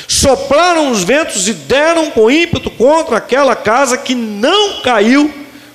sopraram 0.07 0.91
os 0.91 1.03
ventos 1.03 1.49
e 1.49 1.53
deram 1.53 2.11
com 2.11 2.31
ímpeto 2.31 2.70
contra 2.70 3.16
aquela 3.16 3.57
casa 3.57 3.97
que 3.97 4.14
não 4.14 4.83
caiu, 4.83 5.33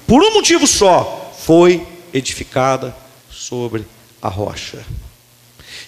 por 0.08 0.24
um 0.24 0.34
motivo 0.34 0.66
só: 0.66 1.34
foi 1.46 1.86
edificada 2.14 2.96
sobre 3.30 3.86
a 4.22 4.28
rocha. 4.28 4.86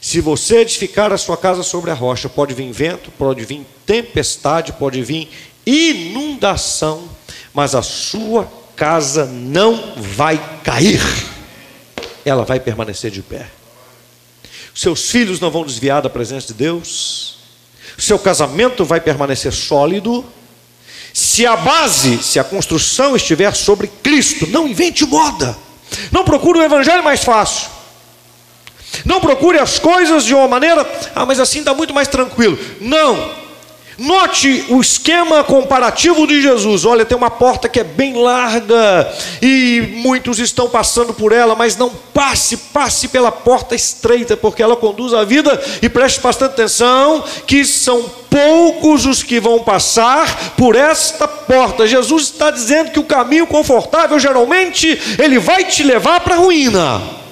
Se 0.02 0.20
você 0.20 0.58
edificar 0.58 1.14
a 1.14 1.18
sua 1.18 1.38
casa 1.38 1.64
sobre 1.64 1.92
a 1.92 1.94
rocha, 1.94 2.28
pode 2.28 2.54
vir 2.54 2.72
vento, 2.72 3.12
pode 3.12 3.46
vir 3.46 3.66
tempestade, 3.86 4.74
pode 4.74 5.02
vir 5.02 5.30
inundação, 5.66 7.08
mas 7.54 7.74
a 7.76 7.82
sua 7.82 8.52
casa 8.76 9.26
não 9.26 9.94
vai 9.96 10.60
cair, 10.64 11.02
ela 12.26 12.44
vai 12.44 12.60
permanecer 12.60 13.12
de 13.12 13.22
pé. 13.22 13.48
Seus 14.76 15.10
filhos 15.10 15.40
não 15.40 15.52
vão 15.52 15.66
desviar 15.66 16.02
da 16.02 16.10
presença 16.10 16.48
de 16.48 16.56
Deus, 16.56 17.38
seu 17.98 18.18
casamento 18.18 18.84
vai 18.84 19.00
permanecer 19.00 19.54
sólido. 19.54 20.26
Se 21.14 21.46
a 21.46 21.56
base, 21.56 22.24
se 22.24 22.40
a 22.40 22.44
construção 22.44 23.16
estiver 23.16 23.54
sobre 23.56 23.88
Cristo, 23.88 24.48
não 24.48 24.68
invente 24.68 25.06
moda, 25.06 25.56
não 26.12 26.24
procure 26.24 26.60
o 26.60 26.64
evangelho 26.64 27.04
mais 27.04 27.24
fácil. 27.24 27.70
Não 29.06 29.20
procure 29.20 29.58
as 29.58 29.80
coisas 29.80 30.24
de 30.24 30.34
uma 30.36 30.48
maneira, 30.48 30.88
ah, 31.16 31.26
mas 31.26 31.40
assim 31.40 31.60
está 31.60 31.74
muito 31.74 31.94
mais 31.94 32.08
tranquilo. 32.08 32.58
Não. 32.80 33.43
Note 33.98 34.66
o 34.70 34.82
esquema 34.82 35.44
comparativo 35.44 36.26
de 36.26 36.42
Jesus. 36.42 36.84
Olha, 36.84 37.06
tem 37.06 37.18
uma 37.18 37.30
porta 37.30 37.70
que 37.70 37.80
é 37.80 37.84
bem 37.84 38.16
larga 38.16 39.12
e 39.42 39.94
muitos 39.98 40.40
estão 40.40 40.68
passando 40.68 41.14
por 41.14 41.32
ela, 41.32 41.56
mas 41.56 41.78
não 41.78 41.92
passe, 42.14 42.58
passe 42.58 43.08
pela 43.08 43.32
porta 43.32 43.76
estreita, 43.76 44.36
porque 44.36 44.64
ela 44.64 44.76
conduz 44.76 45.14
à 45.14 45.24
vida. 45.24 45.62
E 45.82 45.90
preste 45.90 46.20
bastante 46.20 46.54
atenção: 46.54 47.24
que 47.46 47.64
são 47.64 48.04
poucos 48.30 49.06
os 49.06 49.22
que 49.22 49.40
vão 49.40 49.60
passar 49.60 50.54
por 50.58 50.76
esta 50.76 51.28
porta. 51.28 51.86
Jesus 51.86 52.24
está 52.24 52.50
dizendo 52.50 52.92
que 52.92 53.00
o 53.00 53.06
caminho 53.06 53.46
confortável, 53.46 54.20
geralmente, 54.20 55.00
ele 55.20 55.38
vai 55.38 55.66
te 55.66 55.84
levar 55.84 56.20
para 56.22 56.36
a 56.36 56.40
ruína. 56.40 57.23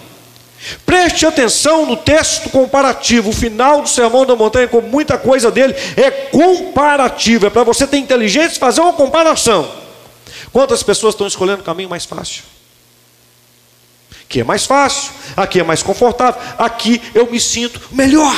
Preste 0.85 1.25
atenção 1.25 1.85
no 1.85 1.97
texto 1.97 2.49
comparativo. 2.49 3.29
O 3.29 3.33
final 3.33 3.81
do 3.81 3.89
Sermão 3.89 4.25
da 4.25 4.35
Montanha, 4.35 4.67
como 4.67 4.87
muita 4.87 5.17
coisa 5.17 5.49
dele, 5.49 5.75
é 5.97 6.11
comparativo. 6.11 7.47
É 7.47 7.49
para 7.49 7.63
você 7.63 7.87
ter 7.87 7.97
inteligência 7.97 8.57
e 8.57 8.59
fazer 8.59 8.81
uma 8.81 8.93
comparação. 8.93 9.71
Quantas 10.51 10.83
pessoas 10.83 11.13
estão 11.13 11.27
escolhendo 11.27 11.61
o 11.61 11.65
caminho 11.65 11.89
mais 11.89 12.05
fácil? 12.05 12.43
Aqui 14.23 14.41
é 14.41 14.43
mais 14.43 14.65
fácil, 14.65 15.11
aqui 15.35 15.59
é 15.59 15.63
mais 15.63 15.83
confortável, 15.83 16.41
aqui 16.57 17.01
eu 17.13 17.29
me 17.29 17.37
sinto 17.39 17.81
melhor. 17.91 18.33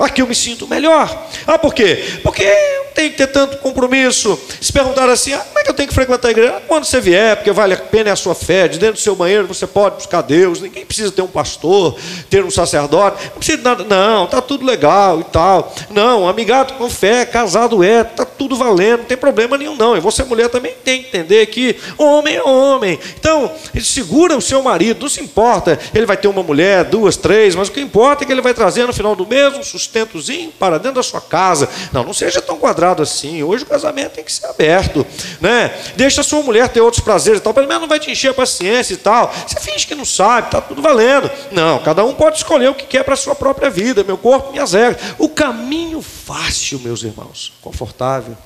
Aqui 0.00 0.22
eu 0.22 0.26
me 0.26 0.34
sinto 0.34 0.66
melhor. 0.66 1.28
Ah, 1.46 1.58
por 1.58 1.74
quê? 1.74 2.02
Porque 2.22 2.42
eu 2.42 2.86
tenho 2.94 3.10
que 3.10 3.18
ter 3.18 3.26
tanto 3.26 3.58
compromisso. 3.58 4.40
Se 4.58 4.72
perguntar 4.72 5.10
assim, 5.10 5.34
ah, 5.34 5.38
como 5.38 5.58
é 5.58 5.62
que 5.62 5.70
eu 5.70 5.74
tenho 5.74 5.88
que 5.88 5.94
frequentar 5.94 6.28
a 6.28 6.30
igreja? 6.30 6.62
Quando 6.66 6.84
você 6.84 7.00
vier, 7.00 7.36
porque 7.36 7.52
vale 7.52 7.74
a 7.74 7.76
pena 7.76 8.08
é 8.08 8.12
a 8.12 8.16
sua 8.16 8.34
fé. 8.34 8.66
De 8.66 8.78
dentro 8.78 8.94
do 8.94 9.00
seu 9.00 9.14
banheiro 9.14 9.46
você 9.46 9.66
pode 9.66 9.96
buscar 9.96 10.22
Deus. 10.22 10.62
Ninguém 10.62 10.86
precisa 10.86 11.12
ter 11.12 11.20
um 11.20 11.28
pastor, 11.28 11.98
ter 12.30 12.42
um 12.42 12.50
sacerdote. 12.50 13.24
Não 13.26 13.36
precisa 13.36 13.58
de 13.58 13.64
nada. 13.64 13.84
Não, 13.84 14.24
está 14.24 14.40
tudo 14.40 14.64
legal 14.64 15.20
e 15.20 15.24
tal. 15.24 15.74
Não, 15.90 16.26
amigado 16.26 16.78
com 16.78 16.88
fé, 16.88 17.26
casado 17.26 17.84
é, 17.84 18.00
está 18.00 18.24
tudo 18.24 18.56
valendo, 18.56 19.00
não 19.00 19.04
tem 19.04 19.18
problema 19.18 19.58
nenhum 19.58 19.76
não. 19.76 19.96
E 19.96 20.00
você, 20.00 20.24
mulher, 20.24 20.48
também 20.48 20.74
tem 20.82 21.02
que 21.02 21.08
entender 21.08 21.44
que 21.46 21.76
homem 21.98 22.36
é 22.36 22.42
homem. 22.42 22.98
Então, 23.18 23.52
segura 23.82 24.34
o 24.36 24.40
seu 24.40 24.62
marido, 24.62 25.02
não 25.02 25.08
se 25.10 25.20
importa. 25.20 25.78
Ele 25.94 26.06
vai 26.06 26.16
ter 26.16 26.28
uma 26.28 26.42
mulher, 26.42 26.84
duas, 26.84 27.16
três, 27.18 27.54
mas 27.54 27.68
o 27.68 27.72
que 27.72 27.80
importa 27.80 28.24
é 28.24 28.26
que 28.26 28.32
ele 28.32 28.40
vai 28.40 28.54
trazer 28.54 28.86
no 28.86 28.94
final 28.94 29.14
do 29.14 29.26
mês 29.26 29.54
um 29.56 29.62
sustento 29.62 29.89
sustentozinho 29.90 30.52
para 30.52 30.78
dentro 30.78 30.96
da 30.96 31.02
sua 31.02 31.20
casa. 31.20 31.68
Não, 31.92 32.04
não 32.04 32.14
seja 32.14 32.40
tão 32.40 32.56
quadrado 32.56 33.02
assim. 33.02 33.42
Hoje 33.42 33.64
o 33.64 33.66
casamento 33.66 34.12
tem 34.12 34.24
que 34.24 34.32
ser 34.32 34.46
aberto, 34.46 35.04
né? 35.40 35.68
Deixa 35.96 36.20
a 36.20 36.24
sua 36.24 36.42
mulher 36.42 36.68
ter 36.68 36.80
outros 36.80 37.02
prazeres 37.02 37.40
e 37.40 37.42
tal. 37.42 37.52
Pelo 37.52 37.66
menos 37.66 37.82
não 37.82 37.88
vai 37.88 37.98
te 37.98 38.10
encher 38.10 38.28
a 38.28 38.34
paciência 38.34 38.94
e 38.94 38.96
tal. 38.96 39.32
Você 39.46 39.58
finge 39.60 39.86
que 39.86 39.94
não 39.94 40.04
sabe, 40.04 40.46
está 40.46 40.60
tudo 40.60 40.80
valendo. 40.80 41.30
Não, 41.50 41.80
cada 41.80 42.04
um 42.04 42.14
pode 42.14 42.38
escolher 42.38 42.70
o 42.70 42.74
que 42.74 42.86
quer 42.86 43.02
para 43.02 43.14
a 43.14 43.16
sua 43.16 43.34
própria 43.34 43.68
vida, 43.68 44.04
meu 44.04 44.16
corpo, 44.16 44.52
minhas 44.52 44.72
regras. 44.72 45.14
O 45.18 45.28
caminho 45.28 46.00
fácil, 46.00 46.78
meus 46.78 47.02
irmãos, 47.02 47.52
confortável, 47.60 48.36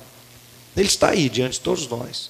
ele 0.75 0.87
está 0.87 1.09
aí 1.09 1.29
diante 1.29 1.53
de 1.53 1.59
todos 1.61 1.87
nós. 1.87 2.29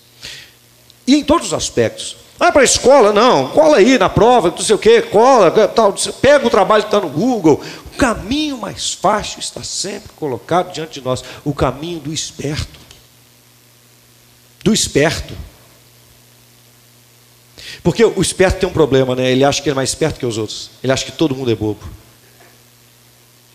E 1.08 1.16
em 1.16 1.24
todos 1.24 1.48
os 1.48 1.54
aspectos. 1.54 2.18
Ah, 2.38 2.52
para 2.52 2.62
a 2.62 2.66
escola? 2.66 3.14
Não, 3.14 3.48
cola 3.50 3.78
aí 3.78 3.98
na 3.98 4.10
prova, 4.10 4.50
não 4.50 4.58
sei 4.58 4.76
o 4.76 4.80
quê, 4.80 5.02
cola, 5.02 5.50
tal, 5.70 5.96
pega 6.22 6.46
o 6.46 6.50
trabalho 6.50 6.84
que 6.84 6.90
está 6.90 7.00
no 7.00 7.08
Google. 7.08 7.62
Caminho 7.98 8.58
mais 8.58 8.94
fácil 8.94 9.40
está 9.40 9.64
sempre 9.64 10.10
colocado 10.16 10.74
diante 10.74 11.00
de 11.00 11.02
nós 11.06 11.24
o 11.44 11.54
caminho 11.54 12.00
do 12.00 12.14
esperto. 12.14 12.80
Do 14.64 14.74
esperto. 14.74 15.36
Porque 17.84 18.04
o 18.04 18.22
esperto 18.22 18.60
tem 18.60 18.70
um 18.70 18.74
problema, 18.74 19.16
né? 19.16 19.32
Ele 19.32 19.44
acha 19.44 19.62
que 19.62 19.70
é 19.70 19.74
mais 19.74 19.90
esperto 19.90 20.20
que 20.20 20.26
os 20.26 20.38
outros. 20.38 20.72
Ele 20.84 20.92
acha 20.92 21.06
que 21.06 21.12
todo 21.12 21.36
mundo 21.36 21.52
é 21.52 21.56
bobo. 21.56 21.84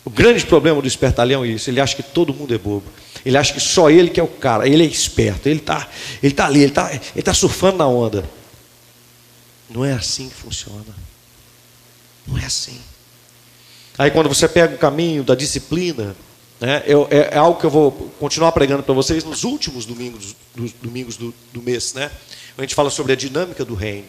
O 0.05 0.11
grande 0.11 0.45
problema 0.47 0.81
do 0.81 0.89
espertalhão 0.89 1.45
é 1.45 1.49
isso. 1.49 1.69
Ele 1.69 1.81
acha 1.81 1.95
que 1.95 2.03
todo 2.03 2.33
mundo 2.33 2.55
é 2.55 2.59
bobo. 2.59 2.87
Ele 3.25 3.37
acha 3.37 3.53
que 3.53 3.61
só 3.61 3.91
ele 3.91 4.11
que 4.11 4.19
é 4.19 4.23
o 4.23 4.29
cara. 4.29 4.67
Ele 4.67 4.83
é 4.83 4.87
esperto. 4.87 5.49
Ele 5.49 5.61
está 5.61 5.89
ele 6.23 6.33
tá 6.33 6.47
ali, 6.47 6.61
ele 6.61 6.71
está 6.71 6.91
ele 6.93 7.23
tá 7.23 7.35
surfando 7.35 7.79
na 7.79 7.87
onda. 7.87 8.29
Não 9.69 9.85
é 9.85 9.93
assim 9.93 10.29
que 10.29 10.35
funciona. 10.35 10.95
Não 12.27 12.39
é 12.39 12.45
assim. 12.45 12.81
Aí 13.99 14.11
quando 14.11 14.29
você 14.29 14.49
pega 14.49 14.75
o 14.75 14.79
caminho 14.79 15.23
da 15.23 15.35
disciplina, 15.35 16.17
né, 16.61 16.83
é, 16.87 17.35
é, 17.35 17.39
algo 17.39 17.59
que 17.59 17.67
eu 17.67 17.71
vou 17.71 17.93
continuar 18.19 18.53
pregando 18.53 18.83
para 18.83 18.95
vocês 18.95 19.25
nos 19.25 19.45
últimos 19.45 19.87
domingos, 19.87 20.37
do, 20.55 20.73
domingos 20.83 21.17
do, 21.17 21.35
do 21.53 21.63
mês, 21.63 21.95
né? 21.95 22.11
A 22.57 22.61
gente 22.61 22.75
fala 22.75 22.91
sobre 22.91 23.13
a 23.13 23.17
dinâmica 23.17 23.65
do 23.65 23.75
reino. 23.75 24.07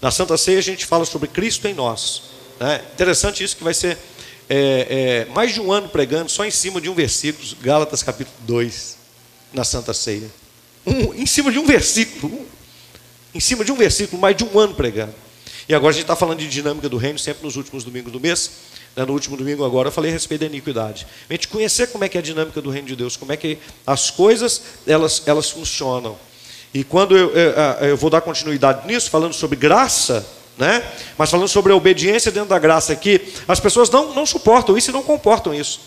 Na 0.00 0.10
Santa 0.10 0.36
Ceia 0.36 0.58
a 0.58 0.62
gente 0.62 0.86
fala 0.86 1.04
sobre 1.04 1.28
Cristo 1.28 1.66
em 1.66 1.74
nós. 1.74 2.22
Né? 2.60 2.82
Interessante 2.94 3.42
isso 3.42 3.56
que 3.56 3.64
vai 3.64 3.74
ser 3.74 3.98
é, 4.48 5.26
é, 5.28 5.32
mais 5.32 5.52
de 5.52 5.60
um 5.60 5.72
ano 5.72 5.88
pregando 5.88 6.30
só 6.30 6.44
em 6.44 6.50
cima 6.50 6.80
de 6.80 6.88
um 6.88 6.94
versículo, 6.94 7.46
Gálatas 7.60 8.02
capítulo 8.02 8.36
2, 8.46 8.96
na 9.52 9.64
Santa 9.64 9.92
Ceia. 9.92 10.30
Um, 10.86 11.12
em 11.14 11.26
cima 11.26 11.52
de 11.52 11.58
um 11.58 11.66
versículo, 11.66 12.46
em 13.34 13.40
cima 13.40 13.64
de 13.64 13.72
um 13.72 13.76
versículo, 13.76 14.20
mais 14.20 14.36
de 14.36 14.44
um 14.44 14.58
ano 14.58 14.74
pregando. 14.74 15.14
E 15.68 15.74
agora 15.74 15.90
a 15.90 15.92
gente 15.92 16.04
está 16.04 16.16
falando 16.16 16.38
de 16.38 16.48
dinâmica 16.48 16.88
do 16.88 16.96
reino, 16.96 17.18
sempre 17.18 17.44
nos 17.44 17.56
últimos 17.56 17.84
domingos 17.84 18.10
do 18.10 18.18
mês. 18.18 18.50
Né, 18.96 19.04
no 19.04 19.12
último 19.12 19.36
domingo 19.36 19.64
agora 19.64 19.88
eu 19.88 19.92
falei 19.92 20.10
a 20.10 20.14
respeito 20.14 20.40
da 20.40 20.46
iniquidade. 20.46 21.06
A 21.28 21.32
gente 21.32 21.48
conhecer 21.48 21.88
como 21.88 22.04
é 22.04 22.08
que 22.08 22.16
é 22.16 22.20
a 22.20 22.22
dinâmica 22.22 22.60
do 22.60 22.70
reino 22.70 22.88
de 22.88 22.96
Deus, 22.96 23.16
como 23.16 23.32
é 23.32 23.36
que 23.36 23.58
as 23.86 24.10
coisas 24.10 24.62
elas, 24.86 25.22
elas 25.26 25.50
funcionam. 25.50 26.16
E 26.72 26.84
quando 26.84 27.16
eu, 27.16 27.30
eu, 27.30 27.52
eu 27.88 27.96
vou 27.96 28.10
dar 28.10 28.20
continuidade 28.20 28.86
nisso, 28.86 29.10
falando 29.10 29.32
sobre 29.32 29.56
graça, 29.56 30.26
né? 30.58 30.82
mas 31.16 31.30
falando 31.30 31.48
sobre 31.48 31.72
a 31.72 31.76
obediência 31.76 32.30
dentro 32.30 32.50
da 32.50 32.58
graça 32.58 32.92
aqui, 32.92 33.32
as 33.46 33.60
pessoas 33.60 33.88
não, 33.88 34.12
não 34.12 34.26
suportam 34.26 34.76
isso 34.76 34.90
e 34.90 34.92
não 34.92 35.02
comportam 35.02 35.54
isso. 35.54 35.80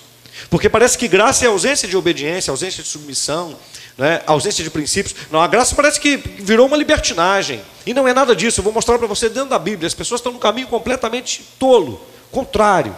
Porque 0.50 0.70
parece 0.70 0.98
que 0.98 1.08
graça 1.08 1.46
é 1.46 1.48
ausência 1.48 1.88
de 1.88 1.96
obediência, 1.96 2.52
ausência 2.52 2.82
de 2.82 2.90
submissão, 2.90 3.56
né? 3.98 4.22
ausência 4.26 4.64
de 4.64 4.70
princípios. 4.70 5.16
Não, 5.30 5.42
a 5.42 5.48
graça 5.48 5.76
parece 5.76 6.00
que 6.00 6.18
virou 6.18 6.68
uma 6.68 6.78
libertinagem. 6.78 7.62
E 7.86 7.94
não 7.94 8.08
é 8.08 8.14
nada 8.14 8.36
disso. 8.36 8.60
Eu 8.60 8.64
vou 8.64 8.74
mostrar 8.74 8.98
para 8.98 9.08
você 9.08 9.30
dentro 9.30 9.50
da 9.50 9.60
Bíblia. 9.60 9.88
As 9.88 9.94
pessoas 9.94 10.20
estão 10.20 10.32
num 10.32 10.40
caminho 10.40 10.68
completamente 10.68 11.44
tolo, 11.60 12.02
contrário. 12.32 12.96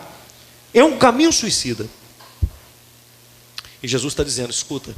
É 0.73 0.83
um 0.83 0.97
caminho 0.97 1.33
suicida. 1.33 1.87
E 3.81 3.87
Jesus 3.87 4.13
está 4.13 4.23
dizendo: 4.23 4.51
escuta, 4.51 4.95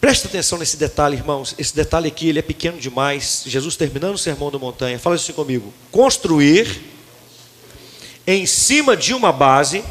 presta 0.00 0.26
atenção 0.26 0.58
nesse 0.58 0.76
detalhe, 0.76 1.16
irmãos. 1.16 1.54
Esse 1.56 1.74
detalhe 1.74 2.08
aqui 2.08 2.28
ele 2.28 2.40
é 2.40 2.42
pequeno 2.42 2.78
demais. 2.78 3.42
Jesus 3.46 3.76
terminando 3.76 4.14
o 4.14 4.18
sermão 4.18 4.50
da 4.50 4.58
montanha, 4.58 4.98
fala 4.98 5.14
assim 5.16 5.32
comigo: 5.32 5.72
construir 5.92 6.82
em 8.26 8.44
cima 8.44 8.96
de 8.96 9.14
uma 9.14 9.32
base 9.32 9.84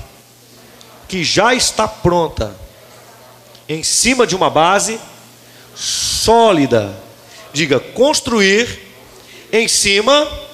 que 1.07 1.23
já 1.23 1.53
está 1.55 1.87
pronta 1.87 2.55
em 3.67 3.81
cima 3.81 4.27
de 4.27 4.35
uma 4.35 4.49
base 4.49 4.99
sólida. 5.75 7.01
Diga, 7.53 7.79
construir 7.79 8.79
em 9.51 9.67
cima 9.67 10.44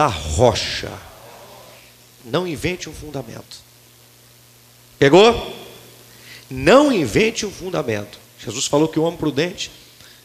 da 0.00 0.06
rocha. 0.06 0.90
Não 2.24 2.46
invente 2.46 2.88
um 2.88 2.94
fundamento. 2.94 3.58
Pegou? 4.98 5.54
Não 6.48 6.90
invente 6.90 7.44
um 7.44 7.50
fundamento. 7.50 8.18
Jesus 8.38 8.64
falou 8.64 8.88
que 8.88 8.98
o 8.98 9.02
homem 9.02 9.18
prudente 9.18 9.70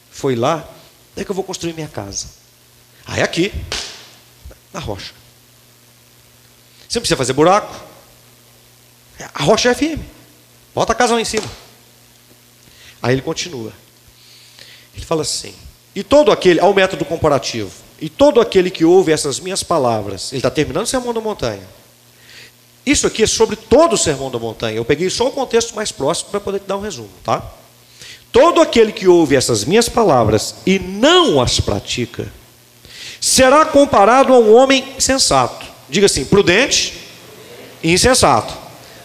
foi 0.10 0.34
lá, 0.34 0.66
onde 1.12 1.22
é 1.22 1.26
que 1.26 1.30
eu 1.30 1.36
vou 1.36 1.44
construir 1.44 1.74
minha 1.74 1.90
casa? 1.90 2.28
Aí 3.06 3.22
aqui, 3.22 3.52
na 4.72 4.80
rocha. 4.80 5.14
Você 6.88 6.98
não 6.98 7.02
precisa 7.02 7.18
fazer 7.18 7.34
buraco. 7.34 7.76
A 9.34 9.44
rocha 9.44 9.72
é 9.72 9.76
firme. 9.76 10.06
Bota 10.74 10.94
a 10.94 10.96
casa 10.96 11.16
lá 11.16 11.20
em 11.20 11.26
cima. 11.26 11.52
Aí 13.02 13.14
ele 13.14 13.22
continua. 13.22 13.74
Ele 14.96 15.06
fala 15.06 15.24
assim: 15.24 15.54
e 15.94 16.02
todo 16.02 16.32
aquele, 16.32 16.62
ao 16.62 16.74
método 16.74 17.04
comparativo, 17.04 17.85
e 18.00 18.10
todo 18.10 18.42
aquele 18.42 18.70
que 18.70 18.84
ouve 18.84 19.12
essas 19.12 19.40
minhas 19.40 19.64
palavras, 19.64 20.32
ele 20.32 20.40
está 20.40 20.50
terminando 20.50 20.84
o 20.84 20.88
sermão 20.88 21.14
da 21.14 21.22
montanha. 21.22 21.64
Isso 22.86 23.08
aqui 23.08 23.24
é 23.24 23.28
sobre 23.28 23.56
todo 23.56 23.94
o 23.94 23.98
sermão 23.98 24.30
da 24.30 24.38
montanha. 24.38 24.78
Eu 24.78 24.86
peguei 24.86 25.10
só 25.10 25.28
o 25.28 25.32
contexto 25.32 25.76
mais 25.76 25.92
próximo 25.92 26.30
para 26.30 26.40
poder 26.40 26.60
te 26.60 26.68
dar 26.68 26.78
um 26.78 26.82
resumo, 26.82 27.10
tá? 27.24 27.44
Todo 28.32 28.62
aquele 28.62 28.92
que 28.92 29.08
ouve 29.08 29.36
essas 29.36 29.64
minhas 29.64 29.90
palavras 29.90 30.56
e 30.66 30.78
não 30.78 31.42
as 31.42 31.60
pratica, 31.60 32.32
será 33.20 33.66
comparado 33.66 34.34
a 34.34 34.38
um 34.38 34.54
homem 34.54 34.86
sensato. 35.00 35.66
Diga 35.90 36.06
assim: 36.06 36.26
prudente 36.26 36.94
e 37.82 37.92
insensato. 37.92 38.54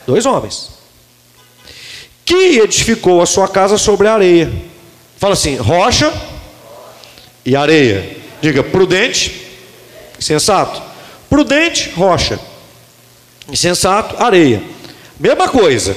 Dois 0.06 0.26
homens 0.26 0.70
que 2.30 2.60
edificou 2.60 3.20
a 3.20 3.26
sua 3.26 3.48
casa 3.48 3.76
sobre 3.76 4.06
a 4.06 4.14
areia. 4.14 4.52
Fala 5.16 5.32
assim: 5.32 5.56
rocha 5.56 6.12
e 7.44 7.56
areia. 7.56 8.19
Diga 8.40 8.62
prudente, 8.62 9.48
sensato. 10.18 10.82
Prudente, 11.28 11.90
rocha. 11.90 12.38
Insensato, 13.48 14.22
areia. 14.22 14.62
Mesma 15.18 15.48
coisa. 15.48 15.96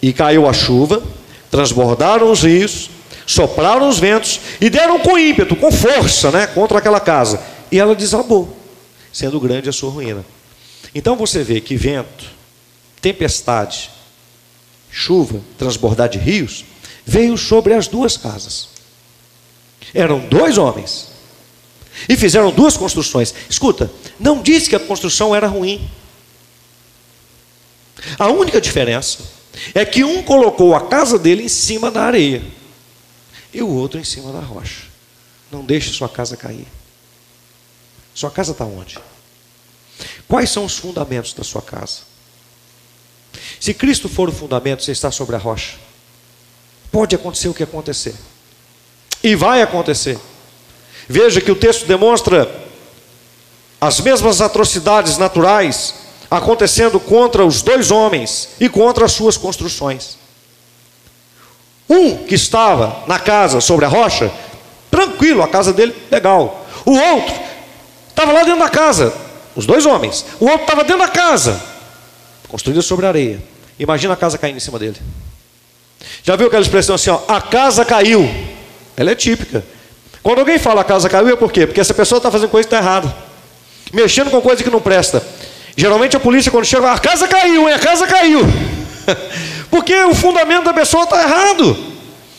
E 0.00 0.12
caiu 0.12 0.48
a 0.48 0.52
chuva, 0.52 1.02
transbordaram 1.50 2.30
os 2.30 2.42
rios, 2.42 2.90
sopraram 3.26 3.88
os 3.88 3.98
ventos 3.98 4.40
e 4.60 4.68
deram 4.68 4.98
com 4.98 5.18
ímpeto, 5.18 5.56
com 5.56 5.70
força, 5.70 6.30
né, 6.30 6.46
contra 6.46 6.78
aquela 6.78 7.00
casa. 7.00 7.40
E 7.70 7.78
ela 7.78 7.94
desabou, 7.94 8.56
sendo 9.12 9.40
grande 9.40 9.68
a 9.68 9.72
sua 9.72 9.90
ruína. 9.90 10.24
Então 10.94 11.16
você 11.16 11.42
vê 11.42 11.60
que 11.60 11.76
vento, 11.76 12.24
tempestade, 13.00 13.90
chuva, 14.90 15.40
transbordar 15.58 16.08
de 16.08 16.18
rios, 16.18 16.64
veio 17.04 17.36
sobre 17.36 17.74
as 17.74 17.88
duas 17.88 18.16
casas. 18.16 18.68
Eram 19.92 20.20
dois 20.20 20.56
homens. 20.58 21.13
E 22.08 22.16
fizeram 22.16 22.50
duas 22.50 22.76
construções. 22.76 23.34
Escuta, 23.48 23.90
não 24.18 24.42
disse 24.42 24.68
que 24.68 24.76
a 24.76 24.80
construção 24.80 25.34
era 25.34 25.46
ruim. 25.46 25.88
A 28.18 28.28
única 28.28 28.60
diferença 28.60 29.20
é 29.74 29.84
que 29.84 30.04
um 30.04 30.22
colocou 30.22 30.74
a 30.74 30.88
casa 30.88 31.18
dele 31.18 31.44
em 31.44 31.48
cima 31.48 31.90
da 31.90 32.02
areia 32.02 32.42
e 33.52 33.62
o 33.62 33.68
outro 33.68 34.00
em 34.00 34.04
cima 34.04 34.32
da 34.32 34.40
rocha. 34.40 34.82
Não 35.50 35.64
deixe 35.64 35.92
sua 35.92 36.08
casa 36.08 36.36
cair. 36.36 36.66
Sua 38.12 38.30
casa 38.30 38.52
está 38.52 38.64
onde? 38.64 38.98
Quais 40.26 40.50
são 40.50 40.64
os 40.64 40.76
fundamentos 40.76 41.32
da 41.32 41.44
sua 41.44 41.62
casa? 41.62 42.00
Se 43.60 43.72
Cristo 43.72 44.08
for 44.08 44.28
o 44.28 44.32
fundamento, 44.32 44.82
você 44.82 44.92
está 44.92 45.10
sobre 45.10 45.36
a 45.36 45.38
rocha. 45.38 45.76
Pode 46.90 47.14
acontecer 47.14 47.48
o 47.48 47.54
que 47.54 47.62
acontecer. 47.62 48.14
E 49.22 49.34
vai 49.34 49.62
acontecer. 49.62 50.18
Veja 51.08 51.40
que 51.40 51.50
o 51.50 51.56
texto 51.56 51.86
demonstra 51.86 52.50
as 53.80 54.00
mesmas 54.00 54.40
atrocidades 54.40 55.18
naturais 55.18 55.94
acontecendo 56.30 56.98
contra 56.98 57.44
os 57.44 57.62
dois 57.62 57.90
homens 57.90 58.48
e 58.58 58.68
contra 58.68 59.04
as 59.04 59.12
suas 59.12 59.36
construções. 59.36 60.16
Um 61.88 62.16
que 62.16 62.34
estava 62.34 63.04
na 63.06 63.18
casa 63.18 63.60
sobre 63.60 63.84
a 63.84 63.88
rocha, 63.88 64.32
tranquilo, 64.90 65.42
a 65.42 65.48
casa 65.48 65.72
dele 65.72 65.94
legal. 66.10 66.66
O 66.84 66.92
outro 66.92 67.34
estava 68.08 68.32
lá 68.32 68.42
dentro 68.42 68.60
da 68.60 68.70
casa, 68.70 69.12
os 69.54 69.66
dois 69.66 69.84
homens. 69.84 70.24
O 70.40 70.46
outro 70.46 70.62
estava 70.62 70.82
dentro 70.82 71.00
da 71.00 71.08
casa, 71.08 71.60
construída 72.48 72.80
sobre 72.80 73.06
areia. 73.06 73.42
Imagina 73.78 74.14
a 74.14 74.16
casa 74.16 74.38
caindo 74.38 74.56
em 74.56 74.60
cima 74.60 74.78
dele. 74.78 74.96
Já 76.22 76.36
viu 76.36 76.46
aquela 76.46 76.62
expressão 76.62 76.94
assim, 76.94 77.10
ó, 77.10 77.20
a 77.28 77.40
casa 77.40 77.84
caiu? 77.84 78.28
Ela 78.96 79.10
é 79.10 79.14
típica. 79.14 79.64
Quando 80.24 80.38
alguém 80.38 80.58
fala 80.58 80.80
a 80.80 80.84
casa 80.84 81.06
caiu, 81.06 81.28
é 81.28 81.36
por 81.36 81.52
quê? 81.52 81.66
Porque 81.66 81.82
essa 81.82 81.92
pessoa 81.92 82.16
está 82.16 82.30
fazendo 82.30 82.48
coisa 82.48 82.66
que 82.66 82.74
está 82.74 82.82
errada. 82.82 83.14
Mexendo 83.92 84.30
com 84.30 84.40
coisa 84.40 84.64
que 84.64 84.70
não 84.70 84.80
presta. 84.80 85.22
Geralmente 85.76 86.16
a 86.16 86.20
polícia, 86.20 86.50
quando 86.50 86.64
chega, 86.64 86.90
a 86.90 86.98
casa 86.98 87.28
caiu, 87.28 87.68
hein? 87.68 87.74
a 87.74 87.78
casa 87.78 88.06
caiu. 88.06 88.40
Porque 89.70 89.94
o 90.04 90.14
fundamento 90.14 90.64
da 90.64 90.72
pessoa 90.72 91.04
está 91.04 91.22
errado. 91.22 91.76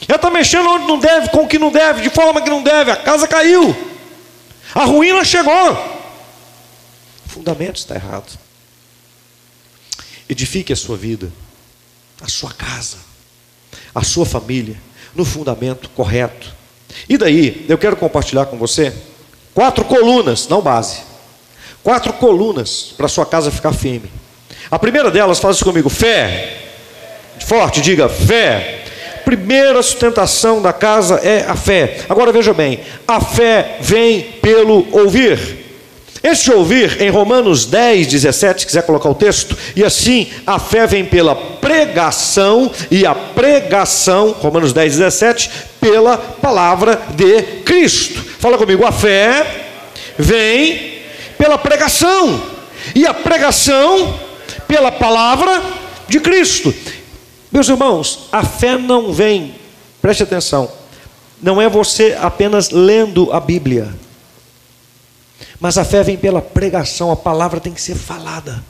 Ela 0.07 0.15
está 0.15 0.31
mexendo 0.31 0.67
onde 0.67 0.88
não 0.88 0.97
deve, 0.97 1.29
com 1.29 1.43
o 1.43 1.47
que 1.47 1.59
não 1.59 1.71
deve, 1.71 2.01
de 2.01 2.09
forma 2.09 2.41
que 2.41 2.49
não 2.49 2.63
deve. 2.63 2.89
A 2.89 2.95
casa 2.95 3.27
caiu. 3.27 3.75
A 4.73 4.83
ruína 4.83 5.23
chegou. 5.23 5.71
O 7.27 7.29
fundamento 7.29 7.77
está 7.77 7.93
errado. 7.93 8.36
Edifique 10.27 10.73
a 10.73 10.75
sua 10.75 10.97
vida, 10.97 11.31
a 12.19 12.27
sua 12.27 12.51
casa, 12.51 12.97
a 13.93 14.03
sua 14.03 14.25
família, 14.25 14.75
no 15.13 15.23
fundamento 15.23 15.88
correto. 15.89 16.64
E 17.08 17.18
daí, 17.18 17.66
eu 17.68 17.78
quero 17.78 17.96
compartilhar 17.96 18.46
com 18.46 18.58
você 18.58 18.93
quatro 19.54 19.86
colunas, 19.86 20.48
não 20.48 20.62
base. 20.62 21.00
Quatro 21.84 22.14
colunas 22.14 22.93
para 22.98 23.08
sua 23.08 23.26
casa 23.26 23.52
ficar 23.52 23.74
firme. 23.74 24.12
A 24.70 24.80
primeira 24.80 25.12
delas, 25.12 25.39
faz 25.39 25.58
isso 25.58 25.66
comigo, 25.66 25.89
fé. 25.89 26.58
Forte, 27.46 27.82
diga 27.82 28.10
fé. 28.10 28.84
Primeira 29.24 29.82
sustentação 29.82 30.62
da 30.62 30.72
casa 30.72 31.16
é 31.16 31.46
a 31.48 31.56
fé. 31.56 32.06
Agora 32.08 32.32
veja 32.32 32.54
bem, 32.54 32.80
a 33.08 33.20
fé 33.20 33.78
vem 33.82 34.22
pelo 34.41 34.88
ouvir. 34.91 35.64
Este 36.26 36.51
ouvir 36.51 36.99
em 37.03 37.11
Romanos 37.11 37.67
10, 37.67 38.07
17, 38.07 38.61
se 38.61 38.65
quiser 38.65 38.82
colocar 38.82 39.07
o 39.07 39.13
texto, 39.13 39.55
e 39.76 39.84
assim 39.84 40.28
a 40.43 40.57
fé 40.57 40.88
vem 40.88 41.05
pela 41.05 41.36
pregação, 41.36 42.71
e 42.89 43.05
a 43.05 43.13
pregação, 43.13 44.32
Romanos 44.32 44.73
10, 44.73 44.97
17, 44.97 45.51
pela 45.80 46.17
palavra 46.17 46.99
de 47.13 47.43
Cristo. 47.63 48.23
Fala 48.39 48.57
comigo, 48.57 48.84
a 48.84 48.91
fé 48.91 49.67
vem 50.17 51.03
pela 51.38 51.59
pregação, 51.59 52.41
e 52.95 53.05
a 53.05 53.13
pregação 53.13 54.19
pela 54.67 54.91
palavra 54.91 55.61
de 56.07 56.19
Cristo. 56.19 56.73
Meus 57.51 57.69
irmãos, 57.69 58.30
a 58.32 58.43
fé 58.43 58.80
não 58.80 59.13
vem, 59.13 59.53
preste 60.01 60.23
atenção, 60.23 60.71
não 61.39 61.61
é 61.61 61.69
você 61.69 62.17
apenas 62.19 62.71
lendo 62.71 63.32
a 63.32 63.39
Bíblia. 63.39 64.05
Mas 65.60 65.78
a 65.78 65.86
fé 65.86 66.03
vem 66.03 66.18
pela 66.18 66.41
pregação, 66.41 67.12
a 67.12 67.16
palavra 67.16 67.60
tem 67.60 67.74
que 67.74 67.82
ser 67.82 67.95
falada. 67.95 68.64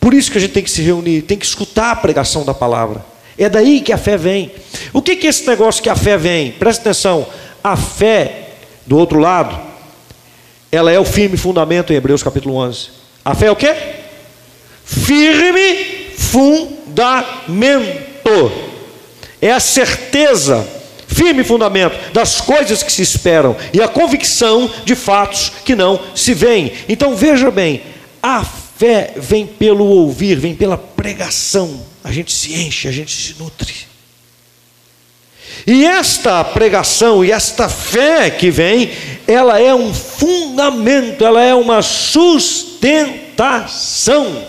Por 0.00 0.14
isso 0.14 0.30
que 0.30 0.38
a 0.38 0.40
gente 0.40 0.52
tem 0.52 0.62
que 0.62 0.70
se 0.70 0.82
reunir, 0.82 1.22
tem 1.22 1.38
que 1.38 1.46
escutar 1.46 1.90
a 1.90 1.96
pregação 1.96 2.44
da 2.44 2.54
palavra. 2.54 3.04
É 3.38 3.48
daí 3.48 3.80
que 3.80 3.92
a 3.92 3.98
fé 3.98 4.16
vem. 4.16 4.50
O 4.92 5.02
que, 5.02 5.12
é 5.12 5.26
esse 5.26 5.46
negócio 5.46 5.82
que 5.82 5.88
a 5.88 5.96
fé 5.96 6.16
vem? 6.16 6.52
Presta 6.52 6.82
atenção. 6.82 7.26
A 7.62 7.76
fé, 7.76 8.50
do 8.86 8.96
outro 8.96 9.18
lado, 9.18 9.58
ela 10.72 10.90
é 10.90 10.98
o 10.98 11.04
firme 11.04 11.36
fundamento 11.36 11.92
em 11.92 11.96
Hebreus 11.96 12.22
capítulo 12.22 12.56
11. 12.56 12.88
A 13.24 13.34
fé 13.34 13.46
é 13.46 13.50
o 13.50 13.56
quê? 13.56 13.74
Firme 14.84 16.14
fundamento. 16.16 17.56
É 19.40 19.52
a 19.52 19.60
certeza 19.60 20.75
firme 21.16 21.42
fundamento 21.42 22.12
das 22.12 22.40
coisas 22.42 22.82
que 22.82 22.92
se 22.92 23.00
esperam 23.00 23.56
e 23.72 23.80
a 23.80 23.88
convicção 23.88 24.70
de 24.84 24.94
fatos 24.94 25.50
que 25.64 25.74
não 25.74 25.98
se 26.14 26.34
veem. 26.34 26.74
Então 26.86 27.16
veja 27.16 27.50
bem, 27.50 27.80
a 28.22 28.44
fé 28.44 29.14
vem 29.16 29.46
pelo 29.46 29.86
ouvir, 29.86 30.38
vem 30.38 30.54
pela 30.54 30.76
pregação. 30.76 31.80
A 32.04 32.12
gente 32.12 32.30
se 32.32 32.54
enche, 32.54 32.86
a 32.86 32.92
gente 32.92 33.10
se 33.10 33.34
nutre. 33.38 33.74
E 35.66 35.86
esta 35.86 36.44
pregação 36.44 37.24
e 37.24 37.32
esta 37.32 37.66
fé 37.66 38.28
que 38.28 38.50
vem, 38.50 38.90
ela 39.26 39.58
é 39.58 39.74
um 39.74 39.94
fundamento, 39.94 41.24
ela 41.24 41.42
é 41.42 41.54
uma 41.54 41.80
sustentação. 41.80 44.46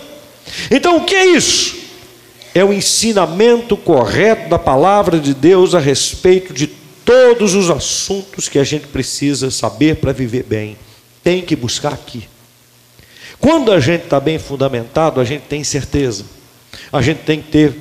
Então, 0.70 0.98
o 0.98 1.04
que 1.04 1.14
é 1.14 1.24
isso? 1.26 1.77
É 2.54 2.64
o 2.64 2.72
ensinamento 2.72 3.76
correto 3.76 4.48
da 4.48 4.58
palavra 4.58 5.18
de 5.18 5.34
Deus 5.34 5.74
a 5.74 5.78
respeito 5.78 6.52
de 6.52 6.66
todos 6.66 7.54
os 7.54 7.70
assuntos 7.70 8.48
que 8.48 8.58
a 8.58 8.64
gente 8.64 8.86
precisa 8.86 9.50
saber 9.50 9.96
para 9.96 10.12
viver 10.12 10.44
bem. 10.44 10.76
Tem 11.22 11.42
que 11.42 11.54
buscar 11.54 11.92
aqui. 11.92 12.28
Quando 13.38 13.70
a 13.72 13.78
gente 13.80 14.04
está 14.04 14.18
bem 14.18 14.38
fundamentado, 14.38 15.20
a 15.20 15.24
gente 15.24 15.42
tem 15.42 15.62
certeza, 15.62 16.24
a 16.92 17.00
gente 17.00 17.18
tem 17.18 17.40
que 17.40 17.50
ter, 17.50 17.76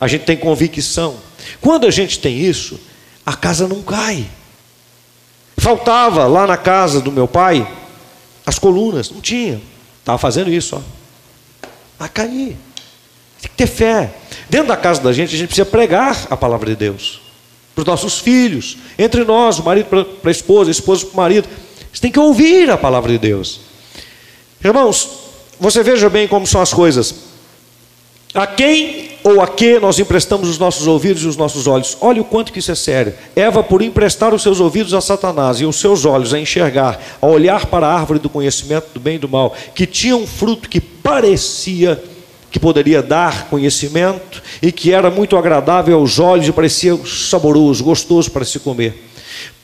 a 0.00 0.08
gente 0.08 0.24
tem 0.24 0.36
convicção. 0.36 1.16
Quando 1.60 1.86
a 1.86 1.90
gente 1.90 2.18
tem 2.18 2.38
isso, 2.38 2.80
a 3.24 3.34
casa 3.34 3.68
não 3.68 3.82
cai. 3.82 4.26
Faltava 5.56 6.26
lá 6.26 6.46
na 6.46 6.56
casa 6.56 7.00
do 7.00 7.12
meu 7.12 7.28
pai 7.28 7.66
as 8.46 8.60
colunas, 8.60 9.10
não 9.10 9.20
tinha. 9.20 9.60
Estava 9.98 10.16
fazendo 10.18 10.52
isso, 10.52 10.76
ó. 10.76 10.80
A 11.98 12.08
cair. 12.08 12.56
Tem 13.46 13.50
que 13.50 13.56
ter 13.56 13.66
fé. 13.66 14.10
Dentro 14.50 14.68
da 14.68 14.76
casa 14.76 15.00
da 15.00 15.12
gente, 15.12 15.34
a 15.34 15.38
gente 15.38 15.48
precisa 15.48 15.66
pregar 15.66 16.26
a 16.30 16.36
palavra 16.36 16.70
de 16.70 16.76
Deus. 16.76 17.20
Para 17.74 17.82
os 17.82 17.86
nossos 17.86 18.18
filhos, 18.18 18.78
entre 18.98 19.22
nós, 19.24 19.58
o 19.58 19.64
marido 19.64 19.86
para 19.86 20.04
a 20.24 20.30
esposa, 20.30 20.70
a 20.70 20.72
esposa 20.72 21.04
para 21.06 21.14
o 21.14 21.16
marido. 21.16 21.48
Você 21.92 22.00
tem 22.00 22.10
que 22.10 22.18
ouvir 22.18 22.70
a 22.70 22.76
palavra 22.76 23.12
de 23.12 23.18
Deus. 23.18 23.60
Irmãos, 24.64 25.08
você 25.60 25.82
veja 25.82 26.08
bem 26.08 26.26
como 26.26 26.46
são 26.46 26.60
as 26.60 26.72
coisas. 26.72 27.14
A 28.34 28.46
quem 28.46 29.10
ou 29.24 29.40
a 29.40 29.48
que 29.48 29.78
nós 29.78 29.98
emprestamos 29.98 30.48
os 30.48 30.58
nossos 30.58 30.86
ouvidos 30.86 31.22
e 31.22 31.26
os 31.26 31.36
nossos 31.36 31.66
olhos? 31.66 31.96
Olha 32.00 32.20
o 32.20 32.24
quanto 32.24 32.52
que 32.52 32.58
isso 32.58 32.70
é 32.70 32.74
sério. 32.74 33.14
Eva, 33.34 33.62
por 33.62 33.82
emprestar 33.82 34.34
os 34.34 34.42
seus 34.42 34.60
ouvidos 34.60 34.94
a 34.94 35.00
Satanás 35.00 35.60
e 35.60 35.64
os 35.64 35.76
seus 35.76 36.04
olhos 36.04 36.34
a 36.34 36.38
enxergar, 36.38 37.00
a 37.20 37.26
olhar 37.26 37.66
para 37.66 37.86
a 37.86 37.94
árvore 37.94 38.18
do 38.18 38.28
conhecimento 38.28 38.88
do 38.94 39.00
bem 39.00 39.16
e 39.16 39.18
do 39.18 39.28
mal, 39.28 39.54
que 39.74 39.86
tinha 39.86 40.16
um 40.16 40.26
fruto 40.26 40.68
que 40.68 40.80
parecia 40.80 42.02
que 42.56 42.60
poderia 42.60 43.02
dar 43.02 43.50
conhecimento 43.50 44.42
e 44.62 44.72
que 44.72 44.90
era 44.90 45.10
muito 45.10 45.36
agradável 45.36 45.98
aos 45.98 46.18
olhos 46.18 46.48
e 46.48 46.52
parecia 46.52 46.98
saboroso, 47.04 47.84
gostoso 47.84 48.30
para 48.30 48.46
se 48.46 48.58
comer. 48.58 49.10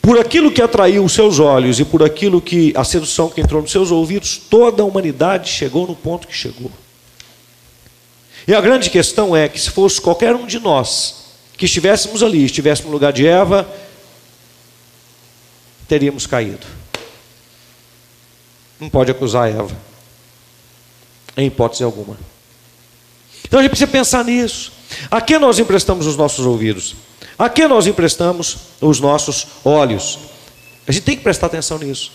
Por 0.02 0.18
aquilo 0.18 0.52
que 0.52 0.60
atraiu 0.60 1.02
os 1.02 1.14
seus 1.14 1.38
olhos 1.40 1.80
e 1.80 1.86
por 1.86 2.02
aquilo 2.02 2.38
que 2.38 2.70
a 2.76 2.84
sedução 2.84 3.30
que 3.30 3.40
entrou 3.40 3.62
nos 3.62 3.70
seus 3.70 3.90
ouvidos, 3.90 4.36
toda 4.36 4.82
a 4.82 4.84
humanidade 4.84 5.48
chegou 5.48 5.86
no 5.86 5.96
ponto 5.96 6.28
que 6.28 6.36
chegou. 6.36 6.70
E 8.46 8.54
a 8.54 8.60
grande 8.60 8.90
questão 8.90 9.34
é 9.34 9.48
que 9.48 9.58
se 9.58 9.70
fosse 9.70 9.98
qualquer 9.98 10.36
um 10.36 10.46
de 10.46 10.58
nós 10.58 11.24
que 11.56 11.64
estivéssemos 11.64 12.22
ali, 12.22 12.44
estivéssemos 12.44 12.88
no 12.88 12.92
lugar 12.92 13.14
de 13.14 13.26
Eva, 13.26 13.66
teríamos 15.88 16.26
caído. 16.26 16.66
Não 18.78 18.90
pode 18.90 19.10
acusar 19.10 19.48
Eva, 19.48 19.74
em 21.38 21.46
hipótese 21.46 21.82
alguma. 21.82 22.31
Então 23.52 23.60
a 23.60 23.62
gente 23.64 23.72
precisa 23.72 23.90
pensar 23.90 24.24
nisso. 24.24 24.72
A 25.10 25.20
que 25.20 25.38
nós 25.38 25.58
emprestamos 25.58 26.06
os 26.06 26.16
nossos 26.16 26.46
ouvidos? 26.46 26.96
A 27.38 27.50
que 27.50 27.68
nós 27.68 27.86
emprestamos 27.86 28.56
os 28.80 28.98
nossos 28.98 29.46
olhos? 29.62 30.20
A 30.88 30.90
gente 30.90 31.04
tem 31.04 31.18
que 31.18 31.22
prestar 31.22 31.48
atenção 31.48 31.76
nisso. 31.76 32.12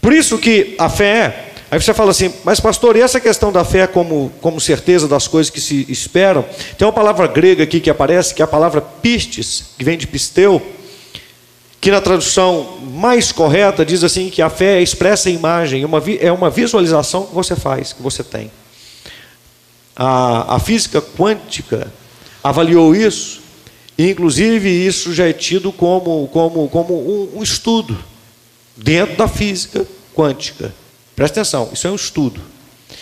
Por 0.00 0.14
isso 0.14 0.38
que 0.38 0.74
a 0.78 0.88
fé, 0.88 1.52
aí 1.70 1.78
você 1.78 1.92
fala 1.92 2.10
assim, 2.10 2.32
mas 2.42 2.58
pastor, 2.58 2.96
e 2.96 3.02
essa 3.02 3.20
questão 3.20 3.52
da 3.52 3.66
fé 3.66 3.86
como, 3.86 4.32
como 4.40 4.58
certeza 4.58 5.06
das 5.06 5.28
coisas 5.28 5.50
que 5.50 5.60
se 5.60 5.84
esperam? 5.90 6.42
Tem 6.78 6.86
uma 6.86 6.92
palavra 6.92 7.26
grega 7.26 7.64
aqui 7.64 7.78
que 7.78 7.90
aparece, 7.90 8.32
que 8.32 8.40
é 8.40 8.44
a 8.46 8.48
palavra 8.48 8.80
pistes, 8.80 9.74
que 9.76 9.84
vem 9.84 9.98
de 9.98 10.06
pisteu, 10.06 10.62
que 11.82 11.90
na 11.90 12.00
tradução 12.00 12.78
mais 12.94 13.30
correta 13.30 13.84
diz 13.84 14.02
assim 14.02 14.30
que 14.30 14.40
a 14.40 14.48
fé 14.48 14.80
expressa 14.80 15.28
a 15.28 15.32
imagem, 15.32 15.84
uma, 15.84 16.02
é 16.18 16.32
uma 16.32 16.48
visualização 16.48 17.26
que 17.26 17.34
você 17.34 17.54
faz, 17.54 17.92
que 17.92 18.02
você 18.02 18.24
tem. 18.24 18.50
A, 19.94 20.56
a 20.56 20.58
física 20.58 21.00
quântica 21.00 21.92
avaliou 22.42 22.94
isso 22.94 23.42
Inclusive, 23.98 24.68
isso 24.68 25.12
já 25.12 25.28
é 25.28 25.32
tido 25.32 25.70
como, 25.70 26.26
como, 26.28 26.68
como 26.68 26.94
um, 26.94 27.38
um 27.38 27.42
estudo 27.42 27.96
dentro 28.76 29.16
da 29.16 29.28
física 29.28 29.86
quântica. 30.14 30.74
Presta 31.14 31.40
atenção, 31.40 31.68
isso 31.72 31.86
é 31.86 31.90
um 31.90 31.94
estudo. 31.94 32.40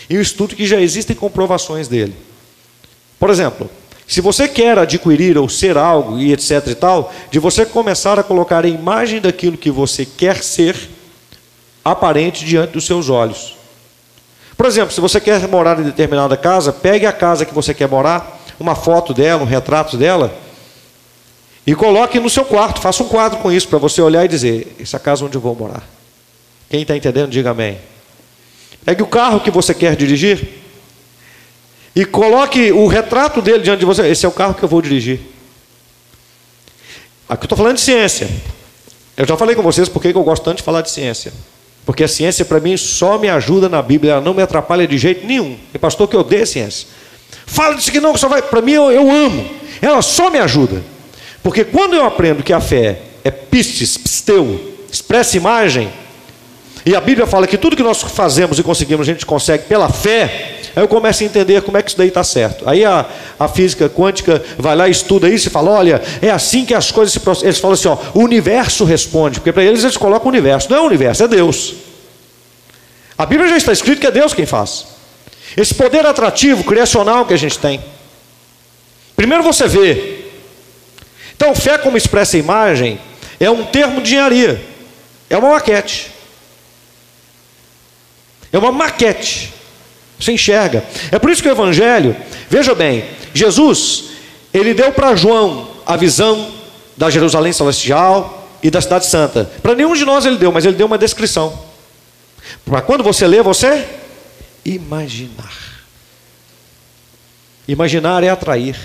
E 0.08 0.18
um 0.18 0.20
estudo 0.20 0.56
que 0.56 0.66
já 0.66 0.80
existem 0.80 1.14
comprovações 1.14 1.86
dele. 1.86 2.14
Por 3.18 3.30
exemplo, 3.30 3.70
se 4.06 4.20
você 4.20 4.48
quer 4.48 4.76
adquirir 4.78 5.38
ou 5.38 5.48
ser 5.48 5.76
algo 5.76 6.18
e 6.18 6.32
etc 6.32 6.66
e 6.66 6.74
tal, 6.74 7.12
de 7.30 7.38
você 7.38 7.64
começar 7.64 8.18
a 8.18 8.24
colocar 8.24 8.64
a 8.64 8.68
imagem 8.68 9.20
daquilo 9.20 9.56
que 9.56 9.70
você 9.70 10.04
quer 10.04 10.42
ser 10.42 10.76
aparente 11.84 12.44
diante 12.44 12.72
dos 12.72 12.84
seus 12.84 13.08
olhos. 13.08 13.56
Por 14.60 14.66
exemplo, 14.66 14.92
se 14.92 15.00
você 15.00 15.18
quer 15.18 15.48
morar 15.48 15.80
em 15.80 15.84
determinada 15.84 16.36
casa, 16.36 16.70
pegue 16.70 17.06
a 17.06 17.12
casa 17.14 17.46
que 17.46 17.54
você 17.54 17.72
quer 17.72 17.88
morar, 17.88 18.38
uma 18.58 18.74
foto 18.74 19.14
dela, 19.14 19.42
um 19.42 19.46
retrato 19.46 19.96
dela, 19.96 20.36
e 21.66 21.74
coloque 21.74 22.20
no 22.20 22.28
seu 22.28 22.44
quarto, 22.44 22.78
faça 22.78 23.02
um 23.02 23.08
quadro 23.08 23.38
com 23.38 23.50
isso 23.50 23.66
para 23.66 23.78
você 23.78 24.02
olhar 24.02 24.22
e 24.26 24.28
dizer: 24.28 24.76
essa 24.78 24.98
casa 24.98 25.24
onde 25.24 25.34
eu 25.34 25.40
vou 25.40 25.54
morar. 25.54 25.82
Quem 26.68 26.82
está 26.82 26.94
entendendo, 26.94 27.30
diga 27.30 27.52
amém. 27.52 27.78
Pegue 28.84 29.02
o 29.02 29.06
carro 29.06 29.40
que 29.40 29.50
você 29.50 29.72
quer 29.72 29.96
dirigir 29.96 30.46
e 31.96 32.04
coloque 32.04 32.70
o 32.70 32.86
retrato 32.86 33.40
dele 33.40 33.62
diante 33.62 33.80
de 33.80 33.86
você. 33.86 34.08
Esse 34.08 34.26
é 34.26 34.28
o 34.28 34.32
carro 34.32 34.52
que 34.52 34.62
eu 34.62 34.68
vou 34.68 34.82
dirigir. 34.82 35.20
Aqui 37.26 37.44
eu 37.44 37.46
estou 37.46 37.56
falando 37.56 37.76
de 37.76 37.80
ciência. 37.80 38.28
Eu 39.16 39.26
já 39.26 39.38
falei 39.38 39.56
com 39.56 39.62
vocês 39.62 39.88
porque 39.88 40.08
eu 40.08 40.22
gosto 40.22 40.44
tanto 40.44 40.58
de 40.58 40.62
falar 40.62 40.82
de 40.82 40.90
ciência. 40.90 41.32
Porque 41.84 42.04
a 42.04 42.08
ciência 42.08 42.44
para 42.44 42.60
mim 42.60 42.76
só 42.76 43.18
me 43.18 43.28
ajuda 43.28 43.68
na 43.68 43.82
Bíblia, 43.82 44.12
ela 44.12 44.20
não 44.20 44.34
me 44.34 44.42
atrapalha 44.42 44.86
de 44.86 44.98
jeito 44.98 45.26
nenhum. 45.26 45.56
Tem 45.72 45.80
pastor 45.80 46.08
que 46.08 46.16
odeia 46.16 46.46
ciência. 46.46 46.86
Fala 47.46 47.74
disso 47.74 47.90
que 47.90 48.00
não, 48.00 48.12
que 48.12 48.20
só 48.20 48.28
vai. 48.28 48.42
Para 48.42 48.60
mim 48.60 48.72
eu, 48.72 48.90
eu 48.90 49.10
amo. 49.10 49.48
Ela 49.82 50.02
só 50.02 50.30
me 50.30 50.38
ajuda. 50.38 50.82
Porque 51.42 51.64
quando 51.64 51.94
eu 51.94 52.04
aprendo 52.04 52.42
que 52.42 52.52
a 52.52 52.60
fé 52.60 53.00
é 53.24 53.30
pistes, 53.30 53.96
pisteu, 53.96 54.76
expressa 54.90 55.36
imagem, 55.36 55.90
e 56.84 56.94
a 56.94 57.00
Bíblia 57.00 57.26
fala 57.26 57.46
que 57.46 57.58
tudo 57.58 57.76
que 57.76 57.82
nós 57.82 58.00
fazemos 58.02 58.58
e 58.58 58.62
conseguimos, 58.62 59.08
a 59.08 59.12
gente 59.12 59.26
consegue 59.26 59.64
pela 59.64 59.88
fé, 59.88 60.58
aí 60.74 60.82
eu 60.82 60.88
começo 60.88 61.22
a 61.22 61.26
entender 61.26 61.62
como 61.62 61.76
é 61.76 61.82
que 61.82 61.90
isso 61.90 61.98
daí 61.98 62.08
está 62.08 62.24
certo. 62.24 62.68
Aí 62.68 62.84
a, 62.84 63.06
a 63.38 63.48
física 63.48 63.88
quântica 63.88 64.42
vai 64.58 64.74
lá 64.74 64.88
estuda 64.88 65.28
isso 65.28 65.48
e 65.48 65.50
fala: 65.50 65.70
olha, 65.70 66.02
é 66.22 66.30
assim 66.30 66.64
que 66.64 66.74
as 66.74 66.90
coisas 66.90 67.12
se 67.12 67.20
processam. 67.20 67.48
Eles 67.48 67.58
falam 67.58 67.74
assim: 67.74 67.88
ó, 67.88 67.96
o 68.14 68.20
universo 68.20 68.84
responde, 68.84 69.40
porque 69.40 69.52
para 69.52 69.62
eles 69.62 69.82
eles 69.82 69.96
colocam 69.96 70.26
o 70.26 70.30
universo. 70.30 70.70
Não 70.70 70.78
é 70.78 70.80
o 70.80 70.86
universo, 70.86 71.24
é 71.24 71.28
Deus. 71.28 71.74
A 73.16 73.26
Bíblia 73.26 73.50
já 73.50 73.56
está 73.56 73.72
escrito 73.72 74.00
que 74.00 74.06
é 74.06 74.10
Deus 74.10 74.32
quem 74.32 74.46
faz. 74.46 74.86
Esse 75.56 75.74
poder 75.74 76.06
atrativo, 76.06 76.64
criacional 76.64 77.26
que 77.26 77.34
a 77.34 77.36
gente 77.36 77.58
tem. 77.58 77.80
Primeiro 79.16 79.42
você 79.42 79.66
vê 79.66 80.20
então, 81.40 81.54
fé 81.54 81.78
como 81.78 81.96
expressa 81.96 82.36
imagem 82.36 83.00
é 83.40 83.50
um 83.50 83.64
termo 83.64 84.02
de 84.02 84.10
engenharia, 84.10 84.62
é 85.30 85.38
uma 85.38 85.52
maquete. 85.52 86.12
É 88.52 88.58
uma 88.58 88.72
maquete. 88.72 89.52
Você 90.18 90.32
enxerga. 90.32 90.84
É 91.10 91.18
por 91.18 91.30
isso 91.30 91.42
que 91.42 91.48
o 91.48 91.52
Evangelho, 91.52 92.16
veja 92.48 92.74
bem, 92.74 93.04
Jesus, 93.32 94.04
ele 94.52 94.74
deu 94.74 94.92
para 94.92 95.16
João 95.16 95.70
a 95.86 95.96
visão 95.96 96.52
da 96.96 97.08
Jerusalém 97.08 97.52
Celestial 97.52 98.48
e 98.62 98.70
da 98.70 98.80
Cidade 98.80 99.06
Santa. 99.06 99.50
Para 99.62 99.74
nenhum 99.74 99.94
de 99.94 100.04
nós 100.04 100.26
ele 100.26 100.36
deu, 100.36 100.52
mas 100.52 100.64
ele 100.64 100.76
deu 100.76 100.86
uma 100.86 100.98
descrição. 100.98 101.58
Para 102.64 102.82
quando 102.82 103.02
você 103.02 103.26
lê, 103.26 103.42
você 103.42 103.88
imaginar. 104.64 105.54
Imaginar 107.66 108.22
é 108.24 108.28
atrair. 108.28 108.76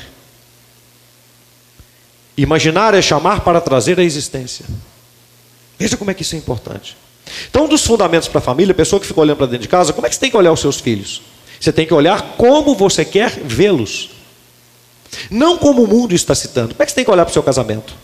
Imaginar 2.38 2.94
é 2.94 3.02
chamar 3.02 3.42
para 3.42 3.60
trazer 3.60 4.00
a 4.00 4.04
existência. 4.04 4.66
Veja 5.78 5.98
como 5.98 6.12
é 6.12 6.14
que 6.14 6.22
isso 6.22 6.36
é 6.36 6.38
importante. 6.38 6.96
Então, 7.50 7.66
um 7.66 7.68
dos 7.68 7.86
fundamentos 7.86 8.28
para 8.28 8.40
a 8.40 8.42
família, 8.42 8.72
a 8.72 8.76
pessoa 8.76 9.00
que 9.00 9.08
fica 9.08 9.20
olhando 9.20 9.38
para 9.38 9.48
dentro 9.48 9.64
de 9.64 9.68
casa, 9.68 9.94
como 9.94 10.06
é 10.06 10.10
que 10.10 10.16
você 10.16 10.22
tem 10.22 10.30
que 10.30 10.38
olhar 10.38 10.52
os 10.52 10.60
seus 10.60 10.80
filhos? 10.80 11.22
Você 11.60 11.72
tem 11.72 11.86
que 11.86 11.94
olhar 11.94 12.36
como 12.38 12.76
você 12.76 13.04
quer 13.04 13.32
vê-los. 13.44 14.12
Não 15.30 15.58
como 15.58 15.84
o 15.84 15.88
mundo 15.88 16.14
está 16.14 16.36
citando. 16.36 16.74
Como 16.74 16.84
é 16.84 16.86
que 16.86 16.92
você 16.92 16.96
tem 16.96 17.06
que 17.06 17.12
olhar 17.12 17.26
para 17.26 17.32
o 17.32 17.34
seu 17.34 17.44
casamento? 17.44 17.96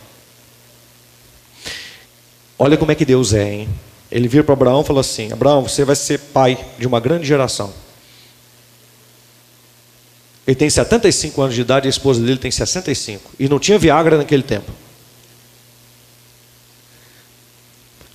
Olha 2.57 2.77
como 2.77 2.91
é 2.91 2.95
que 2.95 3.05
Deus 3.05 3.33
é, 3.33 3.53
hein? 3.53 3.69
Ele 4.11 4.27
vira 4.27 4.43
para 4.43 4.53
Abraão 4.53 4.81
e 4.81 4.83
falou 4.83 4.99
assim: 4.99 5.31
Abraão, 5.31 5.63
você 5.63 5.83
vai 5.83 5.95
ser 5.95 6.19
pai 6.19 6.57
de 6.77 6.85
uma 6.85 6.99
grande 6.99 7.25
geração. 7.25 7.73
Ele 10.45 10.55
tem 10.55 10.69
75 10.69 11.41
anos 11.41 11.55
de 11.55 11.61
idade 11.61 11.87
e 11.87 11.89
a 11.89 11.89
esposa 11.89 12.21
dele 12.21 12.37
tem 12.37 12.51
65. 12.51 13.31
E 13.39 13.47
não 13.47 13.59
tinha 13.59 13.77
Viagra 13.77 14.17
naquele 14.17 14.43
tempo. 14.43 14.71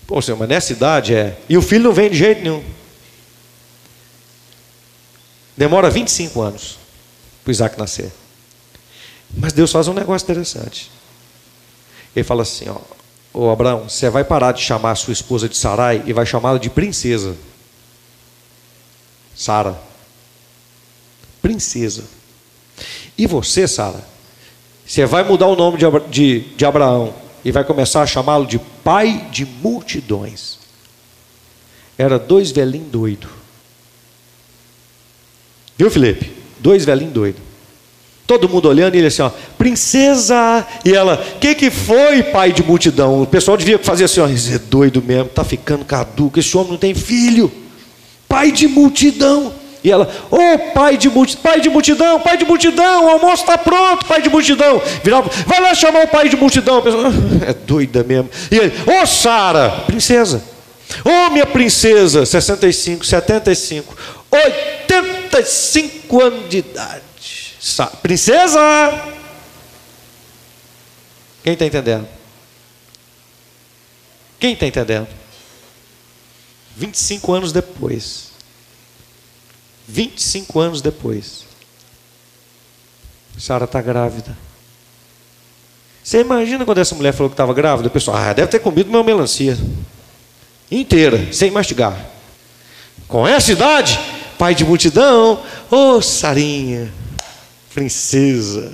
Pô, 0.06 0.22
senhor, 0.22 0.36
mas 0.38 0.48
nessa 0.48 0.72
idade 0.72 1.14
é. 1.14 1.38
E 1.48 1.56
o 1.56 1.62
filho 1.62 1.84
não 1.84 1.92
vem 1.92 2.10
de 2.10 2.16
jeito 2.16 2.42
nenhum. 2.42 2.62
Demora 5.56 5.90
25 5.90 6.40
anos 6.40 6.78
para 7.42 7.50
o 7.50 7.52
Isaac 7.52 7.78
nascer. 7.78 8.12
Mas 9.36 9.52
Deus 9.52 9.72
faz 9.72 9.88
um 9.88 9.94
negócio 9.94 10.24
interessante. 10.24 10.90
Ele 12.14 12.24
fala 12.24 12.42
assim: 12.42 12.68
ó, 12.68 12.78
Ô 13.36 13.50
Abraão, 13.50 13.86
você 13.86 14.08
vai 14.08 14.24
parar 14.24 14.52
de 14.52 14.62
chamar 14.62 14.94
sua 14.94 15.12
esposa 15.12 15.46
de 15.46 15.58
Sarai 15.58 16.02
e 16.06 16.12
vai 16.14 16.24
chamá-la 16.24 16.58
de 16.58 16.70
princesa. 16.70 17.36
Sara. 19.34 19.78
Princesa. 21.42 22.04
E 23.18 23.26
você, 23.26 23.68
Sara, 23.68 24.02
você 24.86 25.04
vai 25.04 25.22
mudar 25.22 25.48
o 25.48 25.54
nome 25.54 25.76
de, 25.76 25.84
de, 26.08 26.40
de 26.56 26.64
Abraão 26.64 27.12
e 27.46 27.52
vai 27.52 27.62
começar 27.62 28.02
a 28.02 28.06
chamá-lo 28.06 28.44
de 28.44 28.58
pai 28.58 29.28
de 29.30 29.46
multidões. 29.46 30.58
Era 31.96 32.18
dois 32.18 32.50
velhinhos 32.50 32.90
doidos. 32.90 33.30
Viu, 35.78 35.88
Felipe? 35.88 36.32
Dois 36.58 36.84
velhinhos 36.84 37.12
doidos. 37.12 37.40
Todo 38.26 38.48
mundo 38.48 38.68
olhando 38.68 38.96
e 38.96 38.98
ele 38.98 39.06
assim, 39.06 39.22
ó, 39.22 39.30
princesa. 39.56 40.66
E 40.84 40.92
ela, 40.92 41.18
que 41.40 41.54
que 41.54 41.70
foi, 41.70 42.24
pai 42.24 42.52
de 42.52 42.64
multidão? 42.64 43.22
O 43.22 43.26
pessoal 43.28 43.56
devia 43.56 43.78
fazer 43.78 44.06
assim, 44.06 44.18
ó, 44.18 44.26
é 44.26 44.58
doido 44.58 45.00
mesmo, 45.00 45.28
tá 45.28 45.44
ficando 45.44 45.84
caduco, 45.84 46.40
esse 46.40 46.56
homem 46.56 46.72
não 46.72 46.78
tem 46.78 46.94
filho. 46.94 47.52
Pai 48.28 48.50
de 48.50 48.66
multidão. 48.66 49.54
E 49.86 49.90
ela, 49.92 50.10
ô 50.32 50.36
oh, 50.36 50.58
pai 50.72 50.96
de 50.96 51.08
multidão, 51.08 51.42
pai 51.44 51.60
de 51.60 51.70
multidão, 51.70 52.18
pai 52.18 52.36
de 52.36 52.44
multidão, 52.44 53.04
o 53.04 53.08
almoço 53.08 53.44
está 53.44 53.56
pronto, 53.56 54.04
pai 54.04 54.20
de 54.20 54.28
multidão. 54.28 54.82
Virava, 55.04 55.30
vai 55.46 55.60
lá 55.60 55.72
chamar 55.76 56.02
o 56.02 56.08
pai 56.08 56.28
de 56.28 56.36
multidão. 56.36 56.82
Pessoa, 56.82 57.04
é 57.46 57.54
doida 57.54 58.02
mesmo. 58.02 58.28
E 58.50 58.56
ele, 58.56 58.72
ô 58.84 59.00
oh, 59.00 59.06
Sara, 59.06 59.70
princesa. 59.86 60.42
Ô 61.04 61.08
oh, 61.08 61.30
minha 61.30 61.46
princesa, 61.46 62.26
65, 62.26 63.06
75, 63.06 63.96
85 64.28 66.20
anos 66.20 66.48
de 66.48 66.58
idade. 66.58 67.02
Princesa! 68.02 68.58
Quem 71.44 71.52
está 71.52 71.64
entendendo? 71.64 72.08
Quem 74.40 74.54
está 74.54 74.66
entendendo? 74.66 75.06
25 76.76 77.32
anos 77.32 77.52
depois. 77.52 78.35
25 79.86 80.58
anos 80.58 80.82
depois. 80.82 81.44
Sara 83.38 83.64
está 83.64 83.80
grávida. 83.80 84.36
Você 86.02 86.20
imagina 86.20 86.64
quando 86.64 86.78
essa 86.78 86.94
mulher 86.94 87.12
falou 87.12 87.28
que 87.28 87.34
estava 87.34 87.52
grávida? 87.52 87.88
O 87.88 87.90
pessoal, 87.90 88.16
ah, 88.16 88.32
deve 88.32 88.48
ter 88.48 88.60
comido 88.60 88.88
uma 88.88 89.02
melancia. 89.02 89.58
Inteira, 90.70 91.32
sem 91.32 91.50
mastigar. 91.50 91.98
Com 93.06 93.26
essa 93.26 93.52
idade, 93.52 93.98
pai 94.38 94.54
de 94.54 94.64
multidão, 94.64 95.42
ô 95.70 95.96
oh, 95.96 96.02
Sarinha 96.02 96.92
princesa, 97.76 98.72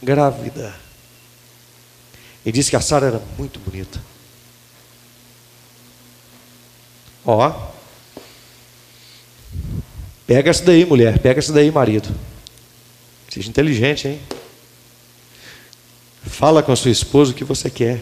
grávida. 0.00 0.72
Ele 2.46 2.52
disse 2.52 2.70
que 2.70 2.76
a 2.76 2.80
Sara 2.80 3.08
era 3.08 3.22
muito 3.36 3.58
bonita. 3.58 4.00
Ó, 7.26 7.52
pega 10.30 10.48
essa 10.48 10.64
daí, 10.64 10.86
mulher, 10.86 11.18
pega 11.18 11.40
essa 11.40 11.52
daí, 11.52 11.72
marido. 11.72 12.08
Seja 13.28 13.48
inteligente, 13.48 14.06
hein? 14.06 14.20
Fala 16.22 16.62
com 16.62 16.70
a 16.70 16.76
sua 16.76 16.92
esposa 16.92 17.32
o 17.32 17.34
que 17.34 17.42
você 17.42 17.68
quer. 17.68 18.00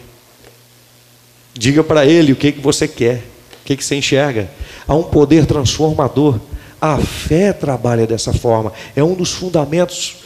Diga 1.54 1.82
para 1.82 2.04
ele 2.04 2.32
o 2.32 2.36
que, 2.36 2.52
que 2.52 2.60
você 2.60 2.86
quer, 2.86 3.24
o 3.62 3.64
que, 3.64 3.74
que 3.74 3.82
você 3.82 3.96
enxerga. 3.96 4.50
Há 4.86 4.94
um 4.94 5.04
poder 5.04 5.46
transformador 5.46 6.38
a 6.78 6.98
fé 6.98 7.50
trabalha 7.50 8.06
dessa 8.06 8.34
forma, 8.34 8.74
é 8.94 9.02
um 9.02 9.14
dos 9.14 9.32
fundamentos 9.32 10.18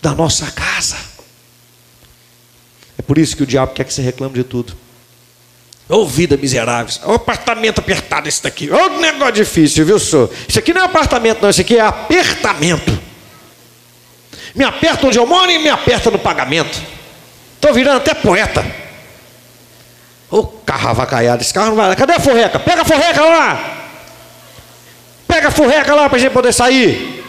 da 0.00 0.14
nossa 0.14 0.50
casa. 0.50 0.96
É 2.96 3.02
por 3.02 3.18
isso 3.18 3.36
que 3.36 3.42
o 3.42 3.46
diabo 3.46 3.74
quer 3.74 3.84
que 3.84 3.92
você 3.92 4.00
reclame 4.00 4.36
de 4.36 4.42
tudo. 4.42 4.74
Ô 5.88 5.98
oh, 5.98 6.06
vida 6.06 6.36
miserável, 6.36 6.92
ô 7.04 7.12
oh, 7.12 7.14
apartamento 7.14 7.78
apertado 7.78 8.28
esse 8.28 8.42
daqui, 8.42 8.68
ô 8.68 8.76
oh, 8.76 8.88
negócio 8.98 9.34
difícil, 9.34 9.86
viu, 9.86 10.00
senhor? 10.00 10.28
Isso 10.48 10.58
aqui 10.58 10.74
não 10.74 10.82
é 10.82 10.84
apartamento, 10.84 11.40
não, 11.42 11.50
isso 11.50 11.60
aqui 11.60 11.76
é 11.76 11.80
apertamento. 11.80 12.98
Me 14.52 14.64
aperta 14.64 15.06
onde 15.06 15.18
eu 15.18 15.26
moro 15.26 15.48
e 15.50 15.58
me 15.58 15.68
aperta 15.68 16.10
no 16.10 16.18
pagamento. 16.18 16.80
Estou 17.54 17.72
virando 17.72 17.98
até 17.98 18.14
poeta. 18.14 18.66
Ô 20.28 20.44
carro 20.44 20.88
avacaiado, 20.88 21.42
esse 21.42 21.54
carro 21.54 21.68
não 21.68 21.76
vai 21.76 21.88
lá. 21.88 21.94
Cadê 21.94 22.14
a 22.14 22.20
forreca? 22.20 22.58
Pega 22.58 22.82
a 22.82 22.84
forreca 22.84 23.22
lá! 23.22 23.76
Pega 25.28 25.48
a 25.48 25.50
furreca 25.50 25.94
lá 25.94 26.08
para 26.08 26.18
a 26.18 26.20
gente 26.20 26.32
poder 26.32 26.52
sair. 26.52 27.24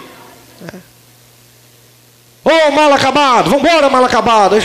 Ô, 2.43 2.49
oh, 2.49 2.71
mal 2.71 2.93
acabado, 2.93 3.49
vamos 3.49 3.65
embora, 3.65 3.89
mal 3.89 4.05
acabado. 4.05 4.55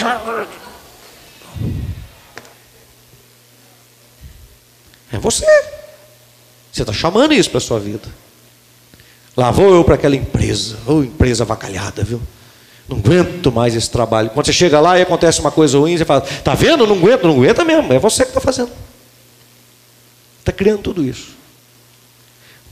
É 5.12 5.18
você. 5.18 5.46
Você 6.72 6.82
está 6.82 6.92
chamando 6.92 7.34
isso 7.34 7.50
para 7.50 7.58
a 7.58 7.60
sua 7.60 7.78
vida. 7.78 8.08
Lá 9.36 9.50
vou 9.50 9.74
eu 9.74 9.84
para 9.84 9.94
aquela 9.94 10.16
empresa. 10.16 10.78
Ô, 10.86 10.94
oh, 10.94 11.04
empresa 11.04 11.44
avacalhada, 11.44 12.02
viu? 12.02 12.20
Não 12.88 12.98
aguento 12.98 13.52
mais 13.52 13.74
esse 13.74 13.90
trabalho. 13.90 14.30
Quando 14.30 14.46
você 14.46 14.52
chega 14.52 14.80
lá 14.80 14.98
e 14.98 15.02
acontece 15.02 15.40
uma 15.40 15.50
coisa 15.50 15.78
ruim, 15.78 15.96
você 15.96 16.04
fala: 16.04 16.20
Tá 16.20 16.54
vendo? 16.54 16.86
Não 16.86 16.96
aguento, 16.96 17.24
não 17.24 17.36
aguenta 17.36 17.64
mesmo. 17.64 17.92
É 17.92 17.98
você 17.98 18.24
que 18.24 18.30
está 18.30 18.40
fazendo. 18.40 18.70
Está 20.40 20.50
criando 20.50 20.80
tudo 20.80 21.04
isso. 21.04 21.28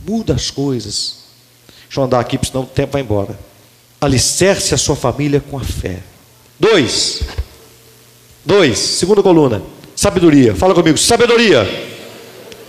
Muda 0.06 0.34
as 0.34 0.50
coisas. 0.50 1.20
Deixa 1.84 2.00
eu 2.00 2.04
andar 2.04 2.20
aqui, 2.20 2.38
senão 2.44 2.62
o 2.62 2.66
tempo 2.66 2.92
vai 2.92 3.02
embora. 3.02 3.38
Alicerce 4.00 4.74
a 4.74 4.78
sua 4.78 4.96
família 4.96 5.40
com 5.40 5.58
a 5.58 5.62
fé. 5.62 6.00
Dois. 6.58 7.22
Dois. 8.44 8.78
Segunda 8.78 9.22
coluna. 9.22 9.62
Sabedoria. 9.94 10.54
Fala 10.54 10.74
comigo. 10.74 10.98
Sabedoria. 10.98 11.89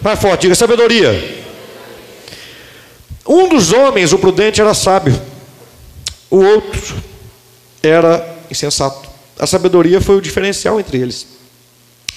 Vai 0.01 0.15
forte, 0.15 0.41
diga 0.41 0.55
sabedoria. 0.55 1.41
Um 3.27 3.47
dos 3.47 3.71
homens, 3.71 4.11
o 4.11 4.17
prudente, 4.17 4.59
era 4.59 4.73
sábio. 4.73 5.19
O 6.29 6.37
outro 6.37 6.95
era 7.83 8.37
insensato. 8.49 9.09
A 9.37 9.45
sabedoria 9.45 10.01
foi 10.01 10.17
o 10.17 10.21
diferencial 10.21 10.79
entre 10.79 10.97
eles. 10.97 11.27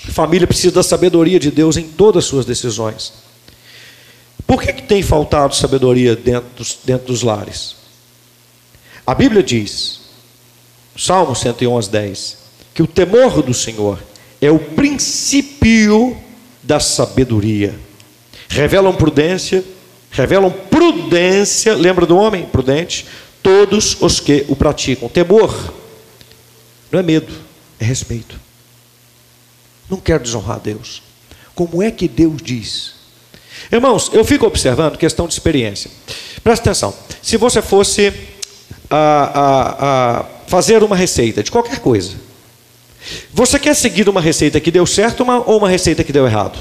A 0.09 0.13
família 0.13 0.47
precisa 0.47 0.75
da 0.75 0.83
sabedoria 0.83 1.39
de 1.39 1.51
Deus 1.51 1.77
em 1.77 1.85
todas 1.85 2.25
as 2.25 2.31
suas 2.31 2.47
decisões. 2.47 3.13
Por 4.47 4.63
que, 4.63 4.73
que 4.73 4.83
tem 4.83 5.03
faltado 5.03 5.55
sabedoria 5.55 6.17
dentro 6.17 6.51
dos, 6.57 6.79
dentro 6.85 7.07
dos 7.09 7.23
lares? 7.23 7.77
A 9.07 9.15
Bíblia 9.15 9.43
diz, 9.43 10.01
Salmo 10.97 11.35
111, 11.35 11.91
10, 11.91 12.37
que 12.73 12.83
o 12.83 12.87
temor 12.87 13.43
do 13.43 13.53
Senhor 13.53 13.99
é 14.41 14.51
o 14.51 14.59
princípio 14.59 16.17
da 16.65 16.81
sabedoria. 16.81 17.79
Revelam 18.49 18.95
prudência, 18.95 19.65
revelam 20.11 20.51
prudência, 20.51 21.75
lembra 21.75 22.07
do 22.07 22.17
homem 22.17 22.47
prudente? 22.47 23.07
Todos 23.43 23.97
os 24.01 24.21
que 24.21 24.45
o 24.49 24.57
praticam. 24.57 25.09
Temor 25.09 25.73
não 26.91 26.99
é 26.99 27.03
medo, 27.03 27.33
é 27.79 27.85
respeito. 27.85 28.41
Não 29.89 29.99
quero 29.99 30.23
desonrar 30.23 30.59
Deus. 30.59 31.03
Como 31.55 31.83
é 31.83 31.91
que 31.91 32.09
Deus 32.09 32.41
diz 32.43 32.95
Irmãos, 33.71 34.11
eu 34.13 34.25
fico 34.25 34.47
observando 34.47 34.97
questão 34.97 35.27
de 35.27 35.35
experiência. 35.35 35.91
Presta 36.43 36.71
atenção. 36.71 36.95
Se 37.23 37.37
você 37.37 37.63
fosse 37.63 38.13
a, 38.91 38.97
a, 38.97 40.21
a 40.21 40.25
fazer 40.47 40.83
uma 40.83 40.97
receita 40.97 41.43
de 41.43 41.51
qualquer 41.51 41.79
coisa, 41.81 42.15
você 43.33 43.59
quer 43.59 43.75
seguir 43.75 44.09
uma 44.09 44.21
receita 44.21 44.61
que 44.61 44.71
deu 44.71 44.87
certo 44.87 45.23
uma, 45.23 45.39
ou 45.39 45.59
uma 45.59 45.69
receita 45.69 46.03
que 46.03 46.13
deu 46.13 46.27
errado? 46.27 46.59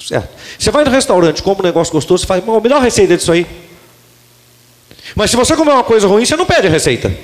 Certo. 0.00 0.28
Você 0.58 0.70
vai 0.70 0.84
no 0.84 0.90
restaurante, 0.90 1.42
come 1.42 1.60
um 1.60 1.64
negócio 1.64 1.92
gostoso, 1.92 2.22
você 2.22 2.26
faz, 2.26 2.44
me 2.44 2.68
dá 2.68 2.76
uma 2.76 2.84
receita 2.84 3.16
disso 3.16 3.32
aí. 3.32 3.46
Mas 5.14 5.30
se 5.30 5.36
você 5.36 5.56
comer 5.56 5.72
uma 5.72 5.84
coisa 5.84 6.06
ruim, 6.06 6.24
você 6.24 6.36
não 6.36 6.44
pede 6.44 6.66
a 6.66 6.70
receita. 6.70 7.16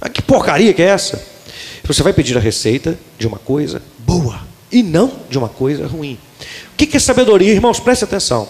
Ah, 0.00 0.08
que 0.08 0.22
porcaria 0.22 0.72
que 0.72 0.82
é 0.82 0.86
essa? 0.86 1.22
Você 1.84 2.02
vai 2.02 2.12
pedir 2.12 2.36
a 2.36 2.40
receita 2.40 2.98
de 3.18 3.26
uma 3.26 3.38
coisa 3.38 3.82
boa 3.98 4.40
e 4.72 4.82
não 4.82 5.12
de 5.28 5.36
uma 5.36 5.48
coisa 5.48 5.86
ruim. 5.86 6.18
O 6.72 6.76
que 6.76 6.96
é 6.96 7.00
sabedoria, 7.00 7.52
irmãos? 7.52 7.78
Preste 7.78 8.04
atenção. 8.04 8.48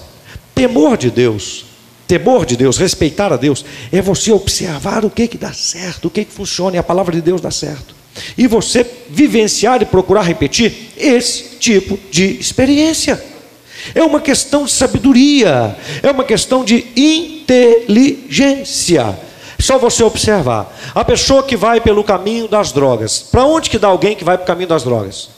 Temor 0.55 0.97
de 0.97 1.11
Deus, 1.11 1.66
temor 2.07 2.47
de 2.47 2.57
Deus, 2.57 2.78
respeitar 2.78 3.32
a 3.32 3.36
Deus, 3.36 3.64
é 3.92 4.01
você 4.01 4.30
observar 4.30 5.05
o 5.05 5.11
que, 5.11 5.26
que 5.26 5.36
dá 5.36 5.53
certo, 5.53 6.07
o 6.07 6.11
que, 6.11 6.24
que 6.24 6.32
funciona, 6.32 6.76
e 6.76 6.78
a 6.78 6.82
palavra 6.82 7.14
de 7.14 7.20
Deus 7.20 7.40
dá 7.40 7.51
certo. 7.51 7.95
E 8.36 8.46
você 8.46 8.86
vivenciar 9.08 9.80
e 9.82 9.86
procurar 9.86 10.22
repetir 10.22 10.92
esse 10.96 11.56
tipo 11.58 11.98
de 12.10 12.38
experiência. 12.38 13.22
É 13.94 14.02
uma 14.02 14.20
questão 14.20 14.64
de 14.64 14.72
sabedoria, 14.72 15.76
é 16.02 16.10
uma 16.10 16.24
questão 16.24 16.64
de 16.64 16.86
inteligência. 16.96 19.16
Só 19.58 19.78
você 19.78 20.02
observar. 20.02 20.74
A 20.94 21.04
pessoa 21.04 21.42
que 21.42 21.56
vai 21.56 21.80
pelo 21.80 22.04
caminho 22.04 22.48
das 22.48 22.72
drogas. 22.72 23.20
Para 23.20 23.44
onde 23.44 23.70
que 23.70 23.78
dá 23.78 23.88
alguém 23.88 24.14
que 24.14 24.24
vai 24.24 24.36
para 24.36 24.44
o 24.44 24.46
caminho 24.46 24.68
das 24.68 24.84
drogas? 24.84 25.30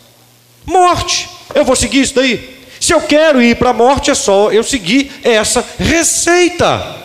Morte. 0.67 1.29
Eu 1.55 1.65
vou 1.65 1.77
seguir 1.77 2.01
isso 2.01 2.17
daí. 2.17 2.59
Se 2.81 2.93
eu 2.93 3.01
quero 3.01 3.43
ir 3.43 3.57
para 3.57 3.71
a 3.71 3.75
morte, 3.75 4.11
é 4.11 4.15
só 4.15 4.51
eu 4.51 4.63
seguir 4.63 5.11
essa 5.23 5.65
receita. 5.79 6.97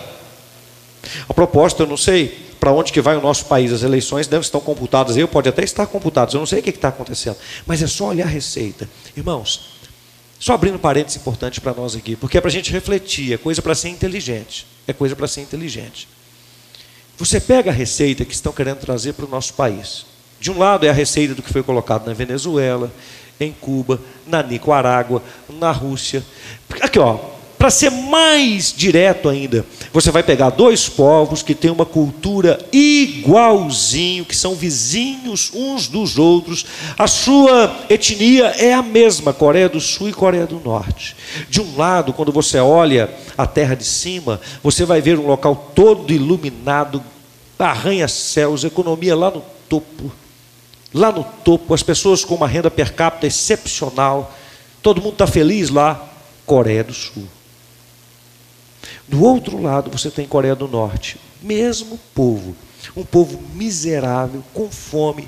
A 1.27 1.33
propósito, 1.33 1.83
eu 1.83 1.87
não 1.87 1.97
sei, 1.97 2.37
para 2.63 2.71
onde 2.71 2.93
que 2.93 3.01
vai 3.01 3.17
o 3.17 3.21
nosso 3.21 3.43
país. 3.47 3.73
As 3.73 3.83
eleições 3.83 4.25
devem 4.25 4.39
estar 4.39 4.61
computadas, 4.61 5.17
eu 5.17 5.27
pode 5.27 5.49
até 5.49 5.65
estar 5.65 5.85
computadas, 5.85 6.33
eu 6.33 6.39
não 6.39 6.45
sei 6.45 6.59
o 6.59 6.63
que 6.63 6.69
está 6.69 6.87
acontecendo, 6.87 7.35
mas 7.67 7.83
é 7.83 7.87
só 7.87 8.05
olhar 8.07 8.23
a 8.23 8.29
receita. 8.29 8.89
Irmãos, 9.17 9.81
só 10.39 10.53
abrindo 10.53 10.79
parênteses 10.79 11.19
importantes 11.19 11.59
para 11.59 11.73
nós 11.73 11.93
aqui, 11.93 12.15
porque 12.15 12.37
é 12.37 12.41
para 12.41 12.47
a 12.47 12.53
gente 12.53 12.71
refletir, 12.71 13.33
é 13.33 13.37
coisa 13.37 13.61
para 13.61 13.75
ser 13.75 13.89
inteligente, 13.89 14.65
é 14.87 14.93
coisa 14.93 15.13
para 15.13 15.27
ser 15.27 15.41
inteligente. 15.41 16.07
Você 17.17 17.41
pega 17.41 17.69
a 17.69 17.73
receita 17.73 18.23
que 18.23 18.33
estão 18.33 18.53
querendo 18.53 18.77
trazer 18.77 19.11
para 19.11 19.25
o 19.25 19.29
nosso 19.29 19.55
país. 19.55 20.05
De 20.39 20.49
um 20.49 20.57
lado 20.57 20.85
é 20.85 20.89
a 20.89 20.93
receita 20.93 21.35
do 21.35 21.43
que 21.43 21.51
foi 21.51 21.63
colocado 21.63 22.07
na 22.07 22.13
Venezuela, 22.13 22.89
em 23.41 23.51
Cuba, 23.51 23.99
na 24.25 24.41
Nicarágua, 24.41 25.21
na 25.49 25.71
Rússia. 25.71 26.23
Aqui, 26.79 26.97
ó, 26.97 27.32
para 27.63 27.71
ser 27.71 27.91
mais 27.91 28.73
direto 28.75 29.29
ainda, 29.29 29.65
você 29.93 30.11
vai 30.11 30.21
pegar 30.21 30.49
dois 30.49 30.89
povos 30.89 31.41
que 31.41 31.55
têm 31.55 31.71
uma 31.71 31.85
cultura 31.85 32.59
igualzinho, 32.73 34.25
que 34.25 34.35
são 34.35 34.53
vizinhos 34.53 35.49
uns 35.53 35.87
dos 35.87 36.17
outros. 36.17 36.65
A 36.97 37.07
sua 37.07 37.73
etnia 37.89 38.47
é 38.47 38.73
a 38.73 38.81
mesma, 38.81 39.31
Coreia 39.31 39.69
do 39.69 39.79
Sul 39.79 40.09
e 40.09 40.13
Coreia 40.13 40.45
do 40.45 40.59
Norte. 40.59 41.15
De 41.49 41.61
um 41.61 41.77
lado, 41.77 42.11
quando 42.11 42.33
você 42.33 42.59
olha 42.59 43.09
a 43.37 43.47
terra 43.47 43.75
de 43.75 43.85
cima, 43.85 44.41
você 44.61 44.83
vai 44.83 44.99
ver 44.99 45.17
um 45.17 45.27
local 45.27 45.71
todo 45.73 46.11
iluminado, 46.11 47.01
arranha-céus, 47.57 48.65
economia 48.65 49.15
lá 49.15 49.31
no 49.31 49.41
topo. 49.69 50.11
Lá 50.93 51.13
no 51.13 51.23
topo, 51.23 51.73
as 51.73 51.81
pessoas 51.81 52.25
com 52.25 52.35
uma 52.35 52.45
renda 52.45 52.69
per 52.69 52.93
capita 52.93 53.25
excepcional. 53.25 54.35
Todo 54.81 55.01
mundo 55.01 55.13
está 55.13 55.27
feliz 55.27 55.69
lá. 55.69 56.09
Coreia 56.45 56.83
do 56.83 56.93
Sul. 56.93 57.23
Do 59.07 59.23
outro 59.23 59.61
lado, 59.61 59.91
você 59.91 60.09
tem 60.09 60.27
Coreia 60.27 60.55
do 60.55 60.67
Norte, 60.67 61.17
mesmo 61.41 61.99
povo, 62.15 62.55
um 62.95 63.03
povo 63.03 63.41
miserável, 63.53 64.43
com 64.53 64.69
fome, 64.69 65.27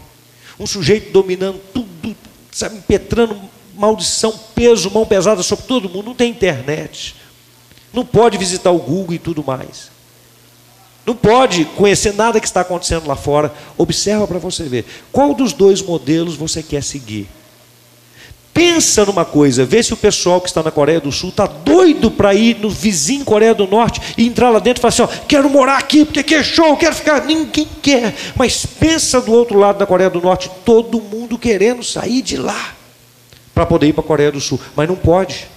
um 0.59 0.65
sujeito 0.65 1.11
dominando 1.11 1.59
tudo, 1.73 2.15
sabe, 2.51 2.77
impetrando 2.77 3.39
maldição, 3.75 4.33
peso, 4.53 4.89
mão 4.89 5.05
pesada 5.05 5.43
sobre 5.43 5.65
todo 5.65 5.89
mundo, 5.89 6.05
não 6.05 6.15
tem 6.15 6.31
internet, 6.31 7.15
não 7.93 8.05
pode 8.05 8.37
visitar 8.37 8.71
o 8.71 8.79
Google 8.79 9.15
e 9.15 9.19
tudo 9.19 9.43
mais. 9.43 9.93
Não 11.05 11.15
pode 11.15 11.65
conhecer 11.65 12.13
nada 12.15 12.39
que 12.39 12.47
está 12.47 12.61
acontecendo 12.61 13.07
lá 13.07 13.15
fora. 13.15 13.53
Observa 13.77 14.25
para 14.25 14.39
você 14.39 14.63
ver. 14.63 14.85
Qual 15.11 15.35
dos 15.35 15.53
dois 15.53 15.79
modelos 15.81 16.35
você 16.35 16.63
quer 16.63 16.81
seguir? 16.81 17.29
Pensa 18.55 19.03
numa 19.05 19.25
coisa, 19.25 19.65
vê 19.65 19.83
se 19.83 19.93
o 19.93 19.97
pessoal 19.97 20.39
que 20.39 20.47
está 20.47 20.63
na 20.63 20.71
Coreia 20.71 21.01
do 21.01 21.11
Sul 21.11 21.27
está 21.27 21.45
doido 21.45 22.09
para 22.09 22.33
ir 22.33 22.55
no 22.55 22.69
vizinho 22.69 23.25
Coreia 23.25 23.53
do 23.53 23.67
Norte 23.67 23.99
e 24.17 24.25
entrar 24.25 24.49
lá 24.49 24.59
dentro 24.59 24.79
e 24.79 24.81
falar 24.81 24.93
assim: 24.93 25.01
ó, 25.01 25.25
quero 25.27 25.49
morar 25.49 25.77
aqui, 25.77 26.05
porque 26.05 26.21
aqui 26.21 26.35
é 26.35 26.41
show, 26.41 26.77
quero 26.77 26.95
ficar. 26.95 27.25
Ninguém 27.25 27.67
quer. 27.81 28.15
Mas 28.33 28.65
pensa 28.65 29.19
do 29.19 29.33
outro 29.33 29.59
lado 29.59 29.77
da 29.77 29.85
Coreia 29.85 30.09
do 30.09 30.21
Norte, 30.21 30.49
todo 30.63 31.01
mundo 31.01 31.37
querendo 31.37 31.83
sair 31.83 32.21
de 32.21 32.37
lá 32.37 32.73
para 33.53 33.65
poder 33.65 33.87
ir 33.87 33.93
para 33.93 34.05
a 34.05 34.07
Coreia 34.07 34.31
do 34.31 34.39
Sul. 34.39 34.57
Mas 34.73 34.87
não 34.87 34.95
pode. 34.95 35.49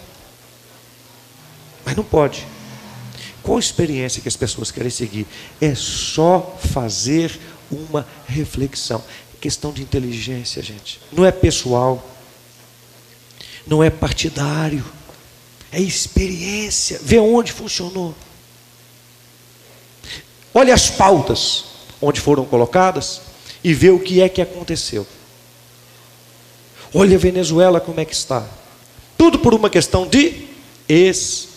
Mas 1.87 1.95
não 1.95 2.03
pode. 2.03 2.45
Qual 3.45 3.59
a 3.59 3.61
experiência 3.61 4.21
que 4.21 4.27
as 4.27 4.37
pessoas 4.37 4.73
querem 4.73 4.91
seguir? 4.91 5.25
É 5.61 5.73
só 5.77 6.59
fazer 6.59 7.39
uma 7.71 8.05
reflexão. 8.27 9.01
Questão 9.41 9.71
de 9.71 9.83
inteligência, 9.83 10.61
gente. 10.61 11.01
Não 11.13 11.25
é 11.25 11.31
pessoal 11.31 12.05
não 13.69 13.85
é 13.85 13.91
partidário, 13.91 14.85
é 15.71 15.81
experiência, 15.81 16.99
vê 17.03 17.19
onde 17.19 17.53
funcionou. 17.53 18.15
Olha 20.55 20.73
as 20.73 20.89
pautas 20.89 21.65
onde 22.01 22.21
foram 22.21 22.45
colocadas 22.45 23.21
e 23.63 23.75
vê 23.75 23.91
o 23.91 24.01
que 24.01 24.23
é 24.23 24.29
que 24.29 24.41
aconteceu. 24.41 25.07
Olha 26.95 27.17
a 27.17 27.21
Venezuela 27.21 27.81
como 27.81 28.01
é 28.01 28.05
que 28.05 28.15
está. 28.15 28.47
Tudo 29.17 29.39
por 29.39 29.53
uma 29.53 29.69
questão 29.69 30.07
de 30.07 30.47
experiência. 30.89 31.49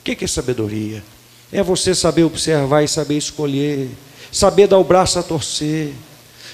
O 0.00 0.02
que 0.04 0.24
é 0.24 0.28
sabedoria? 0.28 1.02
É 1.50 1.62
você 1.62 1.94
saber 1.94 2.24
observar 2.24 2.82
e 2.82 2.88
saber 2.88 3.16
escolher, 3.16 3.88
saber 4.30 4.66
dar 4.66 4.78
o 4.78 4.84
braço 4.84 5.18
a 5.18 5.22
torcer 5.22 5.94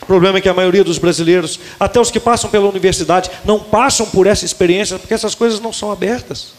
o 0.07 0.15
problema 0.17 0.39
é 0.39 0.41
que 0.41 0.49
a 0.49 0.55
maioria 0.55 0.85
dos 0.85 0.99
brasileiros, 0.99 1.59
até 1.81 1.99
os 1.99 2.13
que 2.13 2.21
passam 2.21 2.49
pela 2.49 2.69
universidade, 2.69 3.29
não 3.45 3.59
passam 3.59 4.07
por 4.07 4.29
essa 4.29 4.45
experiência 4.45 5.01
porque 5.01 5.13
essas 5.13 5.35
coisas 5.35 5.59
não 5.59 5.73
são 5.73 5.91
abertas. 5.91 6.55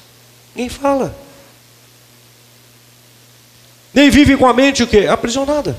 Ninguém 0.54 0.68
fala. 0.68 1.18
Nem 3.94 4.10
vive 4.10 4.36
com 4.36 4.46
a 4.46 4.54
mente 4.54 4.84
o 4.84 4.88
quê? 4.88 5.08
Aprisionada. 5.10 5.78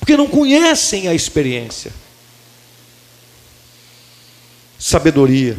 Porque 0.00 0.16
não 0.16 0.26
conhecem 0.26 1.06
a 1.06 1.14
experiência. 1.14 1.92
Sabedoria. 4.76 5.56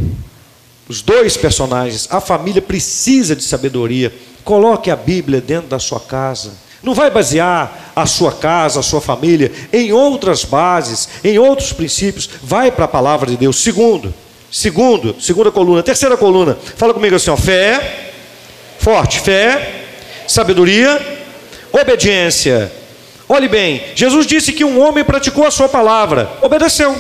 Os 0.89 1.01
dois 1.01 1.37
personagens, 1.37 2.05
a 2.11 2.19
família 2.19 2.61
precisa 2.61 3.33
de 3.33 3.45
sabedoria. 3.45 4.13
Coloque 4.43 4.91
a 4.91 4.95
Bíblia 4.97 5.39
dentro 5.39 5.69
da 5.69 5.79
sua 5.79 6.01
casa 6.01 6.51
não 6.81 6.93
vai 6.93 7.09
basear 7.09 7.91
a 7.95 8.05
sua 8.05 8.31
casa, 8.31 8.79
a 8.79 8.83
sua 8.83 9.01
família 9.01 9.51
em 9.73 9.91
outras 9.91 10.45
bases, 10.45 11.09
em 11.23 11.37
outros 11.37 11.73
princípios. 11.73 12.29
Vai 12.41 12.71
para 12.71 12.85
a 12.85 12.87
palavra 12.87 13.29
de 13.29 13.37
Deus. 13.37 13.61
Segundo, 13.61 14.13
segundo, 14.51 15.15
segunda 15.19 15.51
coluna, 15.51 15.83
terceira 15.83 16.15
coluna. 16.15 16.57
Fala 16.77 16.93
comigo 16.93 17.15
assim, 17.15 17.29
ó, 17.29 17.35
fé, 17.35 18.11
forte, 18.79 19.19
fé, 19.19 19.85
sabedoria, 20.27 20.99
obediência. 21.71 22.71
Olhe 23.27 23.47
bem, 23.47 23.83
Jesus 23.93 24.25
disse 24.25 24.53
que 24.53 24.63
um 24.63 24.79
homem 24.79 25.03
praticou 25.03 25.45
a 25.45 25.51
sua 25.51 25.67
palavra, 25.67 26.31
obedeceu. 26.41 26.99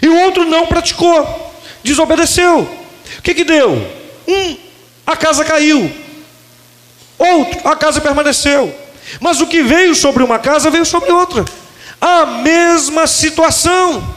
E 0.00 0.08
o 0.08 0.16
outro 0.22 0.44
não 0.44 0.66
praticou, 0.66 1.52
desobedeceu. 1.82 2.60
O 2.60 3.22
que 3.22 3.34
que 3.34 3.44
deu? 3.44 3.84
Um, 4.28 4.56
a 5.06 5.16
casa 5.16 5.44
caiu. 5.44 5.90
Outro, 7.18 7.68
a 7.68 7.74
casa 7.74 8.00
permaneceu. 8.00 8.74
Mas 9.20 9.40
o 9.40 9.46
que 9.46 9.62
veio 9.62 9.94
sobre 9.94 10.22
uma 10.22 10.38
casa 10.38 10.70
veio 10.70 10.84
sobre 10.84 11.10
outra. 11.10 11.44
A 12.00 12.24
mesma 12.26 13.06
situação. 13.06 14.16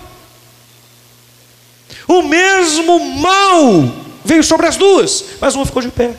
O 2.07 2.21
mesmo 2.23 2.99
mal 2.99 3.91
veio 4.23 4.43
sobre 4.43 4.67
as 4.67 4.75
duas, 4.75 5.23
mas 5.39 5.55
uma 5.55 5.65
ficou 5.65 5.81
de 5.81 5.89
pé 5.89 6.13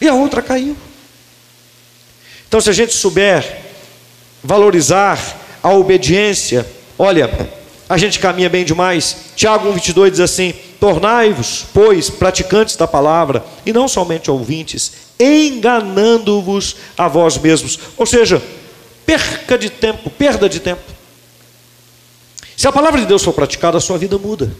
e 0.00 0.08
a 0.08 0.14
outra 0.14 0.42
caiu. 0.42 0.76
Então, 2.48 2.60
se 2.60 2.70
a 2.70 2.72
gente 2.72 2.94
souber 2.94 3.62
valorizar 4.42 5.18
a 5.62 5.70
obediência, 5.70 6.66
olha, 6.98 7.30
a 7.88 7.96
gente 7.96 8.18
caminha 8.18 8.48
bem 8.48 8.64
demais. 8.64 9.16
Tiago 9.34 9.72
1,22 9.72 10.10
diz 10.10 10.20
assim: 10.20 10.54
Tornai-vos, 10.78 11.64
pois, 11.72 12.10
praticantes 12.10 12.76
da 12.76 12.86
palavra, 12.86 13.44
e 13.64 13.72
não 13.72 13.88
somente 13.88 14.30
ouvintes, 14.30 14.92
enganando-vos 15.18 16.76
a 16.96 17.08
vós 17.08 17.38
mesmos. 17.38 17.78
Ou 17.96 18.04
seja, 18.04 18.42
perca 19.06 19.56
de 19.56 19.70
tempo, 19.70 20.10
perda 20.10 20.48
de 20.48 20.60
tempo. 20.60 20.82
Se 22.56 22.68
a 22.68 22.72
palavra 22.72 23.00
de 23.00 23.06
Deus 23.06 23.22
for 23.22 23.32
praticada, 23.32 23.78
a 23.78 23.80
sua 23.80 23.98
vida 23.98 24.18
muda. 24.18 24.54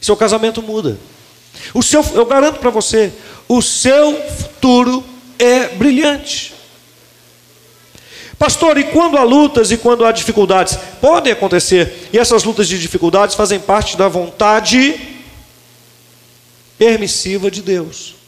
Seu 0.00 0.16
casamento 0.16 0.62
muda. 0.62 0.98
O 1.74 1.82
seu, 1.82 2.04
eu 2.14 2.26
garanto 2.26 2.58
para 2.58 2.70
você, 2.70 3.12
o 3.48 3.62
seu 3.62 4.14
futuro 4.30 5.02
é 5.38 5.68
brilhante. 5.68 6.54
Pastor, 8.38 8.78
e 8.78 8.84
quando 8.84 9.16
há 9.18 9.24
lutas 9.24 9.72
e 9.72 9.76
quando 9.76 10.04
há 10.04 10.12
dificuldades? 10.12 10.78
Podem 11.00 11.32
acontecer, 11.32 12.08
e 12.12 12.18
essas 12.18 12.44
lutas 12.44 12.70
e 12.70 12.78
dificuldades 12.78 13.34
fazem 13.34 13.58
parte 13.58 13.96
da 13.96 14.08
vontade 14.08 15.17
permissiva 16.78 17.50
de 17.50 17.60
Deus. 17.60 18.18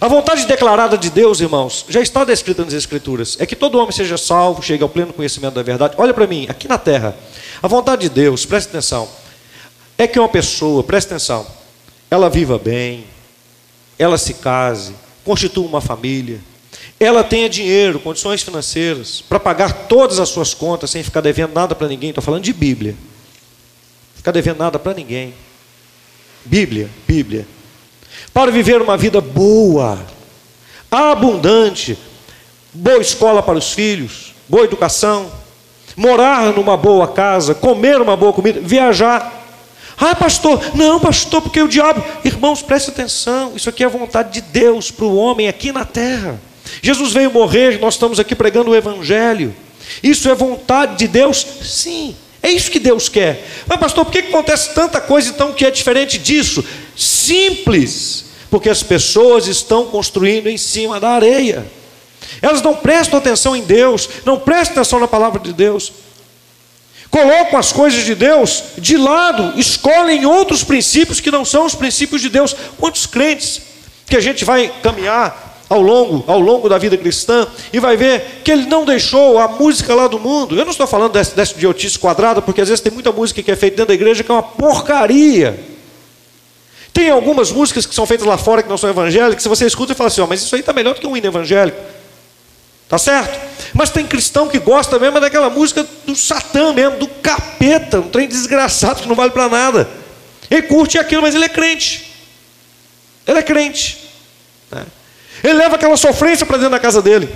A 0.00 0.08
vontade 0.08 0.46
declarada 0.46 0.96
de 0.96 1.10
Deus, 1.10 1.40
irmãos, 1.40 1.84
já 1.88 2.00
está 2.00 2.24
descrita 2.24 2.64
nas 2.64 2.74
Escrituras. 2.74 3.36
É 3.40 3.46
que 3.46 3.56
todo 3.56 3.78
homem 3.78 3.92
seja 3.92 4.16
salvo, 4.16 4.62
chegue 4.62 4.82
ao 4.82 4.88
pleno 4.88 5.12
conhecimento 5.12 5.54
da 5.54 5.62
verdade. 5.62 5.94
Olha 5.98 6.14
para 6.14 6.26
mim, 6.26 6.46
aqui 6.48 6.68
na 6.68 6.78
terra. 6.78 7.16
A 7.62 7.68
vontade 7.68 8.02
de 8.02 8.08
Deus, 8.08 8.46
preste 8.46 8.68
atenção, 8.68 9.08
é 9.96 10.06
que 10.06 10.18
uma 10.18 10.28
pessoa, 10.28 10.82
preste 10.82 11.08
atenção, 11.08 11.46
ela 12.10 12.28
viva 12.30 12.58
bem, 12.58 13.04
ela 13.98 14.16
se 14.16 14.34
case, 14.34 14.94
constitua 15.24 15.66
uma 15.66 15.80
família, 15.80 16.40
ela 16.98 17.24
tenha 17.24 17.48
dinheiro, 17.48 17.98
condições 18.00 18.42
financeiras, 18.42 19.22
para 19.22 19.40
pagar 19.40 19.86
todas 19.88 20.18
as 20.18 20.28
suas 20.28 20.54
contas 20.54 20.90
sem 20.90 21.02
ficar 21.02 21.20
devendo 21.20 21.52
nada 21.54 21.74
para 21.74 21.88
ninguém. 21.88 22.10
Estou 22.10 22.22
falando 22.22 22.42
de 22.42 22.52
Bíblia. 22.52 22.94
Ficar 24.14 24.32
devendo 24.32 24.58
nada 24.58 24.78
para 24.78 24.92
ninguém. 24.94 25.34
Bíblia, 26.44 26.90
Bíblia 27.06 27.46
para 28.32 28.50
viver 28.50 28.80
uma 28.80 28.96
vida 28.96 29.20
boa, 29.20 29.98
abundante, 30.90 31.98
boa 32.72 33.00
escola 33.00 33.42
para 33.42 33.58
os 33.58 33.72
filhos, 33.72 34.34
boa 34.48 34.64
educação, 34.64 35.30
morar 35.96 36.52
numa 36.52 36.76
boa 36.76 37.08
casa, 37.08 37.54
comer 37.54 38.00
uma 38.00 38.16
boa 38.16 38.32
comida, 38.32 38.60
viajar. 38.60 39.38
Ah, 39.96 40.14
pastor, 40.14 40.74
não, 40.74 40.98
pastor, 40.98 41.42
porque 41.42 41.60
o 41.60 41.68
diabo. 41.68 42.02
Irmãos, 42.24 42.62
preste 42.62 42.90
atenção, 42.90 43.52
isso 43.54 43.68
aqui 43.68 43.82
é 43.82 43.86
a 43.86 43.90
vontade 43.90 44.32
de 44.32 44.40
Deus 44.40 44.90
para 44.90 45.04
o 45.04 45.16
homem 45.16 45.46
aqui 45.46 45.72
na 45.72 45.84
terra. 45.84 46.40
Jesus 46.80 47.12
veio 47.12 47.30
morrer, 47.30 47.78
nós 47.80 47.94
estamos 47.94 48.18
aqui 48.18 48.34
pregando 48.34 48.70
o 48.70 48.76
Evangelho. 48.76 49.54
Isso 50.02 50.28
é 50.30 50.34
vontade 50.34 50.96
de 50.96 51.08
Deus? 51.08 51.46
Sim. 51.62 52.16
É 52.42 52.50
isso 52.50 52.70
que 52.70 52.78
Deus 52.78 53.08
quer. 53.08 53.46
Mas, 53.66 53.78
pastor, 53.78 54.04
por 54.04 54.12
que 54.12 54.20
acontece 54.20 54.74
tanta 54.74 55.00
coisa 55.00 55.30
então 55.30 55.52
que 55.52 55.64
é 55.64 55.70
diferente 55.70 56.18
disso? 56.18 56.64
Simples. 56.96 58.24
Porque 58.50 58.68
as 58.68 58.82
pessoas 58.82 59.46
estão 59.46 59.86
construindo 59.86 60.48
em 60.48 60.56
cima 60.56 60.98
da 60.98 61.10
areia. 61.10 61.70
Elas 62.40 62.62
não 62.62 62.74
prestam 62.74 63.18
atenção 63.18 63.54
em 63.54 63.62
Deus, 63.62 64.08
não 64.24 64.38
prestam 64.38 64.74
atenção 64.74 64.98
na 64.98 65.08
palavra 65.08 65.40
de 65.40 65.52
Deus. 65.52 65.92
Colocam 67.10 67.58
as 67.58 67.72
coisas 67.72 68.04
de 68.04 68.14
Deus 68.14 68.62
de 68.78 68.96
lado, 68.96 69.58
escolhem 69.58 70.24
outros 70.26 70.62
princípios 70.62 71.20
que 71.20 71.30
não 71.30 71.44
são 71.44 71.66
os 71.66 71.74
princípios 71.74 72.22
de 72.22 72.28
Deus. 72.28 72.54
Quantos 72.78 73.04
crentes 73.04 73.60
que 74.06 74.16
a 74.16 74.20
gente 74.20 74.44
vai 74.44 74.72
caminhar 74.82 75.49
ao 75.70 75.80
longo, 75.80 76.24
ao 76.26 76.40
longo 76.40 76.68
da 76.68 76.76
vida 76.78 76.98
cristã 76.98 77.46
e 77.72 77.78
vai 77.78 77.96
ver 77.96 78.42
que 78.42 78.50
ele 78.50 78.66
não 78.66 78.84
deixou 78.84 79.38
a 79.38 79.46
música 79.46 79.94
lá 79.94 80.08
do 80.08 80.18
mundo. 80.18 80.58
Eu 80.58 80.64
não 80.64 80.72
estou 80.72 80.86
falando 80.86 81.12
desse, 81.12 81.36
desse 81.36 81.54
idiotice 81.54 81.96
quadrada, 81.96 82.42
porque 82.42 82.60
às 82.60 82.68
vezes 82.68 82.82
tem 82.82 82.92
muita 82.92 83.12
música 83.12 83.40
que 83.40 83.52
é 83.52 83.54
feita 83.54 83.76
dentro 83.76 83.88
da 83.88 83.94
igreja 83.94 84.24
que 84.24 84.30
é 84.30 84.34
uma 84.34 84.42
porcaria. 84.42 85.58
Tem 86.92 87.08
algumas 87.08 87.52
músicas 87.52 87.86
que 87.86 87.94
são 87.94 88.04
feitas 88.04 88.26
lá 88.26 88.36
fora 88.36 88.64
que 88.64 88.68
não 88.68 88.76
são 88.76 88.90
evangélicas, 88.90 89.44
que 89.44 89.48
você 89.48 89.64
escuta 89.64 89.92
e 89.92 89.94
fala 89.94 90.08
assim: 90.08 90.20
oh, 90.20 90.26
mas 90.26 90.42
isso 90.42 90.52
aí 90.56 90.60
está 90.60 90.72
melhor 90.72 90.94
do 90.94 91.00
que 91.00 91.06
um 91.06 91.16
hino 91.16 91.28
evangélico. 91.28 91.78
Tá 92.88 92.98
certo? 92.98 93.38
Mas 93.72 93.90
tem 93.90 94.04
cristão 94.04 94.48
que 94.48 94.58
gosta 94.58 94.98
mesmo 94.98 95.20
daquela 95.20 95.48
música 95.48 95.86
do 96.04 96.16
Satã 96.16 96.72
mesmo, 96.72 96.98
do 96.98 97.06
capeta, 97.06 98.00
um 98.00 98.08
trem 98.08 98.26
desgraçado 98.26 99.02
que 99.02 99.08
não 99.08 99.14
vale 99.14 99.30
para 99.30 99.48
nada. 99.48 99.88
Ele 100.50 100.62
curte 100.62 100.98
aquilo, 100.98 101.22
mas 101.22 101.36
ele 101.36 101.44
é 101.44 101.48
crente. 101.48 102.12
Ele 103.24 103.38
é 103.38 103.42
crente. 103.42 103.98
Né? 104.72 104.84
Ele 105.42 105.54
leva 105.54 105.76
aquela 105.76 105.96
sofrência 105.96 106.44
para 106.44 106.56
dentro 106.56 106.72
da 106.72 106.78
casa 106.78 107.00
dele. 107.00 107.28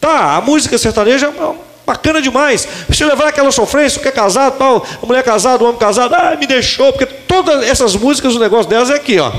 Tá, 0.00 0.36
a 0.36 0.40
música 0.40 0.76
sertaneja 0.76 1.28
é 1.28 1.54
bacana 1.86 2.20
demais. 2.20 2.66
Se 2.92 3.04
levar 3.04 3.28
aquela 3.28 3.50
sofrência, 3.50 4.00
que 4.00 4.08
é 4.08 4.12
casado, 4.12 4.58
tal, 4.58 4.86
a 5.02 5.06
mulher 5.06 5.22
casada, 5.22 5.62
o 5.62 5.66
homem 5.66 5.78
casado, 5.78 6.14
ah, 6.14 6.36
me 6.38 6.46
deixou, 6.46 6.92
porque 6.92 7.06
todas 7.06 7.62
essas 7.64 7.96
músicas, 7.96 8.34
o 8.34 8.38
negócio 8.38 8.68
delas 8.68 8.90
é 8.90 8.94
aqui, 8.94 9.18
ó. 9.18 9.32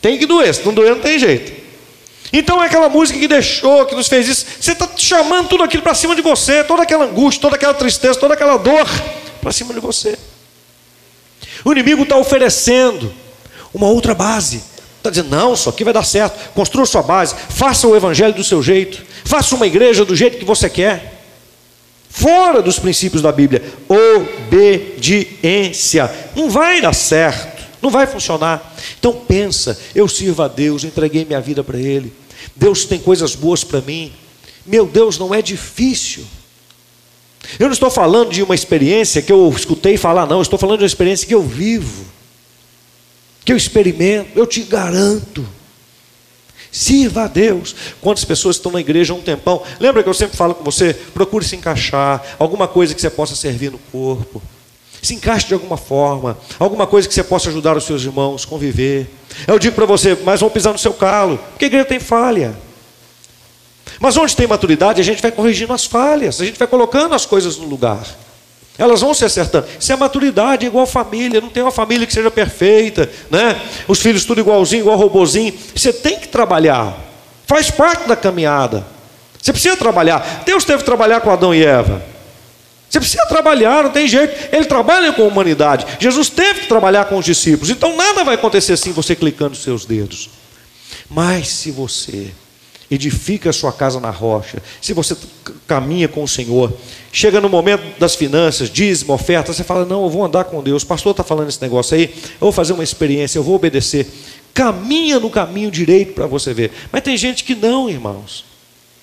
Tem 0.00 0.18
que 0.18 0.26
doer, 0.26 0.54
se 0.54 0.64
não 0.64 0.74
doer, 0.74 0.94
não 0.94 1.00
tem 1.00 1.18
jeito. 1.18 1.64
Então 2.32 2.62
é 2.62 2.66
aquela 2.66 2.88
música 2.88 3.18
que 3.18 3.28
deixou, 3.28 3.86
que 3.86 3.94
nos 3.94 4.08
fez 4.08 4.26
isso. 4.26 4.44
Você 4.60 4.72
está 4.72 4.88
chamando 4.96 5.48
tudo 5.48 5.62
aquilo 5.62 5.82
para 5.82 5.94
cima 5.94 6.16
de 6.16 6.22
você, 6.22 6.64
toda 6.64 6.82
aquela 6.82 7.04
angústia, 7.04 7.40
toda 7.40 7.56
aquela 7.56 7.74
tristeza, 7.74 8.18
toda 8.18 8.34
aquela 8.34 8.56
dor 8.56 8.88
para 9.40 9.52
cima 9.52 9.72
de 9.72 9.80
você. 9.80 10.18
O 11.64 11.72
inimigo 11.72 12.02
está 12.02 12.16
oferecendo 12.16 13.14
uma 13.72 13.86
outra 13.86 14.14
base 14.14 14.62
Está 15.04 15.10
dizendo, 15.10 15.36
não, 15.36 15.52
isso 15.52 15.68
aqui 15.68 15.84
vai 15.84 15.92
dar 15.92 16.02
certo. 16.02 16.50
Construa 16.54 16.86
sua 16.86 17.02
base, 17.02 17.34
faça 17.50 17.86
o 17.86 17.94
evangelho 17.94 18.32
do 18.32 18.42
seu 18.42 18.62
jeito, 18.62 19.04
faça 19.22 19.54
uma 19.54 19.66
igreja 19.66 20.02
do 20.02 20.16
jeito 20.16 20.38
que 20.38 20.46
você 20.46 20.66
quer. 20.70 21.20
Fora 22.08 22.62
dos 22.62 22.78
princípios 22.78 23.20
da 23.20 23.30
Bíblia. 23.30 23.62
Obediência. 24.48 26.10
Não 26.34 26.48
vai 26.48 26.80
dar 26.80 26.94
certo, 26.94 27.62
não 27.82 27.90
vai 27.90 28.06
funcionar. 28.06 28.74
Então 28.98 29.12
pensa, 29.12 29.78
eu 29.94 30.08
sirvo 30.08 30.42
a 30.42 30.48
Deus, 30.48 30.84
entreguei 30.84 31.26
minha 31.26 31.38
vida 31.42 31.62
para 31.62 31.78
Ele. 31.78 32.10
Deus 32.56 32.86
tem 32.86 32.98
coisas 32.98 33.34
boas 33.34 33.62
para 33.62 33.82
mim. 33.82 34.10
Meu 34.64 34.86
Deus, 34.86 35.18
não 35.18 35.34
é 35.34 35.42
difícil. 35.42 36.24
Eu 37.58 37.66
não 37.66 37.74
estou 37.74 37.90
falando 37.90 38.30
de 38.30 38.42
uma 38.42 38.54
experiência 38.54 39.20
que 39.20 39.30
eu 39.30 39.52
escutei 39.54 39.98
falar, 39.98 40.24
não, 40.24 40.36
eu 40.36 40.42
estou 40.42 40.58
falando 40.58 40.78
de 40.78 40.84
uma 40.84 40.88
experiência 40.88 41.28
que 41.28 41.34
eu 41.34 41.42
vivo 41.42 42.06
que 43.44 43.52
eu 43.52 43.56
experimento, 43.56 44.30
eu 44.34 44.46
te 44.46 44.62
garanto. 44.62 45.46
Sirva 46.72 47.24
a 47.24 47.26
Deus. 47.28 47.74
Quantas 48.00 48.24
pessoas 48.24 48.56
estão 48.56 48.72
na 48.72 48.80
igreja 48.80 49.12
há 49.12 49.16
um 49.16 49.20
tempão? 49.20 49.62
Lembra 49.78 50.02
que 50.02 50.08
eu 50.08 50.14
sempre 50.14 50.36
falo 50.36 50.54
com 50.54 50.64
você? 50.64 50.92
Procure 50.92 51.44
se 51.44 51.54
encaixar, 51.54 52.20
alguma 52.38 52.66
coisa 52.66 52.94
que 52.94 53.00
você 53.00 53.10
possa 53.10 53.36
servir 53.36 53.70
no 53.70 53.78
corpo. 53.78 54.42
Se 55.00 55.14
encaixe 55.14 55.46
de 55.46 55.54
alguma 55.54 55.76
forma, 55.76 56.36
alguma 56.58 56.86
coisa 56.86 57.06
que 57.06 57.14
você 57.14 57.22
possa 57.22 57.50
ajudar 57.50 57.76
os 57.76 57.84
seus 57.84 58.02
irmãos, 58.02 58.44
conviver. 58.44 59.08
Eu 59.46 59.58
digo 59.58 59.76
para 59.76 59.84
você, 59.84 60.18
mas 60.24 60.40
vão 60.40 60.48
pisar 60.48 60.72
no 60.72 60.78
seu 60.78 60.94
calo, 60.94 61.38
porque 61.50 61.66
a 61.66 61.68
igreja 61.68 61.84
tem 61.84 62.00
falha. 62.00 62.56
Mas 64.00 64.16
onde 64.16 64.34
tem 64.34 64.46
maturidade, 64.46 65.00
a 65.00 65.04
gente 65.04 65.22
vai 65.22 65.30
corrigindo 65.30 65.72
as 65.72 65.84
falhas, 65.84 66.40
a 66.40 66.44
gente 66.44 66.58
vai 66.58 66.66
colocando 66.66 67.14
as 67.14 67.26
coisas 67.26 67.56
no 67.56 67.66
lugar. 67.66 68.04
Elas 68.76 69.00
vão 69.00 69.14
se 69.14 69.24
acertando. 69.24 69.66
Isso 69.78 69.92
é 69.92 69.96
maturidade, 69.96 70.64
é 70.64 70.68
igual 70.68 70.86
família. 70.86 71.40
Não 71.40 71.48
tem 71.48 71.62
uma 71.62 71.70
família 71.70 72.06
que 72.06 72.12
seja 72.12 72.30
perfeita, 72.30 73.08
né? 73.30 73.60
Os 73.86 74.00
filhos 74.00 74.24
tudo 74.24 74.40
igualzinho, 74.40 74.80
igual 74.80 74.96
robozinho. 74.96 75.54
Você 75.74 75.92
tem 75.92 76.18
que 76.18 76.26
trabalhar. 76.26 76.96
Faz 77.46 77.70
parte 77.70 78.08
da 78.08 78.16
caminhada. 78.16 78.84
Você 79.40 79.52
precisa 79.52 79.76
trabalhar. 79.76 80.42
Deus 80.44 80.64
teve 80.64 80.78
que 80.78 80.84
trabalhar 80.84 81.20
com 81.20 81.30
Adão 81.30 81.54
e 81.54 81.64
Eva. 81.64 82.02
Você 82.88 82.98
precisa 82.98 83.26
trabalhar, 83.26 83.84
não 83.84 83.90
tem 83.90 84.08
jeito. 84.08 84.54
Ele 84.54 84.64
trabalha 84.64 85.12
com 85.12 85.22
a 85.22 85.26
humanidade. 85.26 85.86
Jesus 86.00 86.28
teve 86.28 86.60
que 86.60 86.66
trabalhar 86.66 87.04
com 87.06 87.16
os 87.18 87.24
discípulos. 87.24 87.70
Então 87.70 87.96
nada 87.96 88.24
vai 88.24 88.36
acontecer 88.36 88.72
assim 88.72 88.92
você 88.92 89.14
clicando 89.14 89.52
os 89.52 89.62
seus 89.62 89.84
dedos. 89.84 90.30
Mas 91.10 91.48
se 91.48 91.70
você 91.70 92.32
edifica 92.90 93.50
a 93.50 93.52
sua 93.52 93.72
casa 93.72 93.98
na 94.00 94.10
rocha, 94.10 94.62
se 94.80 94.92
você 94.92 95.16
caminha 95.66 96.08
com 96.08 96.22
o 96.22 96.28
Senhor, 96.28 96.72
chega 97.12 97.40
no 97.40 97.48
momento 97.48 97.98
das 97.98 98.14
finanças, 98.14 98.70
dízimo, 98.70 99.12
oferta, 99.12 99.52
você 99.52 99.64
fala: 99.64 99.84
Não, 99.84 100.04
eu 100.04 100.10
vou 100.10 100.24
andar 100.24 100.44
com 100.44 100.62
Deus. 100.62 100.82
O 100.82 100.86
pastor 100.86 101.12
está 101.12 101.24
falando 101.24 101.48
esse 101.48 101.62
negócio 101.62 101.96
aí, 101.96 102.14
eu 102.14 102.40
vou 102.40 102.52
fazer 102.52 102.72
uma 102.72 102.84
experiência, 102.84 103.38
eu 103.38 103.42
vou 103.42 103.54
obedecer. 103.54 104.06
Caminha 104.52 105.18
no 105.18 105.30
caminho 105.30 105.70
direito 105.70 106.12
para 106.12 106.26
você 106.26 106.54
ver. 106.54 106.70
Mas 106.92 107.02
tem 107.02 107.16
gente 107.16 107.42
que 107.42 107.54
não, 107.54 107.90
irmãos. 107.90 108.44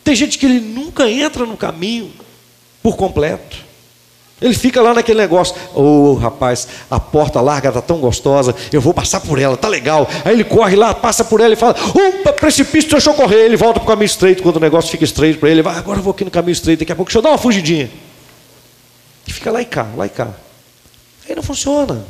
Tem 0.04 0.16
gente 0.16 0.38
que 0.38 0.46
ele 0.46 0.60
nunca 0.60 1.10
entra 1.10 1.46
no 1.46 1.58
caminho 1.58 2.12
por 2.82 2.96
completo. 2.96 3.71
Ele 4.42 4.56
fica 4.56 4.82
lá 4.82 4.92
naquele 4.92 5.20
negócio, 5.20 5.56
ô 5.76 5.82
oh, 5.82 6.14
rapaz, 6.16 6.68
a 6.90 7.00
porta 7.00 7.40
larga 7.40 7.70
está 7.70 7.80
tão 7.80 8.00
gostosa, 8.00 8.56
eu 8.74 8.82
vou 8.82 8.92
passar 8.92 9.20
por 9.20 9.38
ela, 9.38 9.56
tá 9.56 9.68
legal. 9.68 10.10
Aí 10.26 10.34
ele 10.34 10.44
corre 10.44 10.76
lá, 10.76 10.96
passa 10.96 11.24
por 11.24 11.40
ela 11.40 11.54
e 11.54 11.56
fala, 11.56 11.76
opa, 11.80 12.34
precipício, 12.34 12.90
deixa 12.90 13.12
eu 13.12 13.14
correr. 13.14 13.46
Ele 13.46 13.56
volta 13.56 13.80
para 13.80 13.86
o 13.86 13.88
caminho 13.88 14.08
estreito, 14.08 14.42
quando 14.42 14.56
o 14.56 14.60
negócio 14.60 14.90
fica 14.90 15.04
estreito 15.04 15.40
para 15.40 15.50
ele, 15.50 15.60
ele 15.60 15.64
vai, 15.64 15.78
agora 15.78 16.00
eu 16.00 16.04
vou 16.04 16.10
aqui 16.10 16.26
no 16.26 16.32
caminho 16.32 16.54
estreito, 16.54 16.80
daqui 16.80 16.92
a 16.92 16.96
pouco 16.96 17.10
deixa 17.10 17.20
eu 17.20 17.22
dar 17.22 17.30
uma 17.30 17.38
fugidinha. 17.38 17.92
E 19.28 19.32
fica 19.32 19.52
lá 19.52 19.62
e 19.62 19.66
cá, 19.66 19.88
lá 19.96 20.08
e 20.08 20.10
cá. 20.10 20.30
Aí 21.30 21.36
não 21.36 21.44
funciona. 21.44 22.04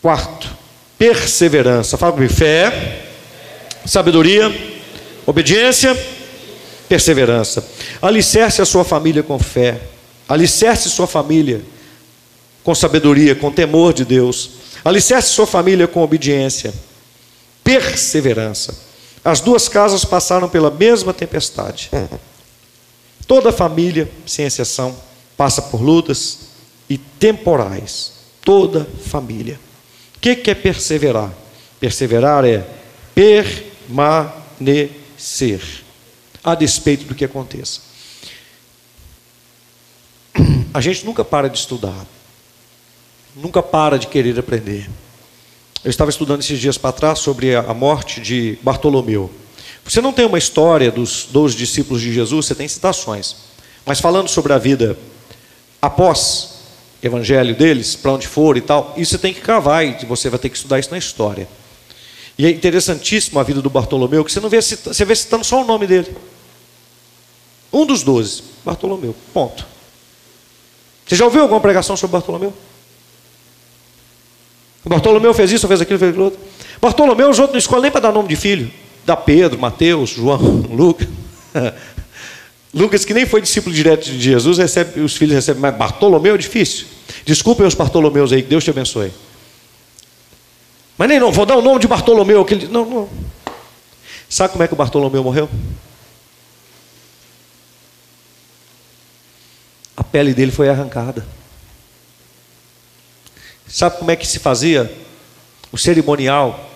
Quarto, 0.00 0.48
perseverança. 0.96 1.96
Fala 1.96 2.12
comigo, 2.12 2.32
fé, 2.32 3.02
sabedoria, 3.84 4.54
obediência, 5.26 5.98
perseverança. 6.88 7.66
Alicerce 8.00 8.62
a 8.62 8.64
sua 8.64 8.84
família 8.84 9.24
com 9.24 9.36
fé. 9.36 9.80
Alicerce 10.28 10.90
sua 10.90 11.06
família 11.06 11.62
com 12.66 12.74
sabedoria, 12.74 13.34
com 13.36 13.52
temor 13.52 13.92
de 13.92 14.04
Deus. 14.04 14.50
Alicerce 14.84 15.28
sua 15.28 15.46
família 15.46 15.86
com 15.86 16.02
obediência, 16.02 16.74
perseverança. 17.62 18.76
As 19.24 19.40
duas 19.40 19.68
casas 19.68 20.04
passaram 20.04 20.48
pela 20.48 20.68
mesma 20.70 21.14
tempestade. 21.14 21.88
Toda 23.26 23.52
família, 23.52 24.10
sem 24.26 24.46
exceção, 24.46 24.96
passa 25.36 25.62
por 25.62 25.80
lutas 25.80 26.38
e 26.90 26.98
temporais. 26.98 28.14
Toda 28.44 28.84
família. 28.84 29.60
O 30.16 30.20
que 30.20 30.50
é 30.50 30.54
perseverar? 30.54 31.32
Perseverar 31.78 32.44
é 32.44 32.66
permanecer, 33.14 35.62
a 36.42 36.56
despeito 36.56 37.04
do 37.04 37.14
que 37.14 37.24
aconteça. 37.24 37.85
A 40.76 40.80
gente 40.82 41.06
nunca 41.06 41.24
para 41.24 41.48
de 41.48 41.56
estudar, 41.56 42.06
nunca 43.34 43.62
para 43.62 43.98
de 43.98 44.08
querer 44.08 44.38
aprender. 44.38 44.90
Eu 45.82 45.88
estava 45.88 46.10
estudando 46.10 46.40
esses 46.40 46.60
dias 46.60 46.76
para 46.76 46.92
trás 46.92 47.18
sobre 47.18 47.56
a 47.56 47.72
morte 47.72 48.20
de 48.20 48.58
Bartolomeu. 48.62 49.30
Você 49.86 50.02
não 50.02 50.12
tem 50.12 50.26
uma 50.26 50.36
história 50.36 50.90
dos 50.90 51.28
12 51.30 51.56
discípulos 51.56 52.02
de 52.02 52.12
Jesus, 52.12 52.44
você 52.44 52.54
tem 52.54 52.68
citações. 52.68 53.36
Mas 53.86 54.00
falando 54.00 54.28
sobre 54.28 54.52
a 54.52 54.58
vida 54.58 54.98
após 55.80 56.56
o 57.02 57.06
evangelho 57.06 57.56
deles, 57.56 57.96
para 57.96 58.12
onde 58.12 58.28
for 58.28 58.58
e 58.58 58.60
tal, 58.60 58.92
isso 58.98 59.12
você 59.12 59.18
tem 59.18 59.32
que 59.32 59.40
cavar 59.40 59.82
e 59.82 60.04
você 60.04 60.28
vai 60.28 60.38
ter 60.38 60.50
que 60.50 60.56
estudar 60.58 60.78
isso 60.78 60.90
na 60.90 60.98
história. 60.98 61.48
E 62.36 62.44
é 62.44 62.50
interessantíssimo 62.50 63.40
a 63.40 63.42
vida 63.42 63.62
do 63.62 63.70
Bartolomeu, 63.70 64.22
que 64.22 64.30
você 64.30 64.40
não 64.40 64.50
vê, 64.50 64.60
você 64.60 65.04
vê 65.06 65.16
citando 65.16 65.42
só 65.42 65.62
o 65.62 65.64
nome 65.64 65.86
dele. 65.86 66.14
Um 67.72 67.86
dos 67.86 68.02
doze, 68.02 68.42
Bartolomeu, 68.62 69.16
ponto. 69.32 69.75
Você 71.06 71.14
já 71.14 71.24
ouviu 71.24 71.42
alguma 71.42 71.60
pregação 71.60 71.96
sobre 71.96 72.12
Bartolomeu? 72.12 72.52
Bartolomeu 74.84 75.32
fez 75.34 75.52
isso, 75.52 75.66
fez 75.66 75.80
aquilo, 75.80 75.98
fez 75.98 76.10
aquilo 76.10 76.24
outro. 76.26 76.40
Bartolomeu, 76.80 77.30
os 77.30 77.38
outros 77.38 77.54
não 77.54 77.58
escolhem 77.58 77.82
nem 77.82 77.90
para 77.90 78.02
dar 78.02 78.12
nome 78.12 78.28
de 78.28 78.36
filho. 78.36 78.70
Dá 79.04 79.16
Pedro, 79.16 79.58
Mateus, 79.58 80.10
João, 80.10 80.38
Lucas. 80.70 81.08
Lucas, 82.74 83.04
que 83.04 83.14
nem 83.14 83.24
foi 83.24 83.40
discípulo 83.40 83.74
direto 83.74 84.04
de 84.04 84.20
Jesus, 84.20 84.58
recebe, 84.58 85.00
os 85.00 85.16
filhos 85.16 85.34
recebem, 85.34 85.62
mas 85.62 85.74
Bartolomeu 85.76 86.34
é 86.34 86.38
difícil. 86.38 86.86
Desculpem 87.24 87.66
os 87.66 87.74
Bartolomeus 87.74 88.32
aí, 88.32 88.42
que 88.42 88.48
Deus 88.48 88.62
te 88.62 88.70
abençoe. 88.70 89.12
Mas 90.98 91.08
nem 91.08 91.18
não, 91.20 91.32
vou 91.32 91.46
dar 91.46 91.56
o 91.56 91.62
nome 91.62 91.78
de 91.80 91.88
Bartolomeu. 91.88 92.42
Aquele, 92.42 92.66
não, 92.68 92.84
não. 92.84 93.08
Sabe 94.28 94.52
como 94.52 94.64
é 94.64 94.68
que 94.68 94.74
o 94.74 94.76
Bartolomeu 94.76 95.22
morreu? 95.22 95.48
Pele 100.16 100.32
dele 100.32 100.50
foi 100.50 100.70
arrancada. 100.70 101.26
Sabe 103.68 103.98
como 103.98 104.10
é 104.10 104.16
que 104.16 104.26
se 104.26 104.38
fazia 104.38 104.90
o 105.70 105.76
cerimonial 105.76 106.70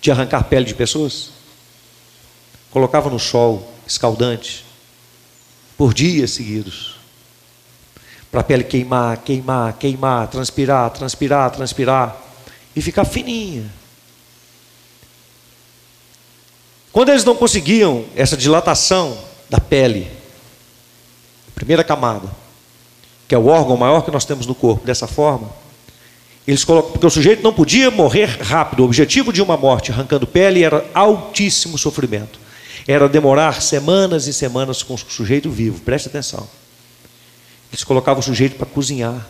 de 0.00 0.10
arrancar 0.10 0.42
pele 0.42 0.64
de 0.64 0.74
pessoas? 0.74 1.30
Colocava 2.72 3.08
no 3.08 3.20
sol 3.20 3.72
escaldante 3.86 4.64
por 5.76 5.94
dias 5.94 6.32
seguidos. 6.32 6.96
Para 8.32 8.40
a 8.40 8.44
pele 8.44 8.64
queimar, 8.64 9.18
queimar, 9.18 9.74
queimar, 9.74 10.26
transpirar, 10.26 10.90
transpirar, 10.90 11.52
transpirar 11.52 12.20
e 12.74 12.82
ficar 12.82 13.04
fininha. 13.04 13.70
Quando 16.90 17.10
eles 17.10 17.22
não 17.22 17.36
conseguiam 17.36 18.06
essa 18.16 18.36
dilatação 18.36 19.16
da 19.48 19.60
pele, 19.60 20.17
primeira 21.58 21.82
camada, 21.82 22.28
que 23.26 23.34
é 23.34 23.38
o 23.38 23.46
órgão 23.46 23.76
maior 23.76 24.02
que 24.02 24.12
nós 24.12 24.24
temos 24.24 24.46
no 24.46 24.54
corpo, 24.54 24.86
dessa 24.86 25.08
forma, 25.08 25.50
eles 26.46 26.64
colocam, 26.64 26.92
porque 26.92 27.06
o 27.06 27.10
sujeito 27.10 27.42
não 27.42 27.52
podia 27.52 27.90
morrer 27.90 28.38
rápido. 28.40 28.80
O 28.80 28.86
objetivo 28.86 29.32
de 29.32 29.42
uma 29.42 29.56
morte 29.56 29.90
arrancando 29.90 30.26
pele 30.26 30.62
era 30.62 30.88
altíssimo 30.94 31.76
sofrimento. 31.76 32.38
Era 32.86 33.06
demorar 33.08 33.60
semanas 33.60 34.26
e 34.26 34.32
semanas 34.32 34.82
com 34.82 34.94
o 34.94 34.98
sujeito 34.98 35.50
vivo. 35.50 35.80
Preste 35.80 36.08
atenção. 36.08 36.48
Eles 37.70 37.84
colocavam 37.84 38.20
o 38.20 38.22
sujeito 38.22 38.56
para 38.56 38.66
cozinhar. 38.66 39.26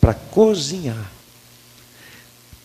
Para 0.00 0.14
cozinhar. 0.14 1.12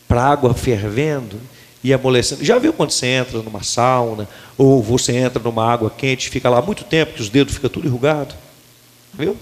Para 0.08 0.24
água 0.24 0.56
fervendo 0.56 1.39
e 1.84 1.94
amolecendo. 1.94 2.44
Já 2.44 2.58
viu 2.58 2.74
quando 2.74 2.92
você 2.92 3.08
entra 3.08 3.42
numa 3.42 3.64
sauna, 3.64 4.28
ou 4.58 4.82
você 4.82 5.16
entra 5.16 5.42
numa 5.42 5.66
água 5.72 5.90
quente, 5.90 6.30
fica 6.30 6.50
lá 6.50 6.62
muito 6.62 6.84
tempo, 6.84 7.14
que 7.14 7.22
os 7.22 7.30
dedos 7.30 7.54
ficam 7.54 7.70
tudo 7.70 7.88
enrugados? 7.88 8.36
Viu? 9.14 9.38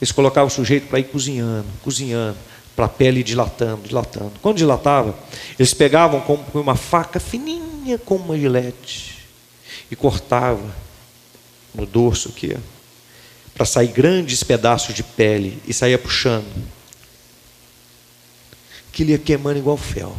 Eles 0.00 0.12
colocavam 0.12 0.46
o 0.46 0.50
sujeito 0.50 0.86
para 0.86 1.00
ir 1.00 1.04
cozinhando, 1.04 1.66
cozinhando, 1.82 2.36
para 2.76 2.84
a 2.84 2.88
pele 2.88 3.24
dilatando, 3.24 3.88
dilatando. 3.88 4.32
Quando 4.40 4.56
dilatava, 4.56 5.18
eles 5.58 5.74
pegavam 5.74 6.20
com 6.20 6.38
uma 6.54 6.76
faca 6.76 7.18
fininha 7.18 7.98
como 7.98 8.24
uma 8.24 8.38
gilete 8.38 9.18
e 9.90 9.96
cortava 9.96 10.62
no 11.74 11.84
dorso 11.84 12.28
aqui, 12.28 12.56
para 13.54 13.66
sair 13.66 13.88
grandes 13.88 14.42
pedaços 14.44 14.94
de 14.94 15.02
pele 15.02 15.60
e 15.66 15.74
saía 15.74 15.98
puxando. 15.98 16.46
Aquilo 18.88 19.10
ia 19.10 19.18
queimando 19.18 19.58
igual 19.58 19.76
fel. 19.76 20.16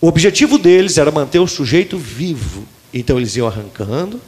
O 0.00 0.06
objetivo 0.06 0.58
deles 0.58 0.96
era 0.98 1.10
manter 1.10 1.38
o 1.38 1.46
sujeito 1.46 1.98
vivo. 1.98 2.66
Então 2.92 3.16
eles 3.16 3.36
iam 3.36 3.46
arrancando. 3.46 4.20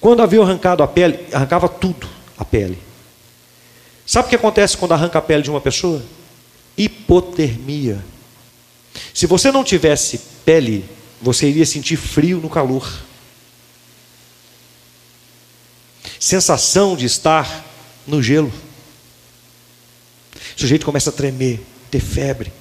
Quando 0.00 0.22
haviam 0.22 0.42
arrancado 0.42 0.82
a 0.82 0.88
pele, 0.88 1.26
arrancava 1.32 1.68
tudo 1.68 2.08
a 2.36 2.44
pele. 2.44 2.78
Sabe 4.04 4.26
o 4.26 4.28
que 4.30 4.36
acontece 4.36 4.76
quando 4.76 4.92
arranca 4.92 5.18
a 5.18 5.22
pele 5.22 5.42
de 5.42 5.50
uma 5.50 5.60
pessoa? 5.60 6.02
Hipotermia. 6.76 8.04
Se 9.14 9.26
você 9.26 9.52
não 9.52 9.62
tivesse 9.62 10.20
pele, 10.44 10.84
você 11.20 11.48
iria 11.48 11.64
sentir 11.64 11.96
frio 11.96 12.38
no 12.38 12.48
calor. 12.50 12.90
Sensação 16.18 16.96
de 16.96 17.06
estar 17.06 17.64
no 18.06 18.22
gelo. 18.22 18.52
O 20.56 20.60
sujeito 20.60 20.84
começa 20.84 21.10
a 21.10 21.12
tremer, 21.12 21.60
ter 21.90 22.00
febre. 22.00 22.52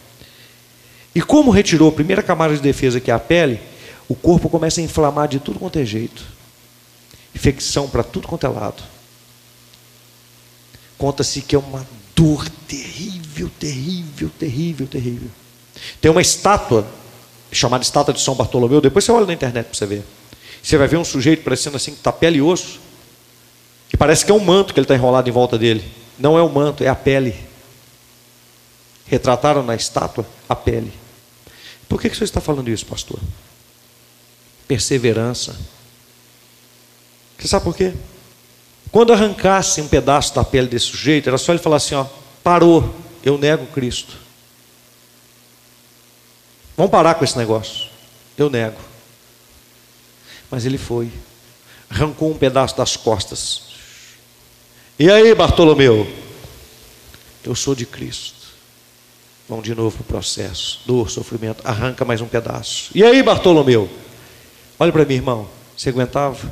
E 1.14 1.22
como 1.22 1.52
retirou 1.52 1.90
a 1.90 1.92
primeira 1.92 2.24
camada 2.24 2.56
de 2.56 2.62
defesa, 2.62 3.00
que 3.00 3.12
é 3.12 3.14
a 3.14 3.20
pele, 3.20 3.60
o 4.08 4.16
corpo 4.16 4.50
começa 4.50 4.80
a 4.80 4.84
inflamar 4.84 5.28
de 5.28 5.40
tudo 5.40 5.60
quanto 5.60 5.80
é 5.80 5.86
jeito. 5.86 6.24
Infecção 7.36 7.90
para 7.90 8.04
tudo 8.04 8.28
quanto 8.28 8.46
é 8.46 8.50
lado. 8.50 8.84
Conta-se 10.98 11.42
que 11.42 11.56
é 11.56 11.60
uma 11.60 11.86
dor 12.16 12.48
terrível, 12.68 13.50
terrível, 13.60 14.30
terrível, 14.38 14.88
terrível. 14.88 15.30
Tem 16.00 16.12
uma 16.12 16.22
estátua, 16.22 16.86
chamada 17.52 17.84
estátua 17.84 18.14
de 18.14 18.22
São 18.22 18.36
Bartolomeu, 18.36 18.80
depois 18.80 19.04
você 19.04 19.12
olha 19.12 19.26
na 19.26 19.34
internet 19.34 19.66
para 19.66 19.74
você 19.74 19.86
ver. 19.86 20.04
Você 20.62 20.78
vai 20.78 20.88
ver 20.88 20.98
um 20.98 21.04
sujeito 21.04 21.44
parecendo 21.44 21.78
assim, 21.78 21.92
que 21.92 21.98
está 21.98 22.12
pele 22.12 22.38
e 22.38 22.42
osso. 22.42 22.80
E 23.92 23.98
parece 23.98 24.24
que 24.24 24.32
é 24.32 24.36
um 24.36 24.40
manto 24.40 24.74
que 24.74 24.80
ele 24.80 24.86
está 24.86 24.94
enrolado 24.94 25.28
em 25.28 25.32
volta 25.32 25.58
dele. 25.58 25.84
Não 26.20 26.38
é 26.38 26.42
o 26.42 26.50
manto, 26.50 26.84
é 26.84 26.88
a 26.88 26.96
pele. 26.96 27.36
Retrataram 29.08 29.64
na 29.64 29.76
estátua 29.76 30.26
a 30.48 30.56
pele. 30.56 30.94
Por 31.92 32.00
que, 32.00 32.10
que 32.10 32.16
você 32.16 32.24
está 32.24 32.40
falando 32.40 32.70
isso, 32.70 32.86
pastor? 32.86 33.20
Perseverança. 34.66 35.60
Você 37.38 37.50
sabe 37.50 37.66
por 37.66 37.76
quê? 37.76 37.94
Quando 38.90 39.12
arrancasse 39.12 39.82
um 39.82 39.90
pedaço 39.90 40.34
da 40.34 40.42
pele 40.42 40.70
desse 40.70 40.86
sujeito, 40.86 41.28
era 41.28 41.38
só 41.38 41.52
ele 41.52 41.62
falar 41.62 41.76
assim: 41.76 41.96
ó, 41.96 42.06
parou, 42.42 42.96
eu 43.22 43.38
nego 43.38 43.66
Cristo. 43.68 44.16
Vamos 46.78 46.94
parar 46.94 47.16
com 47.16 47.26
esse 47.26 47.38
negócio. 47.38 47.90
Eu 48.38 48.50
nego. 48.50 48.80
Mas 50.50 50.66
ele 50.66 50.78
foi, 50.78 51.12
arrancou 51.90 52.32
um 52.32 52.38
pedaço 52.38 52.78
das 52.78 52.96
costas. 52.96 53.64
E 54.98 55.12
aí, 55.12 55.36
Bartolomeu? 55.36 56.10
Eu 57.44 57.54
sou 57.54 57.76
de 57.76 57.86
Cristo. 57.86 58.41
Vão 59.52 59.62
de 59.62 59.76
novo 59.76 59.98
para 59.98 60.04
o 60.04 60.06
processo. 60.06 60.80
Dor, 60.86 61.10
sofrimento. 61.10 61.62
Arranca 61.68 62.06
mais 62.06 62.22
um 62.22 62.26
pedaço. 62.26 62.90
E 62.96 63.04
aí, 63.04 63.22
Bartolomeu? 63.22 63.90
Olha 64.80 64.94
para 64.94 65.04
mim, 65.04 65.16
irmão. 65.16 65.50
Você 65.76 65.90
aguentava? 65.90 66.50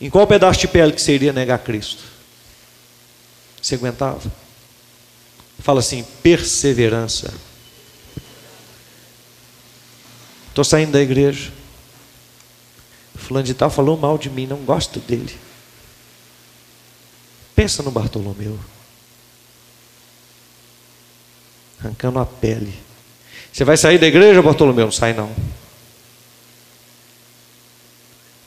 Em 0.00 0.08
qual 0.08 0.26
pedaço 0.26 0.58
de 0.58 0.68
pele 0.68 0.92
que 0.92 1.12
iria 1.12 1.34
negar 1.34 1.58
Cristo? 1.58 2.02
Você 3.60 3.74
aguentava? 3.74 4.32
Fala 5.58 5.80
assim, 5.80 6.02
perseverança. 6.22 7.34
Estou 10.48 10.64
saindo 10.64 10.92
da 10.92 11.02
igreja. 11.02 11.52
Fulano 13.16 13.44
de 13.44 13.52
tal 13.52 13.68
falou 13.68 13.98
mal 13.98 14.16
de 14.16 14.30
mim, 14.30 14.46
não 14.46 14.64
gosto 14.64 14.98
dele. 14.98 15.38
Pensa 17.54 17.82
no 17.82 17.90
Bartolomeu. 17.90 18.58
Arrancando 21.80 22.18
a 22.18 22.26
pele. 22.26 22.74
Você 23.52 23.64
vai 23.64 23.76
sair 23.76 23.98
da 23.98 24.06
igreja, 24.06 24.42
Bartolomeu? 24.42 24.86
Não 24.86 24.92
sai 24.92 25.12
não. 25.12 25.30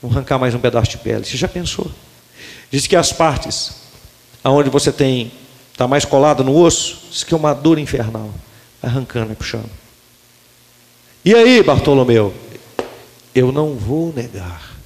Vamos 0.01 0.17
arrancar 0.17 0.37
mais 0.37 0.53
um 0.53 0.59
pedaço 0.59 0.91
de 0.91 0.97
pele. 0.97 1.25
Você 1.25 1.37
já 1.37 1.47
pensou? 1.47 1.89
Diz 2.69 2.85
que 2.85 2.95
as 2.95 3.13
partes 3.13 3.87
aonde 4.43 4.69
você 4.69 4.91
tem 4.91 5.31
está 5.71 5.87
mais 5.87 6.05
colado 6.05 6.43
no 6.43 6.57
osso, 6.57 7.03
diz 7.11 7.23
que 7.23 7.33
é 7.33 7.37
uma 7.37 7.53
dor 7.53 7.77
infernal. 7.77 8.33
Arrancando 8.81 9.31
e 9.31 9.35
puxando. 9.35 9.69
E 11.25 11.35
aí, 11.35 11.61
Bartolomeu? 11.61 12.33
Eu 13.33 13.51
não 13.51 13.75
vou 13.75 14.13
negar. 14.13 14.76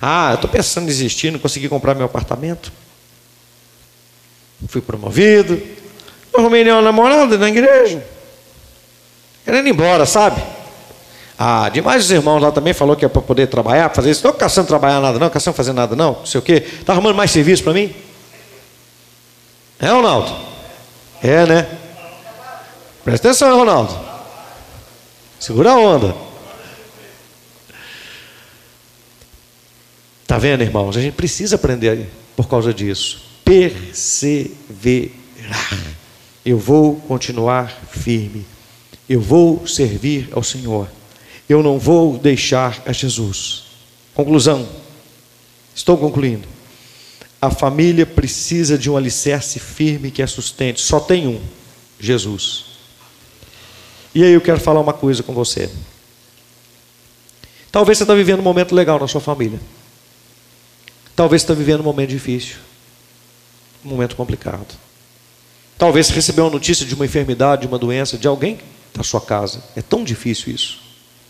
Ah, 0.00 0.30
eu 0.30 0.34
estou 0.36 0.50
pensando 0.50 0.84
em 0.84 0.86
desistir, 0.86 1.30
não 1.30 1.38
consegui 1.38 1.68
comprar 1.68 1.94
meu 1.94 2.06
apartamento. 2.06 2.72
Fui 4.68 4.80
promovido. 4.80 5.60
Arrumei 6.34 6.70
uma 6.70 6.82
namorada 6.82 7.36
na 7.36 7.48
igreja. 7.48 8.04
Querendo 9.44 9.66
ir 9.66 9.70
embora, 9.70 10.06
sabe? 10.06 10.42
Ah, 11.38 11.68
demais 11.68 12.04
os 12.04 12.10
irmãos 12.10 12.40
lá 12.40 12.50
também 12.50 12.72
falou 12.72 12.96
que 12.96 13.04
é 13.04 13.08
para 13.08 13.22
poder 13.22 13.46
trabalhar, 13.46 13.88
fazer 13.90 14.10
isso. 14.10 14.26
Não 14.26 14.32
caçando 14.32 14.68
trabalhar 14.68 15.00
nada, 15.00 15.18
não, 15.18 15.30
caçando 15.30 15.56
fazer 15.56 15.72
nada, 15.72 15.94
não. 15.94 16.14
Não 16.14 16.26
sei 16.26 16.38
o 16.38 16.42
quê. 16.42 16.64
Está 16.80 16.92
arrumando 16.92 17.14
mais 17.14 17.30
serviço 17.30 17.62
para 17.62 17.72
mim? 17.72 17.94
É, 19.78 19.88
Ronaldo? 19.88 20.34
É, 21.22 21.46
né? 21.46 21.68
Presta 23.04 23.28
atenção, 23.28 23.56
Ronaldo. 23.56 23.96
Segura 25.38 25.70
a 25.72 25.76
onda. 25.76 26.27
Está 30.28 30.36
vendo, 30.36 30.62
irmãos? 30.62 30.94
A 30.94 31.00
gente 31.00 31.14
precisa 31.14 31.56
aprender 31.56 32.06
por 32.36 32.46
causa 32.46 32.74
disso. 32.74 33.22
Perseverar. 33.42 34.52
Eu 36.44 36.58
vou 36.58 36.96
continuar 36.96 37.72
firme. 37.90 38.44
Eu 39.08 39.22
vou 39.22 39.66
servir 39.66 40.28
ao 40.32 40.42
Senhor. 40.42 40.86
Eu 41.48 41.62
não 41.62 41.78
vou 41.78 42.18
deixar 42.18 42.82
a 42.84 42.92
Jesus. 42.92 43.68
Conclusão. 44.12 44.68
Estou 45.74 45.96
concluindo. 45.96 46.46
A 47.40 47.48
família 47.48 48.04
precisa 48.04 48.76
de 48.76 48.90
um 48.90 48.98
alicerce 48.98 49.58
firme 49.58 50.10
que 50.10 50.20
a 50.20 50.26
sustente. 50.26 50.82
Só 50.82 51.00
tem 51.00 51.26
um: 51.26 51.40
Jesus. 51.98 52.66
E 54.14 54.22
aí 54.22 54.34
eu 54.34 54.42
quero 54.42 54.60
falar 54.60 54.80
uma 54.80 54.92
coisa 54.92 55.22
com 55.22 55.32
você. 55.32 55.70
Talvez 57.72 57.96
você 57.96 58.04
está 58.04 58.14
vivendo 58.14 58.40
um 58.40 58.42
momento 58.42 58.74
legal 58.74 58.98
na 59.00 59.08
sua 59.08 59.22
família. 59.22 59.58
Talvez 61.18 61.42
está 61.42 61.52
vivendo 61.52 61.80
um 61.80 61.82
momento 61.82 62.10
difícil, 62.10 62.58
um 63.84 63.88
momento 63.88 64.14
complicado. 64.14 64.78
Talvez 65.76 66.10
recebeu 66.10 66.44
uma 66.44 66.50
notícia 66.52 66.86
de 66.86 66.94
uma 66.94 67.04
enfermidade, 67.04 67.62
de 67.62 67.66
uma 67.66 67.76
doença, 67.76 68.16
de 68.16 68.28
alguém 68.28 68.60
da 68.94 69.02
sua 69.02 69.20
casa. 69.20 69.60
É 69.74 69.82
tão 69.82 70.04
difícil 70.04 70.54
isso. 70.54 70.78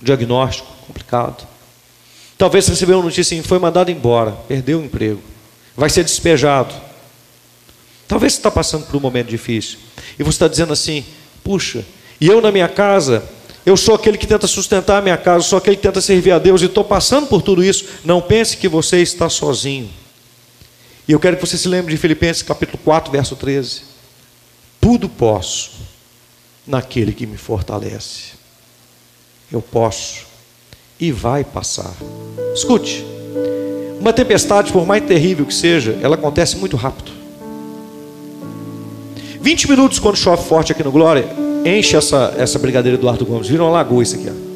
Diagnóstico 0.02 0.70
complicado. 0.86 1.48
Talvez 2.36 2.69
recebeu 2.69 2.98
uma 2.98 3.05
notícia 3.05 3.35
e 3.35 3.43
foi 3.43 3.59
mandado 3.59 3.90
embora, 3.90 4.32
perdeu 4.47 4.78
o 4.78 4.85
emprego, 4.85 5.23
vai 5.74 5.89
ser 5.89 6.05
despejado. 6.05 6.74
Talvez 8.06 8.35
você 8.35 8.40
está 8.40 8.51
passando 8.51 8.85
por 8.85 8.94
um 8.94 9.01
momento 9.01 9.28
difícil 9.28 9.78
e 10.19 10.23
você 10.23 10.36
está 10.36 10.48
dizendo 10.48 10.74
assim: 10.74 11.02
puxa, 11.43 11.82
e 12.20 12.27
eu 12.27 12.43
na 12.43 12.52
minha 12.52 12.69
casa, 12.69 13.27
eu 13.66 13.76
sou 13.76 13.94
aquele 13.94 14.16
que 14.16 14.26
tenta 14.26 14.47
sustentar 14.47 14.98
a 14.98 15.02
minha 15.02 15.16
casa, 15.16 15.44
sou 15.44 15.59
aquele 15.59 15.76
que 15.76 15.82
tenta 15.82 16.01
servir 16.01 16.32
a 16.32 16.39
Deus 16.39 16.62
e 16.62 16.66
estou 16.66 16.85
passando 16.85 17.26
por 17.26 17.43
tudo 17.43 17.62
isso. 17.62 17.85
Não 18.05 18.20
pense 18.20 18.56
que 18.56 18.68
você 18.68 19.01
está 19.01 19.28
sozinho. 19.28 19.90
E 21.06 21.12
eu 21.12 21.20
quero 21.20 21.36
que 21.36 21.47
você 21.47 21.56
se 21.56 21.68
lembre 21.68 21.94
de 21.94 22.01
Filipenses 22.01 22.43
capítulo 22.43 22.78
4, 22.85 23.10
verso 23.10 23.36
13. 23.36 23.82
Tudo 24.80 25.09
posso 25.09 25.72
naquele 26.66 27.12
que 27.12 27.26
me 27.26 27.36
fortalece. 27.36 28.32
Eu 29.51 29.62
posso 29.62 30.26
e 31.01 31.10
vai 31.10 31.44
passar. 31.44 31.94
Escute, 32.55 33.05
uma 34.01 34.12
tempestade, 34.12 34.72
por 34.72 34.86
mais 34.86 35.05
terrível 35.05 35.47
que 35.47 35.55
seja, 35.55 35.98
ela 36.02 36.14
acontece 36.14 36.56
muito 36.56 36.76
rápido. 36.76 37.10
20 39.40 39.70
minutos 39.70 39.98
quando 39.98 40.16
chove 40.16 40.47
forte 40.47 40.72
aqui 40.72 40.82
no 40.82 40.93
Glória, 40.93 41.26
enche 41.64 41.97
essa, 41.97 42.35
essa 42.36 42.59
brigadeira 42.59 42.97
Eduardo 42.97 43.24
Gomes. 43.24 43.48
Viram 43.48 43.66
uma 43.66 43.72
lagoa 43.72 44.02
isso 44.02 44.16
aqui. 44.16 44.28
Ó. 44.28 44.48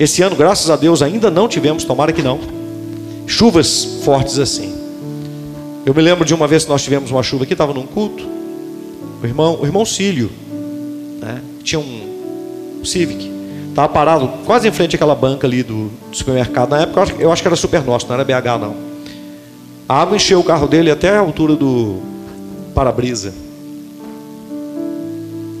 Esse 0.00 0.22
ano, 0.22 0.34
graças 0.34 0.70
a 0.70 0.76
Deus, 0.76 1.02
ainda 1.02 1.30
não 1.30 1.46
tivemos, 1.46 1.84
tomara 1.84 2.10
que 2.10 2.22
não, 2.22 2.40
chuvas 3.26 3.84
fortes 4.02 4.38
assim. 4.38 4.74
Eu 5.84 5.92
me 5.92 6.00
lembro 6.00 6.24
de 6.24 6.32
uma 6.32 6.48
vez 6.48 6.64
que 6.64 6.70
nós 6.70 6.82
tivemos 6.82 7.10
uma 7.10 7.22
chuva 7.22 7.44
aqui, 7.44 7.52
estava 7.52 7.74
num 7.74 7.86
culto. 7.86 8.26
O 9.22 9.26
irmão, 9.26 9.58
o 9.60 9.66
irmão 9.66 9.84
Cílio, 9.84 10.30
né, 11.20 11.42
tinha 11.62 11.78
um 11.78 12.82
Civic, 12.82 13.30
estava 13.68 13.88
parado 13.88 14.28
quase 14.46 14.66
em 14.66 14.72
frente 14.72 14.96
àquela 14.96 15.14
banca 15.14 15.46
ali 15.46 15.62
do, 15.62 15.90
do 16.10 16.16
supermercado. 16.16 16.70
Na 16.70 16.80
época 16.80 17.14
eu 17.18 17.30
acho, 17.30 17.42
que 17.42 17.48
era 17.48 17.56
super 17.56 17.82
nosso, 17.82 18.06
não 18.08 18.14
era 18.14 18.24
BH 18.24 18.58
não. 18.58 18.74
A 19.86 20.00
água 20.00 20.16
encheu 20.16 20.40
o 20.40 20.44
carro 20.44 20.66
dele 20.66 20.90
até 20.90 21.10
a 21.10 21.20
altura 21.20 21.54
do 21.54 22.00
para-brisa. 22.74 23.34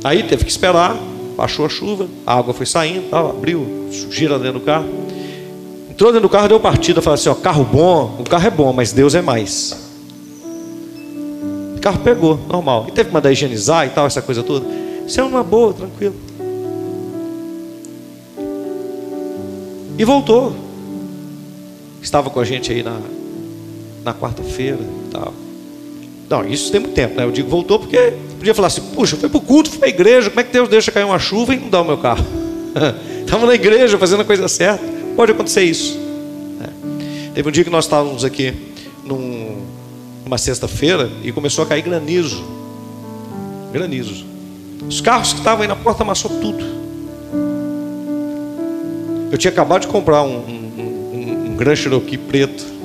Aí 0.02 0.22
teve 0.22 0.44
que 0.44 0.50
esperar, 0.50 0.96
baixou 1.36 1.66
a 1.66 1.68
chuva, 1.68 2.08
a 2.26 2.34
água 2.34 2.54
foi 2.54 2.66
saindo, 2.66 3.10
tal, 3.10 3.30
abriu, 3.30 3.88
gira 4.10 4.38
dentro 4.38 4.60
do 4.60 4.64
carro. 4.64 4.88
Entrou 5.90 6.12
dentro 6.12 6.28
do 6.28 6.32
carro, 6.32 6.48
deu 6.48 6.58
partida, 6.58 7.02
falou 7.02 7.14
assim: 7.14 7.28
ó, 7.28 7.34
carro 7.34 7.64
bom, 7.64 8.16
o 8.18 8.24
carro 8.24 8.46
é 8.46 8.50
bom, 8.50 8.72
mas 8.72 8.92
Deus 8.92 9.14
é 9.14 9.20
mais. 9.20 9.90
O 11.76 11.80
carro 11.80 11.98
pegou, 12.00 12.38
normal. 12.48 12.86
E 12.88 12.92
teve 12.92 13.08
que 13.08 13.14
mandar 13.14 13.32
higienizar 13.32 13.86
e 13.86 13.90
tal, 13.90 14.06
essa 14.06 14.22
coisa 14.22 14.42
toda. 14.42 14.66
Isso 15.06 15.20
é 15.20 15.24
uma 15.24 15.42
boa, 15.42 15.72
tranquilo. 15.72 16.14
E 19.98 20.04
voltou. 20.04 20.54
Estava 22.00 22.30
com 22.30 22.40
a 22.40 22.44
gente 22.44 22.72
aí 22.72 22.82
na, 22.82 22.98
na 24.02 24.14
quarta-feira 24.14 24.78
tal. 25.10 25.34
Não, 26.30 26.46
isso 26.46 26.70
tem 26.70 26.80
muito 26.80 26.94
tempo, 26.94 27.16
né? 27.16 27.24
Eu 27.24 27.32
digo 27.32 27.50
voltou 27.50 27.80
porque 27.80 28.12
podia 28.38 28.54
falar 28.54 28.68
assim, 28.68 28.82
puxa, 28.94 29.16
foi 29.16 29.28
para 29.28 29.38
o 29.38 29.40
culto, 29.40 29.68
foi 29.68 29.80
para 29.80 29.88
a 29.88 29.90
igreja, 29.90 30.30
como 30.30 30.38
é 30.38 30.44
que 30.44 30.52
Deus 30.52 30.68
deixa 30.68 30.92
cair 30.92 31.02
uma 31.02 31.18
chuva 31.18 31.52
e 31.52 31.58
não 31.58 31.68
dá 31.68 31.82
o 31.82 31.84
meu 31.84 31.98
carro? 31.98 32.24
Estava 33.26 33.46
na 33.46 33.54
igreja 33.54 33.98
fazendo 33.98 34.20
a 34.20 34.24
coisa 34.24 34.46
certa. 34.46 34.84
Pode 35.16 35.32
acontecer 35.32 35.64
isso. 35.64 35.98
É. 36.62 37.32
Teve 37.34 37.48
um 37.48 37.50
dia 37.52 37.64
que 37.64 37.70
nós 37.70 37.84
estávamos 37.84 38.24
aqui 38.24 38.54
num, 39.04 39.60
numa 40.24 40.38
sexta-feira 40.38 41.10
e 41.24 41.32
começou 41.32 41.64
a 41.64 41.66
cair 41.66 41.82
granizo. 41.82 42.44
Granizo. 43.72 44.24
Os 44.88 45.00
carros 45.00 45.32
que 45.32 45.40
estavam 45.40 45.62
aí 45.62 45.68
na 45.68 45.74
porta 45.74 46.04
amassou 46.04 46.30
tudo. 46.40 46.64
Eu 49.32 49.36
tinha 49.36 49.50
acabado 49.50 49.82
de 49.82 49.88
comprar 49.88 50.22
um, 50.22 50.36
um, 50.36 51.56
um, 51.56 51.56
um 51.60 51.76
Cherokee 51.76 52.16
preto. 52.16 52.79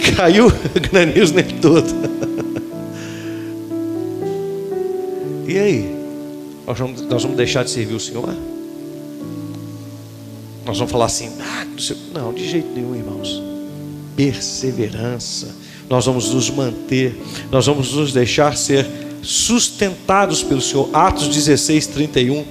Caiu 0.16 0.52
granizo 0.90 1.34
nele 1.34 1.54
todo. 1.60 1.86
E 5.46 5.58
aí? 5.58 5.96
Nós 6.66 6.78
vamos, 6.78 7.02
nós 7.02 7.22
vamos 7.22 7.36
deixar 7.36 7.64
de 7.64 7.70
servir 7.70 7.94
o 7.94 8.00
Senhor? 8.00 8.32
Nós 10.64 10.78
vamos 10.78 10.92
falar 10.92 11.06
assim, 11.06 11.30
ah, 11.40 11.66
não, 12.12 12.32
de 12.32 12.48
jeito 12.48 12.68
nenhum, 12.72 12.94
irmãos. 12.94 13.42
Perseverança. 14.14 15.48
Nós 15.88 16.06
vamos 16.06 16.32
nos 16.32 16.48
manter, 16.50 17.20
nós 17.50 17.66
vamos 17.66 17.92
nos 17.92 18.12
deixar 18.12 18.56
ser 18.56 18.86
sustentados 19.22 20.42
pelo 20.44 20.60
Senhor. 20.60 20.88
Atos 20.92 21.26
16, 21.28 21.88
31. 21.88 22.44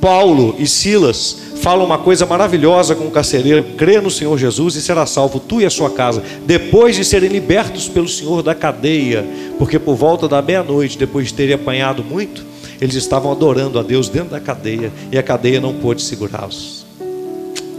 Paulo 0.00 0.54
e 0.58 0.66
Silas 0.66 1.49
falam 1.60 1.84
uma 1.84 1.98
coisa 1.98 2.26
maravilhosa 2.26 2.94
com 2.94 3.06
o 3.06 3.10
carcereiro: 3.10 3.62
crê 3.76 4.00
no 4.00 4.10
Senhor 4.10 4.36
Jesus 4.38 4.74
e 4.74 4.82
será 4.82 5.06
salvo 5.06 5.38
tu 5.38 5.60
e 5.60 5.66
a 5.66 5.70
sua 5.70 5.90
casa, 5.90 6.22
depois 6.44 6.96
de 6.96 7.04
serem 7.04 7.30
libertos 7.30 7.88
pelo 7.88 8.08
Senhor 8.08 8.42
da 8.42 8.54
cadeia, 8.54 9.24
porque 9.58 9.78
por 9.78 9.94
volta 9.94 10.26
da 10.26 10.42
meia-noite, 10.42 10.98
depois 10.98 11.28
de 11.28 11.34
terem 11.34 11.54
apanhado 11.54 12.02
muito, 12.02 12.44
eles 12.80 12.94
estavam 12.94 13.30
adorando 13.30 13.78
a 13.78 13.82
Deus 13.82 14.08
dentro 14.08 14.30
da 14.30 14.40
cadeia 14.40 14.90
e 15.12 15.18
a 15.18 15.22
cadeia 15.22 15.60
não 15.60 15.74
pôde 15.74 16.02
segurá-los. 16.02 16.86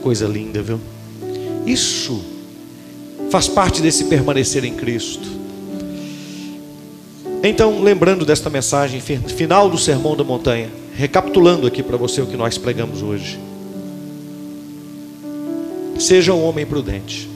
Coisa 0.02 0.28
linda, 0.28 0.62
viu? 0.62 0.80
Isso 1.66 2.24
faz 3.30 3.48
parte 3.48 3.82
desse 3.82 4.06
permanecer 4.06 4.64
em 4.64 4.74
Cristo. 4.74 5.28
Então, 7.44 7.82
lembrando 7.82 8.24
desta 8.24 8.50
mensagem 8.50 9.02
final 9.02 9.68
do 9.68 9.78
Sermão 9.78 10.16
da 10.16 10.24
Montanha, 10.24 10.70
recapitulando 10.94 11.66
aqui 11.66 11.82
para 11.82 11.98
você 11.98 12.22
o 12.22 12.28
que 12.28 12.38
nós 12.38 12.58
pregamos 12.58 13.02
hoje. 13.02 13.51
Seja 16.02 16.34
um 16.34 16.44
homem 16.44 16.66
prudente. 16.66 17.30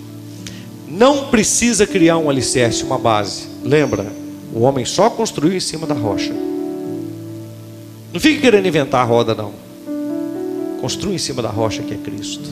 Não 0.87 1.25
precisa 1.27 1.85
criar 1.85 2.17
um 2.17 2.31
alicerce, 2.31 2.83
uma 2.83 2.97
base. 2.97 3.43
Lembra, 3.63 4.07
o 4.51 4.61
homem 4.61 4.83
só 4.83 5.07
construiu 5.07 5.55
em 5.55 5.59
cima 5.59 5.85
da 5.85 5.93
rocha. 5.93 6.33
Não 8.11 8.19
fique 8.19 8.41
querendo 8.41 8.67
inventar 8.67 9.01
a 9.01 9.03
roda, 9.03 9.35
não. 9.35 9.51
Construa 10.81 11.13
em 11.13 11.19
cima 11.19 11.43
da 11.43 11.49
rocha 11.49 11.83
que 11.83 11.93
é 11.93 11.97
Cristo. 11.97 12.49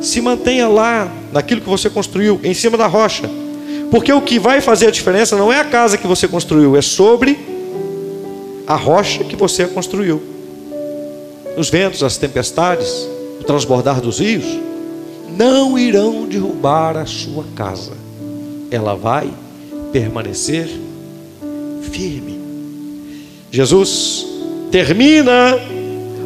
Se 0.00 0.20
mantenha 0.22 0.66
lá, 0.66 1.12
naquilo 1.30 1.60
que 1.60 1.68
você 1.68 1.90
construiu, 1.90 2.40
em 2.42 2.54
cima 2.54 2.78
da 2.78 2.86
rocha. 2.86 3.28
Porque 3.90 4.12
o 4.12 4.22
que 4.22 4.38
vai 4.38 4.62
fazer 4.62 4.86
a 4.86 4.90
diferença 4.90 5.36
não 5.36 5.52
é 5.52 5.60
a 5.60 5.64
casa 5.64 5.98
que 5.98 6.06
você 6.06 6.26
construiu, 6.26 6.74
é 6.74 6.80
sobre 6.80 7.38
a 8.66 8.76
rocha 8.76 9.24
que 9.24 9.36
você 9.36 9.66
construiu. 9.66 10.22
Os 11.54 11.68
ventos, 11.68 12.02
as 12.02 12.16
tempestades, 12.16 13.17
transbordar 13.48 13.98
dos 14.02 14.18
rios, 14.18 14.44
não 15.34 15.78
irão 15.78 16.26
derrubar 16.26 16.98
a 16.98 17.06
sua 17.06 17.44
casa. 17.56 17.92
Ela 18.70 18.94
vai 18.94 19.30
permanecer 19.90 20.68
firme. 21.90 22.38
Jesus 23.50 24.26
termina 24.70 25.58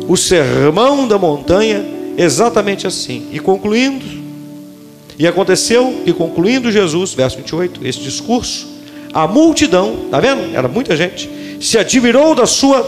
o 0.09 0.17
sermão 0.17 1.07
da 1.07 1.17
montanha 1.17 1.85
exatamente 2.19 2.89
assim. 2.89 3.29
E 3.31 3.39
concluindo, 3.39 4.05
e 5.17 5.25
aconteceu 5.25 6.03
que 6.05 6.13
concluindo 6.13 6.73
Jesus, 6.73 7.15
verso 7.15 7.37
28, 7.37 7.87
esse 7.87 8.01
discurso, 8.01 8.67
a 9.15 9.29
multidão, 9.29 9.95
tá 10.11 10.19
vendo? 10.19 10.57
Era 10.57 10.67
muita 10.67 10.97
gente, 10.97 11.31
se 11.61 11.79
admirou 11.79 12.35
da 12.35 12.47
sua 12.47 12.83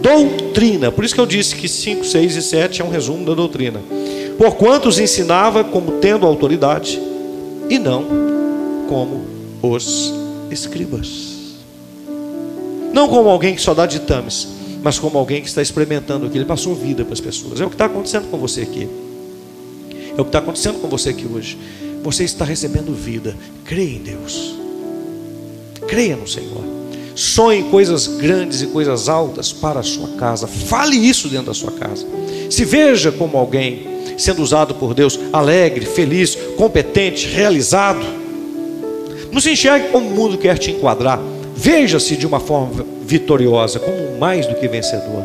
doutrina. 0.00 0.90
Por 0.90 1.04
isso 1.04 1.14
que 1.14 1.20
eu 1.20 1.26
disse 1.26 1.54
que 1.54 1.68
5, 1.68 2.04
6 2.04 2.36
e 2.36 2.42
7 2.42 2.82
é 2.82 2.84
um 2.84 2.90
resumo 2.90 3.24
da 3.24 3.34
doutrina. 3.34 3.80
Por 4.36 4.56
quantos 4.56 4.98
ensinava 4.98 5.62
como 5.62 5.92
tendo 5.92 6.26
autoridade 6.26 7.00
e 7.68 7.78
não 7.78 8.06
como 8.88 9.24
os 9.62 10.12
escribas. 10.50 11.30
Não 12.92 13.08
como 13.08 13.28
alguém 13.28 13.54
que 13.54 13.62
só 13.62 13.72
dá 13.72 13.86
ditames, 13.86 14.48
mas 14.82 14.98
como 14.98 15.18
alguém 15.18 15.42
que 15.42 15.48
está 15.48 15.62
experimentando 15.62 16.26
aquilo. 16.26 16.40
Ele 16.40 16.48
passou 16.48 16.74
vida 16.74 17.04
para 17.04 17.12
as 17.12 17.20
pessoas. 17.20 17.60
É 17.60 17.64
o 17.64 17.68
que 17.68 17.74
está 17.74 17.84
acontecendo 17.84 18.30
com 18.30 18.38
você 18.38 18.62
aqui. 18.62 18.88
É 20.16 20.20
o 20.20 20.24
que 20.24 20.28
está 20.28 20.38
acontecendo 20.38 20.80
com 20.80 20.88
você 20.88 21.10
aqui 21.10 21.26
hoje. 21.26 21.56
Você 22.02 22.24
está 22.24 22.44
recebendo 22.44 22.92
vida. 22.94 23.36
Creia 23.64 23.96
em 23.96 24.02
Deus. 24.02 24.54
Creia 25.86 26.16
no 26.16 26.26
Senhor. 26.26 26.79
Sonhe 27.14 27.64
coisas 27.64 28.06
grandes 28.06 28.62
e 28.62 28.66
coisas 28.66 29.08
altas 29.08 29.52
para 29.52 29.80
a 29.80 29.82
sua 29.82 30.08
casa. 30.16 30.46
Fale 30.46 30.96
isso 30.96 31.28
dentro 31.28 31.46
da 31.46 31.54
sua 31.54 31.72
casa. 31.72 32.06
Se 32.48 32.64
veja 32.64 33.10
como 33.12 33.36
alguém 33.36 33.88
sendo 34.16 34.42
usado 34.42 34.74
por 34.74 34.94
Deus, 34.94 35.18
alegre, 35.32 35.86
feliz, 35.86 36.36
competente, 36.56 37.26
realizado. 37.26 38.04
Não 39.32 39.40
se 39.40 39.50
enxergue 39.50 39.88
como 39.88 40.08
o 40.08 40.10
mundo 40.10 40.38
quer 40.38 40.58
te 40.58 40.70
enquadrar. 40.70 41.20
Veja-se 41.56 42.16
de 42.16 42.26
uma 42.26 42.40
forma 42.40 42.84
vitoriosa, 43.02 43.78
como 43.78 44.18
mais 44.18 44.46
do 44.46 44.54
que 44.54 44.68
vencedor. 44.68 45.24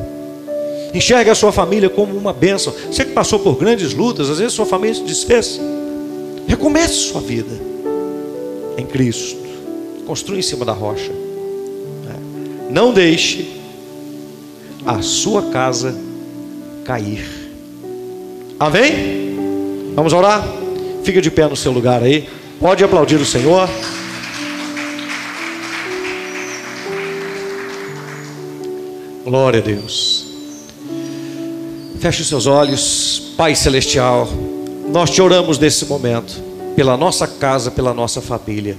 Enxergue 0.93 1.29
a 1.29 1.35
sua 1.35 1.51
família 1.51 1.89
como 1.89 2.17
uma 2.17 2.31
bênção. 2.31 2.73
Você 2.89 3.03
que 3.03 3.11
passou 3.11 3.39
por 3.39 3.55
grandes 3.57 3.93
lutas, 3.93 4.29
às 4.29 4.39
vezes 4.39 4.53
sua 4.53 4.65
família 4.65 4.95
se 4.95 5.03
desfez. 5.03 5.59
Recomece 6.47 6.93
sua 6.93 7.21
vida 7.21 7.51
em 8.77 8.85
Cristo. 8.85 9.43
Construa 10.05 10.37
em 10.37 10.41
cima 10.41 10.63
da 10.63 10.73
rocha. 10.73 11.24
Não 12.75 12.91
deixe 12.91 13.47
a 14.85 15.01
sua 15.01 15.43
casa 15.43 15.97
cair. 16.83 17.25
Amém? 18.59 19.93
Vamos 19.95 20.11
orar? 20.11 20.45
Fica 21.01 21.21
de 21.21 21.31
pé 21.31 21.47
no 21.47 21.55
seu 21.55 21.71
lugar 21.71 22.03
aí. 22.03 22.27
Pode 22.59 22.83
aplaudir 22.83 23.15
o 23.15 23.25
Senhor. 23.25 23.69
Glória 29.23 29.61
a 29.61 29.63
Deus. 29.63 30.25
Feche 32.01 32.23
os 32.23 32.27
seus 32.27 32.45
olhos, 32.45 33.31
Pai 33.37 33.55
Celestial. 33.55 34.27
Nós 34.89 35.11
te 35.11 35.21
oramos 35.21 35.57
nesse 35.57 35.85
momento, 35.85 36.43
pela 36.75 36.97
nossa 36.97 37.25
casa, 37.25 37.71
pela 37.71 37.93
nossa 37.93 38.19
família. 38.19 38.75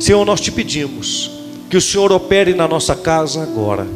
Senhor, 0.00 0.24
nós 0.24 0.40
te 0.40 0.50
pedimos 0.50 1.37
que 1.68 1.76
o 1.76 1.80
Senhor 1.80 2.10
opere 2.12 2.54
na 2.54 2.66
nossa 2.66 2.94
casa 2.96 3.42
agora, 3.42 3.86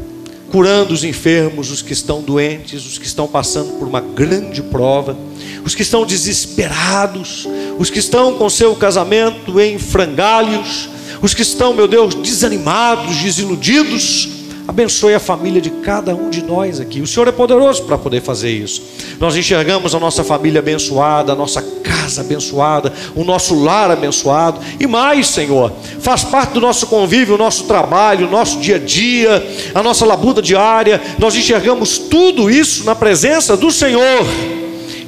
curando 0.51 0.93
os 0.93 1.05
enfermos, 1.05 1.71
os 1.71 1.81
que 1.81 1.93
estão 1.93 2.21
doentes, 2.21 2.85
os 2.85 2.99
que 2.99 3.07
estão 3.07 3.27
passando 3.27 3.79
por 3.79 3.89
uma 3.89 4.01
grande 4.01 4.63
prova, 4.63 5.17
os 5.65 5.75
que 5.75 5.83
estão 5.83 6.05
desesperados, 6.05 7.49
os 7.79 7.89
que 7.89 7.99
estão 7.99 8.37
com 8.37 8.51
seu 8.51 8.75
casamento 8.77 9.59
em 9.59 9.79
frangalhos, 9.79 10.91
os 11.23 11.33
que 11.33 11.43
estão, 11.43 11.73
meu 11.73 11.89
Deus, 11.89 12.15
desanimados, 12.15 13.17
desiludidos 13.17 14.42
Abençoe 14.67 15.13
a 15.13 15.19
família 15.19 15.61
de 15.61 15.71
cada 15.71 16.15
um 16.15 16.31
de 16.31 16.41
nós 16.43 16.79
aqui. 16.79 17.01
O 17.01 17.07
Senhor 17.07 17.27
é 17.27 17.33
poderoso 17.33 17.83
para 17.83 17.99
poder 17.99 18.23
fazer 18.23 18.51
isso. 18.51 18.81
Nós 19.19 19.37
enxergamos 19.37 19.93
a 19.93 19.99
nossa 19.99 20.23
família 20.23 20.61
abençoada, 20.61 21.33
a 21.33 21.35
nossa 21.35 21.61
casa 21.83 22.21
abençoada, 22.21 22.93
o 23.17 23.25
nosso 23.25 23.61
lar 23.61 23.91
abençoado. 23.91 24.61
E 24.79 24.87
mais, 24.87 25.27
Senhor, 25.27 25.73
faz 25.99 26.23
parte 26.23 26.53
do 26.53 26.61
nosso 26.61 26.87
convívio, 26.87 27.35
o 27.35 27.39
nosso 27.39 27.65
trabalho, 27.65 28.29
o 28.29 28.31
nosso 28.31 28.61
dia 28.61 28.77
a 28.77 28.79
dia, 28.79 29.45
a 29.75 29.83
nossa 29.83 30.07
labuta 30.07 30.41
diária. 30.41 31.03
Nós 31.19 31.35
enxergamos 31.35 31.99
tudo 31.99 32.49
isso 32.49 32.85
na 32.85 32.95
presença 32.95 33.57
do 33.57 33.71
Senhor. 33.73 34.25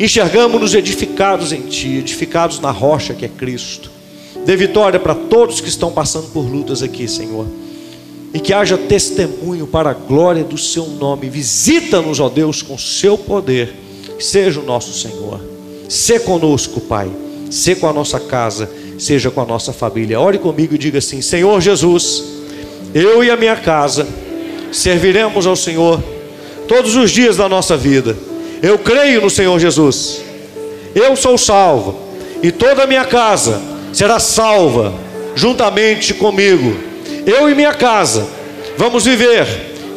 Enxergamos-nos 0.01 0.75
edificados 0.75 1.53
em 1.53 1.61
Ti, 1.61 1.99
edificados 1.99 2.59
na 2.59 2.73
rocha 2.73 3.15
que 3.15 3.25
é 3.25 3.29
Cristo. 3.29 3.89
Dê 4.45 4.57
vitória 4.57 4.99
para 4.99 5.15
todos 5.15 5.61
que 5.61 5.69
estão 5.69 5.93
passando 5.93 6.33
por 6.33 6.43
lutas 6.43 6.83
aqui, 6.83 7.07
Senhor 7.07 7.47
e 8.35 8.41
que 8.41 8.53
haja 8.53 8.77
testemunho 8.77 9.65
para 9.65 9.91
a 9.91 9.95
glória 9.95 10.43
do 10.43 10.59
seu 10.59 10.87
nome. 10.87 11.31
Visita-nos, 11.31 12.19
ó 12.19 12.29
Deus, 12.29 12.63
com 12.63 12.77
seu 12.77 13.17
poder. 13.17 13.73
Seja 14.19 14.59
o 14.59 14.65
nosso 14.65 14.93
Senhor. 14.93 15.41
Se 15.89 16.19
conosco, 16.19 16.81
Pai. 16.81 17.09
Se 17.49 17.77
com 17.77 17.89
a 17.89 17.93
nossa 17.93 18.19
casa, 18.19 18.69
seja 18.99 19.31
com 19.31 19.41
a 19.41 19.45
nossa 19.45 19.73
família. 19.73 20.19
Ore 20.19 20.39
comigo 20.39 20.75
e 20.75 20.79
diga 20.79 20.99
assim: 20.99 21.23
Senhor 21.23 21.61
Jesus, 21.61 22.25
eu 22.93 23.23
e 23.23 23.31
a 23.31 23.37
minha 23.37 23.55
casa 23.55 24.05
serviremos 24.73 25.47
ao 25.47 25.55
Senhor 25.55 26.03
todos 26.67 26.97
os 26.97 27.13
dias 27.13 27.37
da 27.37 27.49
nossa 27.49 27.77
vida. 27.77 28.17
Eu 28.61 28.81
creio 28.81 29.21
no 29.21 29.31
Senhor 29.31 29.57
Jesus. 29.61 30.21
Eu 30.93 31.15
sou 31.15 31.39
salvo 31.39 32.01
e 32.43 32.51
toda 32.51 32.83
a 32.83 32.87
minha 32.87 33.05
casa 33.05 33.63
será 33.93 34.19
salva 34.19 34.93
juntamente 35.37 36.13
comigo 36.15 36.94
eu 37.27 37.49
e 37.49 37.55
minha 37.55 37.75
casa 37.75 38.27
vamos 38.77 39.05
viver 39.05 39.47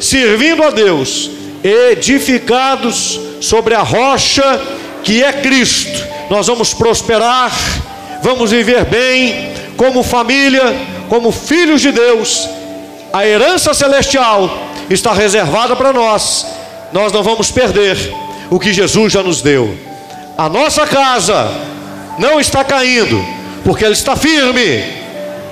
servindo 0.00 0.62
a 0.62 0.70
Deus, 0.70 1.30
edificados 1.62 3.20
sobre 3.40 3.74
a 3.74 3.82
rocha 3.82 4.60
que 5.02 5.22
é 5.22 5.32
Cristo. 5.32 6.06
Nós 6.30 6.46
vamos 6.46 6.74
prosperar, 6.74 7.52
vamos 8.22 8.50
viver 8.50 8.84
bem, 8.84 9.52
como 9.76 10.02
família, 10.02 10.76
como 11.08 11.32
filhos 11.32 11.80
de 11.80 11.92
Deus. 11.92 12.48
A 13.12 13.26
herança 13.26 13.72
celestial 13.72 14.50
está 14.90 15.12
reservada 15.12 15.74
para 15.74 15.92
nós. 15.92 16.46
Nós 16.92 17.12
não 17.12 17.22
vamos 17.22 17.50
perder 17.50 17.96
o 18.50 18.58
que 18.58 18.72
Jesus 18.72 19.12
já 19.12 19.22
nos 19.22 19.42
deu. 19.42 19.76
A 20.36 20.48
nossa 20.48 20.86
casa 20.86 21.50
não 22.18 22.40
está 22.40 22.62
caindo, 22.64 23.24
porque 23.64 23.84
ela 23.84 23.94
está 23.94 24.16
firme 24.16 24.84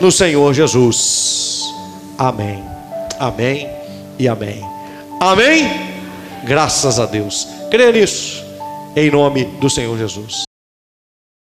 no 0.00 0.10
Senhor 0.10 0.52
Jesus. 0.54 1.62
Amém. 2.18 2.62
Amém 3.18 3.68
e 4.18 4.28
amém. 4.28 4.62
Amém? 5.20 5.64
Graças 6.44 6.98
a 6.98 7.06
Deus. 7.06 7.46
Crê 7.70 7.90
nisso, 7.92 8.44
em 8.94 9.10
nome 9.10 9.44
do 9.60 9.68
Senhor 9.68 9.96
Jesus. 9.98 10.45